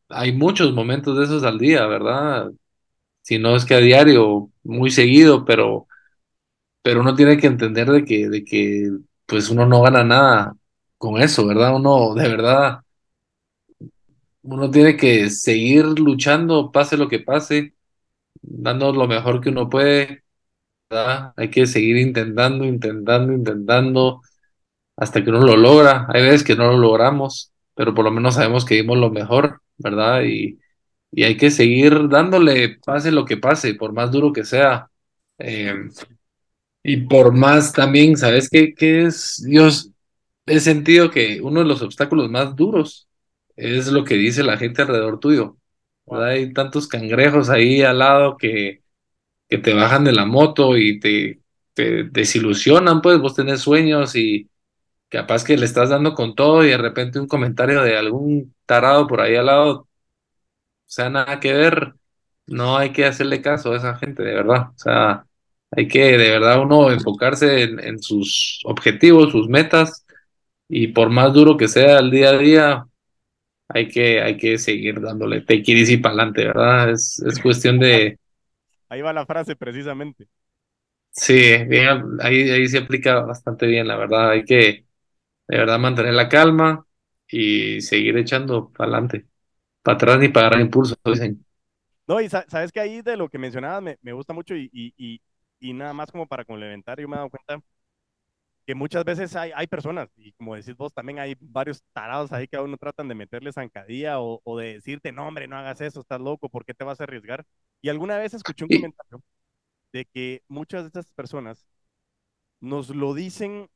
hay 0.10 0.32
muchos 0.34 0.74
momentos 0.74 1.18
de 1.18 1.26
esos 1.26 1.44
al 1.44 1.58
día, 1.60 1.86
¿verdad? 1.88 2.52
Si 3.26 3.40
no 3.40 3.56
es 3.56 3.66
que 3.66 3.74
a 3.76 3.80
diario, 3.80 4.52
muy 4.64 4.92
seguido, 4.92 5.46
pero, 5.46 5.88
pero 6.84 7.02
uno 7.02 7.16
tiene 7.16 7.38
que 7.38 7.48
entender 7.48 7.90
de 7.92 8.06
que, 8.06 8.30
de 8.30 8.46
que 8.46 8.92
pues 9.28 9.50
uno 9.50 9.66
no 9.68 9.82
gana 9.84 10.04
nada 10.04 10.56
con 10.98 11.22
eso, 11.22 11.48
¿verdad? 11.48 11.76
Uno 11.76 12.16
de 12.16 12.30
verdad, 12.30 12.82
uno 14.44 14.70
tiene 14.72 14.96
que 14.98 15.30
seguir 15.30 15.86
luchando, 15.86 16.72
pase 16.72 16.98
lo 16.98 17.08
que 17.10 17.20
pase, 17.20 17.74
dando 18.42 18.94
lo 18.94 19.08
mejor 19.08 19.42
que 19.42 19.50
uno 19.50 19.70
puede, 19.70 20.24
¿verdad? 20.90 21.34
Hay 21.38 21.50
que 21.52 21.68
seguir 21.68 21.98
intentando, 21.98 22.66
intentando, 22.66 23.34
intentando 23.34 24.22
hasta 24.98 25.24
que 25.24 25.32
uno 25.32 25.42
lo 25.42 25.58
logra. 25.58 26.08
Hay 26.14 26.24
veces 26.24 26.44
que 26.44 26.56
no 26.56 26.72
lo 26.72 26.78
logramos, 26.80 27.54
pero 27.76 27.94
por 27.96 28.06
lo 28.06 28.12
menos 28.12 28.36
sabemos 28.36 28.66
que 28.66 28.76
dimos 28.76 28.98
lo 29.00 29.12
mejor, 29.12 29.62
¿verdad? 29.78 30.24
Y 30.24 30.60
y 31.16 31.24
hay 31.24 31.38
que 31.38 31.50
seguir 31.50 32.10
dándole, 32.10 32.78
pase 32.86 33.10
lo 33.12 33.24
que 33.26 33.38
pase, 33.38 33.76
por 33.76 33.94
más 33.94 34.12
duro 34.12 34.34
que 34.34 34.44
sea. 34.44 34.92
Eh, 35.40 35.74
y 36.84 36.98
por 36.98 37.34
más 37.34 37.74
también, 37.74 38.18
¿sabes 38.18 38.50
qué, 38.50 38.74
qué 38.76 39.06
es? 39.06 39.42
Dios, 39.46 39.92
he 40.46 40.60
sentido 40.60 41.10
que 41.12 41.42
uno 41.42 41.62
de 41.62 41.66
los 41.68 41.82
obstáculos 41.82 42.30
más 42.30 42.56
duros 42.56 43.08
es 43.56 43.88
lo 43.88 44.04
que 44.04 44.16
dice 44.16 44.44
la 44.44 44.58
gente 44.58 44.82
alrededor 44.82 45.20
tuyo. 45.20 45.58
Hay 46.12 46.54
tantos 46.54 46.88
cangrejos 46.88 47.50
ahí 47.50 47.82
al 47.82 48.00
lado 48.00 48.38
que, 48.38 48.84
que 49.50 49.58
te 49.60 49.74
bajan 49.74 50.04
de 50.06 50.14
la 50.14 50.26
moto 50.26 50.78
y 50.78 51.00
te, 51.00 51.42
te 51.74 52.04
desilusionan, 52.06 53.02
pues 53.02 53.20
vos 53.20 53.36
tenés 53.36 53.62
sueños 53.62 54.16
y 54.16 54.50
capaz 55.10 55.44
que 55.46 55.58
le 55.58 55.66
estás 55.66 55.90
dando 55.90 56.16
con 56.16 56.36
todo 56.36 56.66
y 56.66 56.70
de 56.70 56.78
repente 56.78 57.20
un 57.20 57.28
comentario 57.28 57.82
de 57.84 57.98
algún 57.98 58.56
tarado 58.66 59.08
por 59.08 59.22
ahí 59.22 59.36
al 59.36 59.48
lado 59.48 59.88
o 60.88 60.90
sea, 60.92 61.10
nada 61.10 61.40
que 61.40 61.54
ver, 61.54 61.96
no 62.48 62.78
hay 62.78 62.92
que 62.94 63.06
hacerle 63.06 63.42
caso 63.42 63.74
a 63.74 63.78
esa 63.78 63.96
gente, 63.98 64.24
de 64.24 64.34
verdad. 64.36 64.70
O 64.76 64.78
sea, 64.78 65.26
hay 65.72 65.88
que 65.88 66.18
de 66.18 66.30
verdad 66.32 66.62
uno 66.62 66.92
enfocarse 66.92 67.64
en, 67.64 67.80
en 67.80 68.02
sus 68.02 68.62
objetivos, 68.66 69.32
sus 69.32 69.50
metas, 69.50 70.06
y 70.70 70.88
por 70.90 71.10
más 71.10 71.34
duro 71.34 71.58
que 71.58 71.68
sea 71.68 72.00
el 72.00 72.12
día 72.12 72.30
a 72.32 72.38
día, 72.38 72.86
hay 73.70 73.90
que, 73.90 74.22
hay 74.22 74.38
que 74.38 74.58
seguir 74.60 75.02
dándole 75.02 75.40
it 75.50 75.70
easy 75.70 75.98
para 75.98 76.16
adelante, 76.16 76.46
¿verdad? 76.48 76.92
Es, 76.92 77.20
es 77.28 77.40
cuestión 77.42 77.80
de, 77.80 78.20
Ahí 78.90 79.02
va 79.02 79.14
la 79.14 79.26
frase 79.28 79.56
precisamente. 79.56 80.28
sí, 81.12 81.34
bien, 81.68 82.04
ahí, 82.22 82.50
ahí 82.52 82.68
se 82.68 82.80
aplica 82.80 83.22
bastante 83.22 83.66
bien, 83.68 83.88
la 83.88 83.96
verdad. 83.98 84.32
Hay 84.32 84.44
que 84.46 84.86
de 85.48 85.58
verdad 85.60 85.80
mantener 85.80 86.14
la 86.14 86.30
calma 86.30 86.88
y 87.28 87.82
seguir 87.82 88.18
echando 88.18 88.72
para 88.74 88.92
adelante, 88.92 89.28
para 89.86 89.96
atrás 89.98 90.20
ni 90.20 90.30
para 90.30 90.48
agarrar 90.48 90.62
impulso, 90.66 90.96
dicen. 91.06 91.46
No, 92.08 92.22
y 92.22 92.30
sa- 92.30 92.46
sabes 92.50 92.72
que 92.72 92.80
ahí 92.80 93.02
de 93.02 93.18
lo 93.18 93.30
que 93.30 93.38
mencionabas 93.40 93.82
me, 93.82 93.98
me 94.02 94.14
gusta 94.14 94.34
mucho 94.34 94.56
y, 94.56 94.70
y, 94.72 94.94
y, 94.98 95.22
y 95.60 95.74
nada 95.74 95.94
más 95.94 96.12
como 96.12 96.28
para 96.28 96.46
complementar, 96.46 97.00
yo 97.00 97.08
me 97.08 97.16
he 97.16 97.18
dado 97.18 97.30
cuenta, 97.32 97.62
que 98.66 98.74
muchas 98.76 99.06
veces 99.06 99.36
hay, 99.36 99.52
hay 99.56 99.68
personas, 99.68 100.10
y 100.18 100.32
como 100.34 100.56
decís 100.56 100.76
vos, 100.76 100.92
también 100.94 101.20
hay 101.20 101.36
varios 101.40 101.84
tarados 101.94 102.32
ahí 102.32 102.48
que 102.48 102.56
a 102.58 102.64
uno 102.64 102.78
tratan 102.78 103.08
de 103.08 103.14
meterle 103.16 103.52
zancadilla 103.54 104.20
o, 104.20 104.42
o 104.44 104.58
de 104.58 104.74
decirte, 104.76 105.12
no, 105.12 105.28
hombre, 105.28 105.48
no 105.48 105.56
hagas 105.58 105.82
eso, 105.82 106.00
estás 106.02 106.20
loco, 106.20 106.50
¿por 106.50 106.66
qué 106.66 106.74
te 106.74 106.84
vas 106.84 107.00
a 107.00 107.04
arriesgar? 107.04 107.46
Y 107.82 107.90
alguna 107.90 108.18
vez 108.18 108.34
escuché 108.34 108.66
un 108.66 108.72
comentario 108.72 109.22
de 109.94 110.06
que 110.06 110.44
muchas 110.50 110.84
de 110.84 110.88
estas 110.88 111.12
personas 111.14 111.68
nos 112.62 112.90
lo 112.96 113.14
dicen 113.14 113.70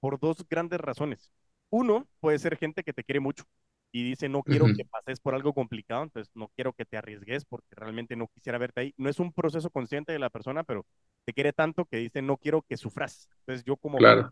por 0.00 0.20
dos 0.20 0.46
grandes 0.48 0.80
razones. 0.80 1.32
Uno, 1.70 2.08
puede 2.20 2.38
ser 2.38 2.56
gente 2.58 2.84
que 2.84 2.92
te 2.94 3.04
quiere 3.04 3.20
mucho 3.20 3.44
y 3.92 4.04
dice, 4.04 4.28
no 4.28 4.42
quiero 4.44 4.70
que 4.70 4.84
ujú, 4.84 4.86
pases 4.86 5.20
por 5.20 5.34
algo 5.34 5.54
complicado, 5.54 6.02
entonces 6.04 6.30
no 6.34 6.48
quiero 6.56 6.72
que 6.74 6.84
te 6.84 6.96
arriesgues 6.98 7.44
porque 7.46 7.68
realmente 7.76 8.16
no 8.16 8.28
quisiera 8.28 8.58
verte 8.58 8.80
ahí. 8.82 8.94
No 8.98 9.08
es 9.10 9.18
un 9.20 9.32
proceso 9.32 9.70
consciente 9.70 10.12
de 10.12 10.18
la 10.18 10.30
persona, 10.30 10.64
pero 10.64 10.86
te 11.24 11.32
quiere 11.32 11.52
tanto 11.52 11.86
que 11.86 11.98
dice, 11.98 12.22
no 12.22 12.36
quiero 12.36 12.62
que 12.62 12.76
sufras. 12.76 13.30
Entonces 13.40 13.64
yo 13.64 13.76
como 13.76 14.04
claro. 14.04 14.30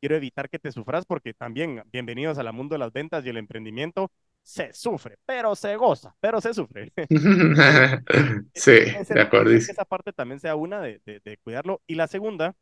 quiero 0.00 0.16
evitar 0.16 0.48
que 0.50 0.58
te 0.58 0.72
sufras 0.72 1.04
porque 1.06 1.34
también, 1.34 1.82
bienvenidos 1.92 2.38
al 2.38 2.52
mundo 2.52 2.74
de 2.74 2.78
las 2.80 2.92
ventas 2.92 3.24
y 3.26 3.30
el 3.30 3.36
emprendimiento, 3.38 4.10
se 4.42 4.72
sufre, 4.72 5.18
pero 5.26 5.54
se 5.56 5.76
goza, 5.76 6.14
pero 6.20 6.40
se 6.40 6.54
sufre. 6.54 6.92
Sí, 8.54 8.72
puede 8.92 9.04
de 9.10 9.20
ser, 9.20 9.24
puede 9.42 9.44
acuerdo. 9.44 9.60
que 9.62 9.72
esa 9.72 9.84
parte 9.84 10.12
también 10.12 10.40
sea 10.40 10.56
una 10.56 10.80
de, 10.80 11.00
de, 11.04 11.20
de 11.20 11.36
cuidarlo. 11.38 11.82
Y 11.86 11.94
la 11.94 12.06
segunda, 12.08 12.56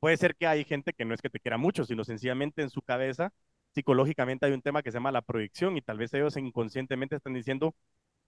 puede 0.00 0.16
ser 0.16 0.36
que 0.36 0.46
hay 0.46 0.64
gente 0.64 0.92
que 0.94 1.04
no 1.04 1.14
es 1.14 1.22
que 1.22 1.30
te 1.30 1.40
quiera 1.40 1.58
mucho, 1.58 1.84
sino 1.84 2.04
sencillamente 2.04 2.62
en 2.62 2.70
su 2.70 2.82
cabeza, 2.82 3.32
psicológicamente 3.78 4.46
hay 4.46 4.52
un 4.52 4.62
tema 4.62 4.82
que 4.82 4.90
se 4.90 4.96
llama 4.96 5.12
la 5.12 5.22
proyección 5.22 5.76
y 5.76 5.82
tal 5.82 5.98
vez 5.98 6.12
ellos 6.14 6.36
inconscientemente 6.36 7.16
están 7.16 7.34
diciendo, 7.34 7.74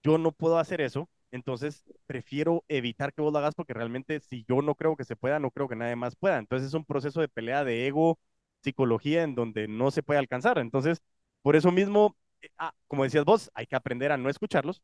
yo 0.03 0.18
no 0.18 0.32
puedo 0.32 0.59
hacer 0.59 0.80
eso, 0.80 1.09
entonces 1.32 1.84
prefiero 2.07 2.64
evitar 2.68 3.12
que 3.12 3.22
vos 3.22 3.32
lo 3.32 3.38
hagas 3.40 3.55
porque 3.55 3.74
realmente 3.74 4.20
si 4.20 4.44
yo 4.48 4.62
no 4.62 4.74
creo 4.76 4.96
que 4.96 5.05
se 5.05 5.16
pueda, 5.16 5.40
no 5.40 5.51
creo 5.51 5.68
que 5.68 5.76
nadie 5.76 5.96
más 5.96 6.16
pueda. 6.16 6.38
Entonces 6.38 6.68
es 6.68 6.74
un 6.74 6.84
proceso 6.84 7.20
de 7.20 7.28
pelea 7.28 7.64
de 7.64 7.86
ego, 7.88 8.18
psicología 8.62 9.22
en 9.24 9.34
donde 9.34 9.68
no 9.68 9.90
se 9.90 10.03
puede 10.03 10.20
alcanzar. 10.20 10.59
Entonces, 10.59 11.03
por 11.42 11.57
eso 11.57 11.72
mismo, 11.72 12.16
eh, 12.42 12.48
ah, 12.59 12.72
como 12.88 13.05
decías 13.05 13.24
vos, 13.24 13.51
hay 13.55 13.66
que 13.66 13.76
aprender 13.76 14.12
a 14.12 14.16
no 14.18 14.30
escucharlos, 14.30 14.82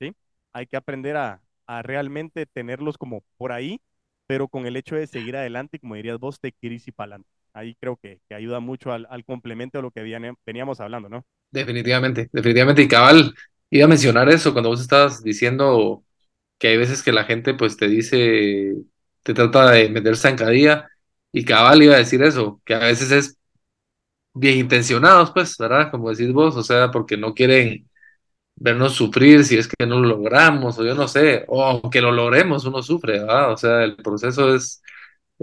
¿sí? 0.00 0.14
Hay 0.52 0.66
que 0.66 0.76
aprender 0.76 1.16
a, 1.16 1.42
realmente 1.84 2.46
tenerlos 2.46 2.98
como 2.98 3.22
por 3.38 3.52
ahí, 3.52 3.80
pero 4.26 4.48
con 4.48 4.66
el 4.66 4.76
hecho 4.76 4.96
de 4.96 5.06
seguir 5.06 5.36
adelante 5.36 5.78
como 5.78 5.94
dirías 5.96 6.18
vos, 6.18 6.40
te 6.40 6.52
quieres 6.52 6.88
y 6.88 6.92
para 6.92 7.14
adelante. 7.16 7.39
Ahí 7.52 7.74
creo 7.80 7.96
que, 7.96 8.20
que 8.28 8.34
ayuda 8.34 8.60
mucho 8.60 8.92
al, 8.92 9.24
complemento 9.24 9.78
de 9.78 9.82
lo 9.82 9.90
que 9.90 10.02
veníamos 10.46 10.80
hablando, 10.80 11.08
¿no? 11.08 11.24
Definitivamente, 11.50 12.28
definitivamente. 12.32 12.82
Y 12.82 12.88
cabal, 12.88 13.34
iba 13.70 13.84
a 13.84 13.88
mencionar 13.88 14.28
eso 14.28 14.52
cuando 14.52 14.70
vos 14.70 14.80
estabas 14.80 15.22
diciendo 15.22 16.04
que 16.58 16.68
hay 16.68 16.76
veces 16.76 17.02
que 17.02 17.12
la 17.12 17.24
gente 17.24 17.54
pues 17.54 17.76
te 17.76 17.88
dice, 17.88 18.74
te 19.22 19.34
trata 19.34 19.70
de 19.70 19.88
meter 19.88 20.16
zancadilla. 20.16 20.88
Y 21.32 21.44
cabal 21.44 21.82
iba 21.82 21.94
a 21.94 21.98
decir 21.98 22.22
eso, 22.22 22.60
que 22.64 22.74
a 22.74 22.78
veces 22.80 23.10
es 23.12 23.38
bien 24.34 24.58
intencionados, 24.58 25.32
pues, 25.32 25.56
¿verdad? 25.58 25.90
Como 25.90 26.10
decís 26.10 26.32
vos, 26.32 26.56
o 26.56 26.62
sea, 26.62 26.90
porque 26.90 27.16
no 27.16 27.34
quieren 27.34 27.88
vernos 28.56 28.94
sufrir 28.94 29.44
si 29.44 29.58
es 29.58 29.68
que 29.68 29.86
no 29.86 30.00
lo 30.00 30.08
logramos, 30.08 30.78
o 30.78 30.84
yo 30.84 30.94
no 30.94 31.08
sé, 31.08 31.44
o 31.48 31.64
aunque 31.64 32.00
lo 32.00 32.12
logremos, 32.12 32.64
uno 32.66 32.82
sufre, 32.82 33.20
¿verdad? 33.20 33.52
O 33.52 33.56
sea, 33.56 33.84
el 33.84 33.96
proceso 33.96 34.54
es, 34.54 34.82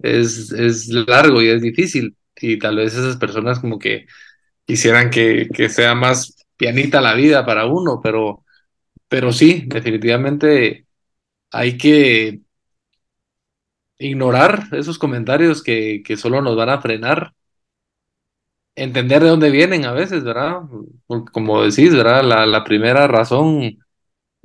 es, 0.03 0.51
es 0.51 0.87
largo 0.89 1.41
y 1.41 1.49
es 1.49 1.61
difícil, 1.61 2.15
y 2.35 2.59
tal 2.59 2.77
vez 2.77 2.93
esas 2.95 3.17
personas 3.17 3.59
como 3.59 3.79
que 3.79 4.05
quisieran 4.65 5.09
que, 5.11 5.49
que 5.53 5.69
sea 5.69 5.95
más 5.95 6.35
pianita 6.57 7.01
la 7.01 7.15
vida 7.15 7.45
para 7.45 7.65
uno, 7.67 8.01
pero, 8.03 8.43
pero 9.09 9.33
sí, 9.33 9.65
definitivamente 9.67 10.87
hay 11.51 11.77
que 11.77 12.41
ignorar 13.99 14.63
esos 14.71 14.97
comentarios 14.99 15.61
que, 15.63 16.01
que 16.05 16.17
solo 16.17 16.41
nos 16.41 16.55
van 16.55 16.69
a 16.69 16.81
frenar 16.81 17.33
entender 18.75 19.23
de 19.23 19.29
dónde 19.29 19.49
vienen 19.49 19.85
a 19.85 19.91
veces, 19.93 20.23
¿verdad? 20.23 20.61
Como 21.31 21.63
decís, 21.63 21.93
¿verdad? 21.95 22.23
La, 22.23 22.45
la 22.45 22.63
primera 22.63 23.07
razón, 23.07 23.79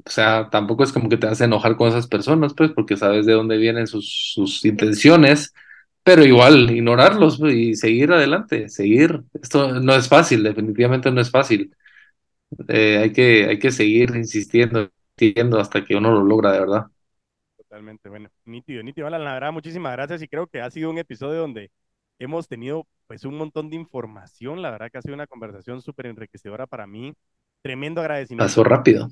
o 0.07 0.11
sea, 0.11 0.49
tampoco 0.51 0.85
es 0.85 0.93
como 0.93 1.09
que 1.09 1.17
te 1.17 1.27
hace 1.27 1.45
enojar 1.45 1.77
con 1.77 1.89
esas 1.89 2.07
personas, 2.09 2.55
pues, 2.55 2.73
porque 2.73 2.97
sabes 2.97 3.27
de 3.27 3.33
dónde 3.35 3.57
vienen 3.59 3.87
sus, 3.87 4.33
sus 4.35 4.65
intenciones, 4.65 5.55
pero 6.03 6.25
igual, 6.25 6.71
ignorarlos 6.71 7.39
pues, 7.39 7.55
y 7.55 7.75
seguir 7.77 8.13
adelante, 8.13 8.69
seguir. 8.69 9.23
Esto 9.41 9.81
no 9.81 9.95
es 9.95 10.09
fácil, 10.09 10.43
definitivamente 10.43 11.11
no 11.13 11.21
es 11.21 11.31
fácil. 11.31 11.75
Eh, 12.69 12.99
hay 12.99 13.13
que, 13.13 13.47
hay 13.47 13.59
que 13.59 13.71
seguir 13.73 14.15
insistiendo, 14.17 14.91
insistiendo 15.19 15.61
hasta 15.61 15.85
que 15.85 15.97
uno 15.97 16.13
lo 16.13 16.23
logra 16.25 16.53
de 16.53 16.61
verdad. 16.61 16.87
Totalmente, 17.57 18.09
bueno, 18.09 18.29
nítido, 18.45 18.83
nítido. 18.83 19.07
Alan, 19.07 19.25
la 19.25 19.35
verdad, 19.35 19.53
muchísimas 19.53 19.93
gracias 19.93 20.23
y 20.23 20.29
creo 20.29 20.47
que 20.47 20.61
ha 20.61 20.71
sido 20.71 20.91
un 20.91 20.99
episodio 20.99 21.41
donde 21.41 21.71
hemos 22.19 22.49
tenido 22.49 22.87
pues 23.07 23.25
un 23.25 23.37
montón 23.37 23.71
de 23.71 23.77
información. 23.77 24.63
La 24.63 24.71
verdad 24.71 24.91
que 24.91 24.99
ha 24.99 25.03
sido 25.03 25.15
una 25.15 25.27
conversación 25.27 25.81
súper 25.83 26.07
enriquecedora 26.07 26.67
para 26.67 26.87
mí. 26.87 27.15
Tremendo 27.63 28.01
agradecimiento 28.01 28.55
Pasó 28.55 28.63
rápido. 28.65 29.09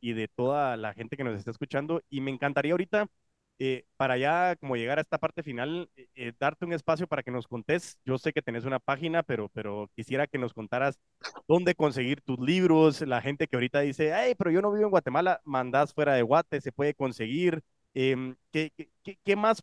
Y 0.00 0.12
de 0.14 0.28
toda 0.28 0.76
la 0.76 0.94
gente 0.94 1.16
que 1.16 1.24
nos 1.24 1.36
está 1.38 1.50
escuchando. 1.50 2.02
Y 2.10 2.20
me 2.20 2.30
encantaría 2.30 2.72
ahorita, 2.72 3.06
eh, 3.58 3.84
para 3.96 4.16
ya 4.18 4.56
como 4.56 4.76
llegar 4.76 4.98
a 4.98 5.02
esta 5.02 5.18
parte 5.18 5.42
final, 5.42 5.90
eh, 5.96 6.08
eh, 6.14 6.32
darte 6.38 6.64
un 6.64 6.72
espacio 6.72 7.06
para 7.06 7.22
que 7.22 7.30
nos 7.30 7.46
contés. 7.48 7.98
Yo 8.04 8.18
sé 8.18 8.32
que 8.32 8.42
tenés 8.42 8.64
una 8.64 8.78
página, 8.78 9.22
pero, 9.22 9.48
pero 9.50 9.90
quisiera 9.96 10.26
que 10.26 10.38
nos 10.38 10.52
contaras 10.54 10.98
dónde 11.46 11.74
conseguir 11.74 12.20
tus 12.22 12.38
libros. 12.38 13.00
La 13.02 13.20
gente 13.22 13.46
que 13.48 13.56
ahorita 13.56 13.80
dice, 13.80 14.12
hey, 14.14 14.34
pero 14.38 14.50
yo 14.50 14.62
no 14.62 14.70
vivo 14.72 14.84
en 14.84 14.90
Guatemala, 14.90 15.40
mandás 15.44 15.92
fuera 15.94 16.14
de 16.14 16.22
Guate, 16.22 16.60
se 16.60 16.72
puede 16.72 16.94
conseguir. 16.94 17.62
Em, 17.94 18.36
¿qué, 18.52 18.70
qué, 18.76 18.90
qué- 19.02 19.18
qué 19.24 19.36
más? 19.36 19.62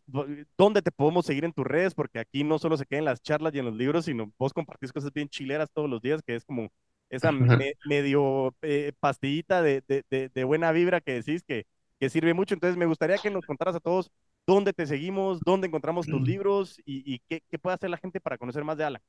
¿Dónde 0.58 0.82
te 0.82 0.90
podemos 0.92 1.26
seguir 1.26 1.44
en 1.44 1.52
tus 1.52 1.64
redes? 1.66 1.94
Porque 1.94 2.18
aquí 2.18 2.44
no 2.44 2.58
solo 2.58 2.76
se 2.76 2.86
quedan 2.86 3.04
las 3.04 3.22
charlas 3.22 3.54
y 3.54 3.58
en 3.58 3.66
los 3.66 3.74
libros, 3.76 4.04
sino 4.06 4.32
vos 4.38 4.52
compartís 4.52 4.92
cosas 4.92 5.12
bien 5.12 5.28
chileras 5.28 5.70
todos 5.72 5.88
los 5.88 6.02
días, 6.02 6.22
que 6.22 6.34
es 6.36 6.44
como 6.44 6.68
esa 7.10 7.32
me- 7.32 7.74
medio 7.82 8.54
eh, 8.62 8.92
pastillita 9.00 9.62
de, 9.62 9.82
de, 9.88 10.04
de, 10.10 10.28
de 10.30 10.44
buena 10.44 10.72
vibra 10.72 11.00
que 11.00 11.12
decís 11.14 11.42
que, 11.44 11.66
que 12.00 12.10
sirve 12.10 12.34
mucho. 12.34 12.54
Entonces, 12.54 12.76
me 12.76 12.86
gustaría 12.86 13.18
que 13.18 13.30
nos 13.30 13.46
contaras 13.46 13.76
a 13.76 13.80
todos 13.80 14.10
dónde 14.46 14.72
te 14.72 14.86
seguimos, 14.86 15.44
dónde 15.44 15.66
encontramos 15.68 16.08
tus 16.08 16.22
libros 16.22 16.78
y, 16.84 17.02
y 17.14 17.20
qué, 17.28 17.42
qué 17.50 17.58
puede 17.58 17.74
hacer 17.76 17.90
la 17.90 17.98
gente 17.98 18.20
para 18.20 18.38
conocer 18.38 18.64
más 18.64 18.76
de 18.78 18.84
Alan. 18.84 19.02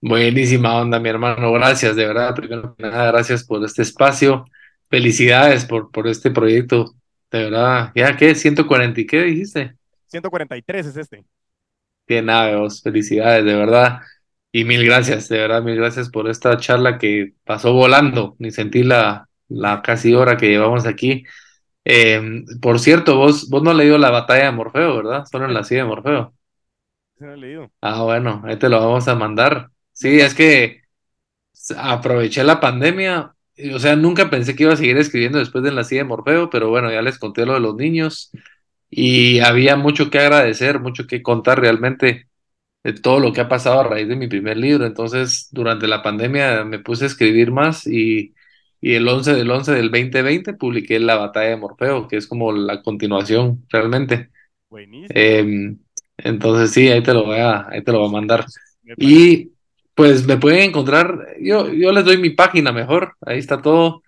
Buenísima 0.00 0.76
onda, 0.80 1.00
mi 1.00 1.08
hermano. 1.08 1.52
Gracias, 1.52 1.96
de 1.96 2.06
verdad. 2.06 2.34
Primero 2.34 2.74
que 2.76 2.82
nada, 2.82 3.06
gracias 3.12 3.44
por 3.44 3.64
este 3.64 3.82
espacio. 3.82 4.44
Felicidades 4.90 5.64
por, 5.64 5.90
por 5.90 6.06
este 6.08 6.30
proyecto. 6.30 6.94
De 7.30 7.44
verdad. 7.44 7.90
¿Ya 7.94 8.16
qué? 8.16 8.34
¿140 8.34 9.00
y 9.00 9.06
qué 9.06 9.22
dijiste? 9.22 9.76
143 10.06 10.86
es 10.86 10.96
este. 10.96 11.24
Nave, 12.08 12.56
vos. 12.56 12.82
Felicidades, 12.82 13.44
de 13.44 13.54
verdad. 13.54 14.00
Y 14.56 14.64
mil 14.64 14.84
gracias, 14.84 15.28
de 15.28 15.38
verdad, 15.38 15.64
mil 15.64 15.74
gracias 15.74 16.10
por 16.10 16.28
esta 16.28 16.56
charla 16.58 16.96
que 16.96 17.32
pasó 17.42 17.72
volando. 17.72 18.36
Ni 18.38 18.52
sentí 18.52 18.84
la, 18.84 19.28
la 19.48 19.82
casi 19.82 20.14
hora 20.14 20.36
que 20.36 20.48
llevamos 20.48 20.86
aquí. 20.86 21.24
Eh, 21.84 22.44
por 22.62 22.78
cierto, 22.78 23.16
vos, 23.16 23.50
vos 23.50 23.64
no 23.64 23.72
has 23.72 23.76
leído 23.76 23.98
la 23.98 24.10
batalla 24.10 24.44
de 24.44 24.52
Morfeo, 24.52 24.96
¿verdad? 24.98 25.24
Solo 25.28 25.46
en 25.46 25.54
la 25.54 25.64
silla 25.64 25.82
de 25.82 25.88
Morfeo. 25.88 26.34
Se 27.18 27.26
lo 27.26 27.34
he 27.34 27.36
leído. 27.36 27.72
Ah, 27.80 28.04
bueno, 28.04 28.42
ahí 28.44 28.56
te 28.56 28.68
lo 28.68 28.78
vamos 28.78 29.08
a 29.08 29.16
mandar. 29.16 29.70
Sí, 29.90 30.20
es 30.20 30.34
que 30.34 30.82
aproveché 31.76 32.44
la 32.44 32.60
pandemia, 32.60 33.34
o 33.74 33.78
sea, 33.80 33.96
nunca 33.96 34.30
pensé 34.30 34.54
que 34.54 34.62
iba 34.62 34.74
a 34.74 34.76
seguir 34.76 34.96
escribiendo 34.98 35.40
después 35.40 35.64
de 35.64 35.72
la 35.72 35.82
silla 35.82 36.02
de 36.02 36.08
Morfeo, 36.08 36.48
pero 36.48 36.68
bueno, 36.68 36.92
ya 36.92 37.02
les 37.02 37.18
conté 37.18 37.44
lo 37.44 37.54
de 37.54 37.60
los 37.60 37.74
niños 37.74 38.30
y 38.88 39.40
había 39.40 39.74
mucho 39.74 40.10
que 40.10 40.20
agradecer, 40.20 40.78
mucho 40.78 41.08
que 41.08 41.22
contar 41.22 41.58
realmente 41.58 42.28
de 42.84 42.92
todo 42.92 43.18
lo 43.18 43.32
que 43.32 43.40
ha 43.40 43.48
pasado 43.48 43.80
a 43.80 43.84
raíz 43.84 44.06
de 44.08 44.16
mi 44.16 44.28
primer 44.28 44.56
libro. 44.56 44.86
Entonces, 44.86 45.48
durante 45.50 45.88
la 45.88 46.02
pandemia 46.02 46.64
me 46.64 46.78
puse 46.78 47.04
a 47.04 47.06
escribir 47.08 47.50
más 47.50 47.86
y, 47.86 48.34
y 48.80 48.94
el 48.94 49.08
11 49.08 49.34
del 49.34 49.50
11 49.50 49.72
del 49.72 49.90
2020 49.90 50.54
publiqué 50.54 51.00
La 51.00 51.16
Batalla 51.16 51.50
de 51.50 51.56
Morfeo, 51.56 52.06
que 52.06 52.16
es 52.18 52.26
como 52.26 52.52
la 52.52 52.82
continuación 52.82 53.64
realmente. 53.70 54.30
Buenísimo. 54.68 55.08
Eh, 55.14 55.76
entonces 56.18 56.70
sí, 56.70 56.88
ahí 56.88 57.02
te 57.02 57.14
lo 57.14 57.24
voy 57.24 57.38
a, 57.38 57.68
ahí 57.68 57.82
te 57.82 57.92
lo 57.92 58.00
voy 58.00 58.08
a 58.08 58.12
mandar. 58.12 58.44
Y 58.98 59.52
pues 59.94 60.26
me 60.26 60.36
pueden 60.36 60.68
encontrar, 60.70 61.36
yo, 61.40 61.72
yo 61.72 61.92
les 61.92 62.04
doy 62.04 62.18
mi 62.18 62.30
página 62.30 62.72
mejor, 62.72 63.16
ahí 63.22 63.38
está 63.38 63.62
todo. 63.62 64.02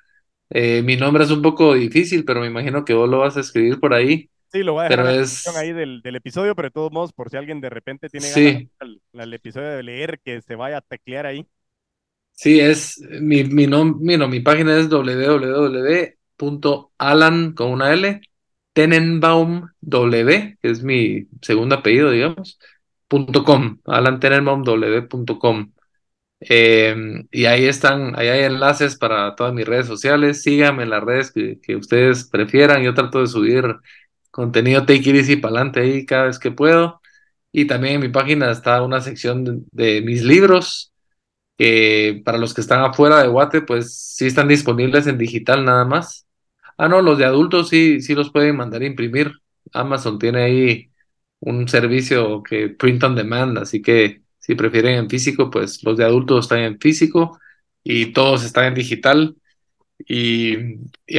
Eh, 0.51 0.83
mi 0.83 0.97
nombre 0.97 1.25
es 1.25 1.31
un 1.31 1.43
poco 1.43 1.75
difícil, 1.75 2.25
pero 2.25 2.41
me 2.41 2.47
imagino 2.47 2.85
que 2.85 2.95
vos 2.95 3.09
lo 3.09 3.21
vas 3.21 3.37
a 3.37 3.41
escribir 3.41 3.81
por 3.81 3.95
ahí, 3.95 4.31
Sí, 4.53 4.63
lo 4.63 4.73
voy 4.75 4.81
a 4.83 4.85
dejar 4.85 5.01
en 5.01 5.05
pero 5.05 5.07
la 5.07 5.13
descripción 5.13 5.57
ahí 5.57 5.71
es, 5.71 5.77
del, 5.77 6.01
del 6.03 6.17
episodio, 6.17 6.55
pero 6.55 6.67
de 6.69 6.73
todos 6.73 6.93
modos, 6.93 7.13
por 7.13 7.31
si 7.31 7.37
alguien 7.37 7.61
de 7.61 7.69
repente 7.71 8.09
tiene 8.09 8.31
ganas 8.31 8.55
sí, 8.55 8.71
al, 8.79 9.03
al 9.15 9.35
episodio 9.35 9.69
de 9.71 9.83
leer, 9.83 10.21
que 10.21 10.41
se 10.41 10.55
vaya 10.55 10.79
a 10.79 10.81
teclear 10.81 11.27
ahí. 11.27 11.47
sí, 12.33 12.61
es, 12.61 13.01
mi, 13.21 13.45
mi, 13.45 13.67
nom- 13.67 13.97
mi, 14.01 14.17
no, 14.17 14.29
mi 14.29 14.41
página 14.41 14.77
es 14.79 14.89
www.alan 14.89 16.17
con 17.55 17.71
una 17.73 17.93
L, 17.93 18.21
Tenenbaum 18.73 19.69
W, 19.81 20.59
que 20.63 20.71
es 20.71 20.83
mi 20.83 21.27
segundo 21.43 21.77
apellido, 21.77 22.11
digamos, 22.11 22.59
punto 23.09 23.45
com, 23.45 23.81
alantenenbaumw.com. 23.87 25.73
Eh, 26.41 26.97
y 27.33 27.47
ahí 27.47 27.67
están, 27.67 28.19
ahí 28.19 28.29
hay 28.29 28.45
enlaces 28.45 28.97
para 28.99 29.35
todas 29.37 29.55
mis 29.55 29.67
redes 29.67 29.87
sociales. 29.87 30.43
Síganme 30.43 30.85
en 30.85 30.91
las 30.91 31.03
redes 31.05 31.33
que, 31.33 31.61
que 31.63 31.77
ustedes 31.77 32.25
prefieran. 32.31 32.83
Yo 32.85 32.95
trato 32.95 33.21
de 33.21 33.27
subir 33.29 33.65
contenido 34.37 34.85
take 34.87 35.11
it 35.11 35.17
easy 35.17 35.37
para 35.37 35.57
adelante 35.57 35.81
ahí 35.81 36.07
cada 36.07 36.27
vez 36.27 36.39
que 36.39 36.51
puedo. 36.53 37.01
Y 37.53 37.67
también 37.67 37.95
en 37.97 38.01
mi 38.03 38.09
página 38.11 38.51
está 38.51 38.83
una 38.83 39.01
sección 39.01 39.67
de, 39.73 40.03
mis 40.03 40.23
libros, 40.23 40.93
que 41.59 42.23
para 42.25 42.39
los 42.39 42.55
que 42.55 42.61
están 42.61 42.83
afuera 42.85 43.23
de 43.23 43.29
Guate, 43.29 43.63
pues 43.63 43.95
sí 44.17 44.27
están 44.27 44.49
disponibles 44.49 45.07
en 45.07 45.19
digital 45.19 45.65
nada 45.65 45.85
más. 45.87 46.27
Ah, 46.79 46.89
no, 46.89 47.03
los 47.03 47.19
de 47.19 47.25
adultos 47.25 47.71
sí, 47.71 48.03
sí 48.03 48.15
los 48.15 48.31
pueden 48.31 48.57
mandar 48.57 48.83
a 48.83 48.87
imprimir. 48.87 49.33
Amazon 49.73 50.19
tiene 50.19 50.43
ahí 50.45 50.91
un 51.41 51.69
servicio 51.69 52.43
que 52.43 52.69
print 52.69 53.05
on 53.05 53.15
demand, 53.17 53.59
así 53.59 53.83
que 53.83 54.23
si 54.39 54.55
prefieren 54.55 54.95
en 54.99 55.11
físico, 55.11 55.51
pues 55.51 55.83
los 55.85 55.97
de 55.97 56.05
adultos 56.05 56.47
están 56.47 56.61
en 56.61 56.79
físico 56.81 57.41
y 57.83 58.13
todos 58.13 58.45
están 58.45 58.67
en 58.67 58.75
digital 58.75 59.37
y 59.99 60.57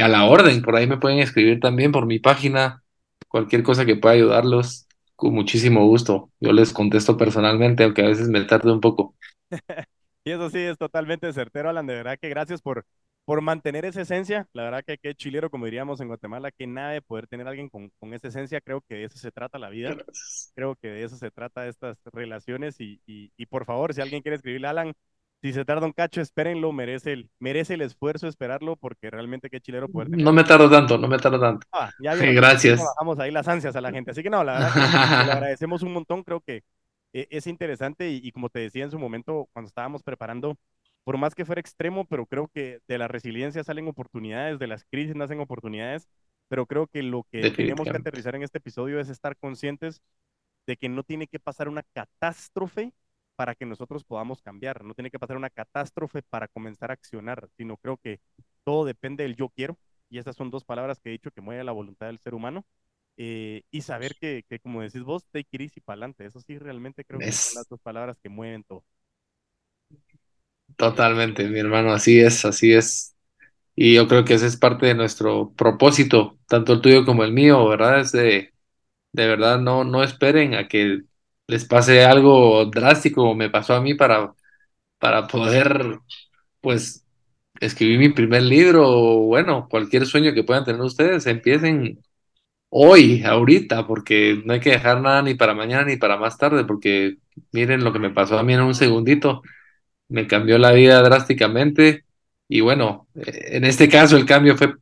a 0.00 0.08
la 0.08 0.24
orden. 0.26 0.62
Por 0.62 0.76
ahí 0.76 0.86
me 0.86 0.98
pueden 0.98 1.18
escribir 1.20 1.60
también 1.60 1.92
por 1.92 2.06
mi 2.06 2.18
página, 2.20 2.82
cualquier 3.28 3.62
cosa 3.62 3.86
que 3.86 3.96
pueda 3.96 4.14
ayudarlos, 4.14 4.86
con 5.16 5.34
muchísimo 5.34 5.86
gusto. 5.86 6.30
Yo 6.40 6.52
les 6.52 6.72
contesto 6.72 7.16
personalmente, 7.16 7.84
aunque 7.84 8.02
a 8.04 8.08
veces 8.08 8.28
me 8.28 8.42
tarde 8.44 8.72
un 8.72 8.80
poco. 8.80 9.16
Y 10.24 10.30
eso 10.32 10.50
sí 10.50 10.58
es 10.58 10.76
totalmente 10.78 11.32
certero, 11.32 11.70
Alan. 11.70 11.86
De 11.86 11.94
verdad 11.94 12.18
que 12.20 12.28
gracias 12.28 12.60
por, 12.60 12.84
por 13.24 13.40
mantener 13.40 13.84
esa 13.84 14.02
esencia. 14.02 14.48
La 14.52 14.62
verdad 14.64 14.84
que 14.86 14.98
qué 14.98 15.14
chilero, 15.14 15.50
como 15.50 15.64
diríamos 15.64 16.00
en 16.00 16.08
Guatemala, 16.08 16.50
que 16.52 16.66
nada 16.66 16.90
de 16.92 17.02
poder 17.02 17.26
tener 17.26 17.46
a 17.46 17.50
alguien 17.50 17.68
con, 17.70 17.90
con 17.98 18.12
esa 18.14 18.28
esencia. 18.28 18.60
Creo 18.60 18.82
que 18.82 18.96
de 18.96 19.04
eso 19.04 19.18
se 19.18 19.32
trata 19.32 19.58
la 19.58 19.70
vida. 19.70 19.96
Gracias. 19.96 20.54
Creo 20.54 20.76
que 20.76 20.88
de 20.88 21.04
eso 21.04 21.16
se 21.16 21.30
trata 21.30 21.68
estas 21.68 21.98
relaciones. 22.12 22.80
Y, 22.80 23.00
y, 23.06 23.32
y 23.36 23.46
por 23.46 23.64
favor, 23.64 23.94
si 23.94 24.00
alguien 24.02 24.22
quiere 24.22 24.36
escribirle 24.36 24.68
a 24.68 24.70
Alan, 24.70 24.94
si 25.42 25.52
se 25.52 25.64
tarda 25.64 25.86
un 25.86 25.92
cacho, 25.92 26.20
espérenlo. 26.20 26.72
Merece 26.72 27.12
el, 27.12 27.30
merece 27.38 27.74
el 27.74 27.82
esfuerzo 27.82 28.26
esperarlo, 28.28 28.76
porque 28.76 29.10
realmente 29.10 29.50
qué 29.50 29.60
chilero 29.60 29.88
poder 29.88 30.10
tener. 30.10 30.24
No 30.24 30.32
me 30.32 30.44
tardo 30.44 30.68
tanto, 30.70 30.98
no 30.98 31.08
me 31.08 31.18
tardo 31.18 31.40
tanto. 31.40 31.66
Ah, 31.72 31.90
ya 31.98 32.14
vieron, 32.14 32.34
Gracias. 32.36 32.80
bajamos 32.80 33.18
ahí 33.18 33.30
las 33.30 33.48
ansias 33.48 33.76
a 33.76 33.80
la 33.80 33.90
gente. 33.92 34.10
Así 34.10 34.22
que 34.22 34.30
no, 34.30 34.42
la 34.44 34.54
verdad 34.54 34.72
que 34.74 34.80
le 34.80 34.90
agradecemos 35.32 35.82
un 35.82 35.92
montón. 35.92 36.22
Creo 36.24 36.40
que 36.40 36.62
eh, 37.12 37.26
es 37.30 37.46
interesante 37.46 38.10
y, 38.10 38.20
y 38.22 38.32
como 38.32 38.48
te 38.48 38.60
decía 38.60 38.84
en 38.84 38.90
su 38.90 38.98
momento, 38.98 39.48
cuando 39.52 39.68
estábamos 39.68 40.02
preparando 40.02 40.56
por 41.04 41.16
más 41.18 41.34
que 41.34 41.44
fuera 41.44 41.60
extremo, 41.60 42.04
pero 42.06 42.26
creo 42.26 42.48
que 42.48 42.80
de 42.86 42.98
la 42.98 43.08
resiliencia 43.08 43.64
salen 43.64 43.88
oportunidades, 43.88 44.58
de 44.58 44.66
las 44.66 44.84
crisis 44.84 45.14
nacen 45.16 45.40
oportunidades, 45.40 46.06
pero 46.48 46.66
creo 46.66 46.86
que 46.86 47.02
lo 47.02 47.24
que 47.30 47.48
tenemos 47.56 47.88
que 47.90 47.96
aterrizar 47.96 48.34
en 48.34 48.42
este 48.42 48.58
episodio 48.58 49.00
es 49.00 49.08
estar 49.08 49.36
conscientes 49.38 50.02
de 50.66 50.76
que 50.76 50.88
no 50.88 51.02
tiene 51.02 51.26
que 51.26 51.40
pasar 51.40 51.68
una 51.68 51.82
catástrofe 51.94 52.92
para 53.38 53.56
que 53.56 53.66
nosotros 53.66 54.04
podamos 54.04 54.42
cambiar, 54.42 54.84
no 54.84 54.94
tiene 54.94 55.10
que 55.12 55.20
pasar 55.20 55.38
una 55.38 55.50
catástrofe 55.50 56.22
para 56.24 56.48
comenzar 56.48 56.90
a 56.92 56.94
accionar, 56.94 57.48
sino 57.58 57.78
creo 57.78 57.98
que 57.98 58.20
todo 58.64 58.84
depende 58.86 59.24
del 59.24 59.36
yo 59.36 59.50
quiero, 59.50 59.78
y 60.10 60.18
esas 60.18 60.36
son 60.36 60.50
dos 60.50 60.64
palabras 60.66 61.00
que 61.00 61.10
he 61.10 61.12
dicho 61.14 61.32
que 61.32 61.42
mueve 61.42 61.64
la 61.64 61.72
voluntad 61.72 62.08
del 62.08 62.20
ser 62.20 62.34
humano, 62.34 62.66
eh, 63.18 63.62
y 63.72 63.82
saber 63.82 64.16
que, 64.16 64.44
que, 64.48 64.60
como 64.60 64.82
decís 64.82 65.04
vos, 65.04 65.26
take 65.32 65.48
it 65.52 65.62
easy 65.62 65.80
para 65.82 65.94
adelante, 65.96 66.26
eso 66.26 66.40
sí, 66.40 66.58
realmente 66.58 67.04
creo 67.06 67.22
que 67.22 67.38
son 67.38 67.54
las 67.54 67.68
dos 67.68 67.80
palabras 67.80 68.18
que 68.22 68.30
mueven 68.30 68.64
todo. 68.64 68.84
totalmente, 70.76 71.48
mi 71.48 71.58
hermano, 71.60 71.92
así 71.92 72.20
es, 72.20 72.44
así 72.44 72.72
es. 72.74 73.16
Y 73.76 73.94
yo 73.94 74.08
creo 74.08 74.24
que 74.26 74.34
ese 74.34 74.46
es 74.48 74.56
parte 74.56 74.86
de 74.86 74.94
nuestro 74.94 75.54
propósito, 75.54 76.38
tanto 76.48 76.74
el 76.74 76.82
tuyo 76.82 77.04
como 77.06 77.24
el 77.24 77.32
mío, 77.32 77.68
¿verdad? 77.68 78.00
Es 78.00 78.12
de, 78.12 78.54
de 79.12 79.28
verdad 79.28 79.60
no, 79.60 79.84
no 79.84 80.04
esperen 80.04 80.54
a 80.54 80.68
que 80.68 81.02
les 81.48 81.64
pase 81.66 82.04
algo 82.04 82.66
drástico 82.66 83.22
como 83.22 83.34
me 83.36 83.50
pasó 83.50 83.74
a 83.74 83.82
mí 83.82 83.94
para, 83.94 84.34
para 84.98 85.26
poder, 85.28 85.98
pues, 86.60 87.06
escribir 87.60 87.98
mi 87.98 88.10
primer 88.10 88.42
libro 88.42 88.88
bueno, 89.20 89.68
cualquier 89.70 90.06
sueño 90.06 90.34
que 90.34 90.44
puedan 90.44 90.64
tener 90.64 90.80
ustedes, 90.82 91.26
empiecen 91.26 92.00
hoy, 92.70 93.22
ahorita, 93.24 93.86
porque 93.86 94.42
no 94.44 94.52
hay 94.54 94.60
que 94.60 94.70
dejar 94.70 95.00
nada 95.00 95.22
ni 95.22 95.34
para 95.34 95.54
mañana 95.54 95.84
ni 95.84 95.96
para 95.96 96.16
más 96.18 96.38
tarde, 96.38 96.64
porque 96.64 97.16
miren 97.52 97.84
lo 97.84 97.92
que 97.92 97.98
me 97.98 98.10
pasó 98.10 98.38
a 98.38 98.42
mí 98.42 98.54
en 98.54 98.62
un 98.62 98.74
segundito. 98.74 99.42
Me 100.08 100.26
cambió 100.26 100.58
la 100.58 100.72
vida 100.72 101.02
drásticamente 101.02 102.04
y 102.48 102.60
bueno, 102.60 103.08
eh, 103.14 103.56
en 103.56 103.64
este 103.64 103.88
caso 103.88 104.16
el 104.16 104.26
cambio 104.26 104.56
fue, 104.56 104.74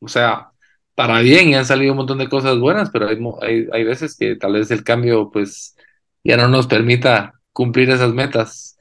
o 0.00 0.08
sea, 0.08 0.50
para 0.94 1.20
bien 1.20 1.48
y 1.50 1.54
han 1.54 1.66
salido 1.66 1.92
un 1.92 1.98
montón 1.98 2.18
de 2.18 2.28
cosas 2.28 2.58
buenas, 2.58 2.90
pero 2.90 3.08
hay, 3.08 3.18
hay, 3.42 3.68
hay 3.72 3.84
veces 3.84 4.16
que 4.18 4.36
tal 4.36 4.54
vez 4.54 4.70
el 4.70 4.84
cambio 4.84 5.30
pues 5.30 5.76
ya 6.24 6.36
no 6.36 6.48
nos 6.48 6.66
permita 6.66 7.34
cumplir 7.52 7.90
esas 7.90 8.12
metas 8.12 8.78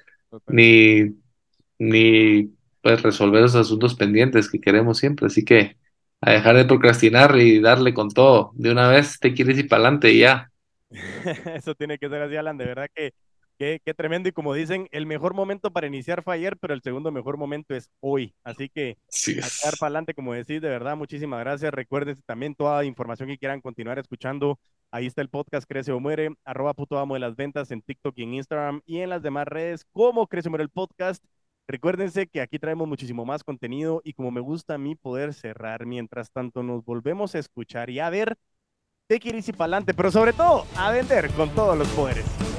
ni, 0.48 1.16
ni 1.80 2.50
pues 2.82 3.02
resolver 3.02 3.44
esos 3.44 3.68
asuntos 3.68 3.96
pendientes 3.96 4.50
que 4.50 4.62
queremos 4.62 4.98
siempre, 4.98 5.28
así 5.28 5.44
que 5.44 5.78
a 6.22 6.32
dejar 6.32 6.56
de 6.56 6.66
procrastinar 6.66 7.36
y 7.38 7.60
darle 7.60 7.94
con 7.94 8.10
todo, 8.10 8.52
de 8.56 8.72
una 8.72 8.88
vez 8.90 9.20
te 9.20 9.34
quieres 9.34 9.58
ir 9.58 9.68
para 9.68 9.84
adelante 9.84 10.12
y 10.12 10.20
ya. 10.20 10.52
Eso 11.56 11.74
tiene 11.76 11.98
que 11.98 12.10
ser 12.10 12.22
así, 12.22 12.36
Alan. 12.36 12.58
De 12.58 12.66
verdad 12.66 12.88
que, 12.94 13.14
que 13.84 13.94
tremendo. 13.94 14.30
Y 14.30 14.32
como 14.32 14.54
dicen, 14.54 14.88
el 14.92 15.06
mejor 15.06 15.34
momento 15.34 15.72
para 15.72 15.88
iniciar 15.88 16.24
fue 16.24 16.36
ayer, 16.36 16.58
pero 16.58 16.74
el 16.74 16.82
segundo 16.82 17.12
mejor 17.12 17.38
momento 17.38 17.76
es 17.76 17.90
hoy. 18.00 18.34
Así 18.44 18.70
que 18.70 18.98
a 19.10 19.32
echar 19.32 19.74
es. 19.74 19.80
para 19.80 19.88
adelante, 19.88 20.14
como 20.14 20.34
decís, 20.34 20.62
de 20.62 20.70
verdad, 20.70 20.98
muchísimas 20.98 21.40
gracias. 21.40 21.72
Recuerden 21.72 22.18
también 22.26 22.56
toda 22.56 22.84
información 22.86 23.30
que 23.30 23.38
quieran 23.38 23.62
continuar 23.62 24.00
escuchando. 24.00 24.60
Ahí 24.90 25.06
está 25.06 25.22
el 25.22 25.30
podcast 25.30 25.68
Crece 25.68 25.92
o 25.92 26.00
Muere, 26.00 26.34
arroba 26.44 26.74
puto 26.74 26.98
amo 26.98 27.14
de 27.14 27.22
las 27.22 27.36
ventas 27.36 27.72
en 27.72 27.82
TikTok 27.82 28.18
y 28.18 28.24
en 28.24 28.34
Instagram 28.34 28.82
y 28.86 29.00
en 29.00 29.10
las 29.10 29.22
demás 29.22 29.48
redes 29.48 29.86
como 29.92 30.28
Crece 30.28 30.50
o 30.50 30.52
Muere 30.52 30.64
el 30.64 30.70
podcast. 30.70 31.24
Recuérdense 31.68 32.28
que 32.28 32.42
aquí 32.42 32.60
traemos 32.60 32.88
muchísimo 32.88 33.24
más 33.24 33.44
contenido 33.44 34.02
y 34.04 34.14
como 34.14 34.32
me 34.32 34.42
gusta 34.42 34.74
a 34.74 34.78
mí 34.78 34.96
poder 34.96 35.34
cerrar, 35.34 35.86
mientras 35.86 36.32
tanto 36.32 36.64
nos 36.64 36.84
volvemos 36.84 37.36
a 37.36 37.40
escuchar 37.40 37.90
y 37.90 38.00
a 38.00 38.10
ver, 38.10 38.36
te 39.08 39.20
quieres 39.20 39.48
ir 39.48 39.56
para 39.56 39.66
adelante, 39.66 39.94
pero 39.94 40.12
sobre 40.12 40.34
todo 40.34 40.66
a 40.76 40.92
vender 40.92 41.30
con 41.32 41.50
todos 41.52 41.78
los 41.78 41.88
poderes. 41.90 42.51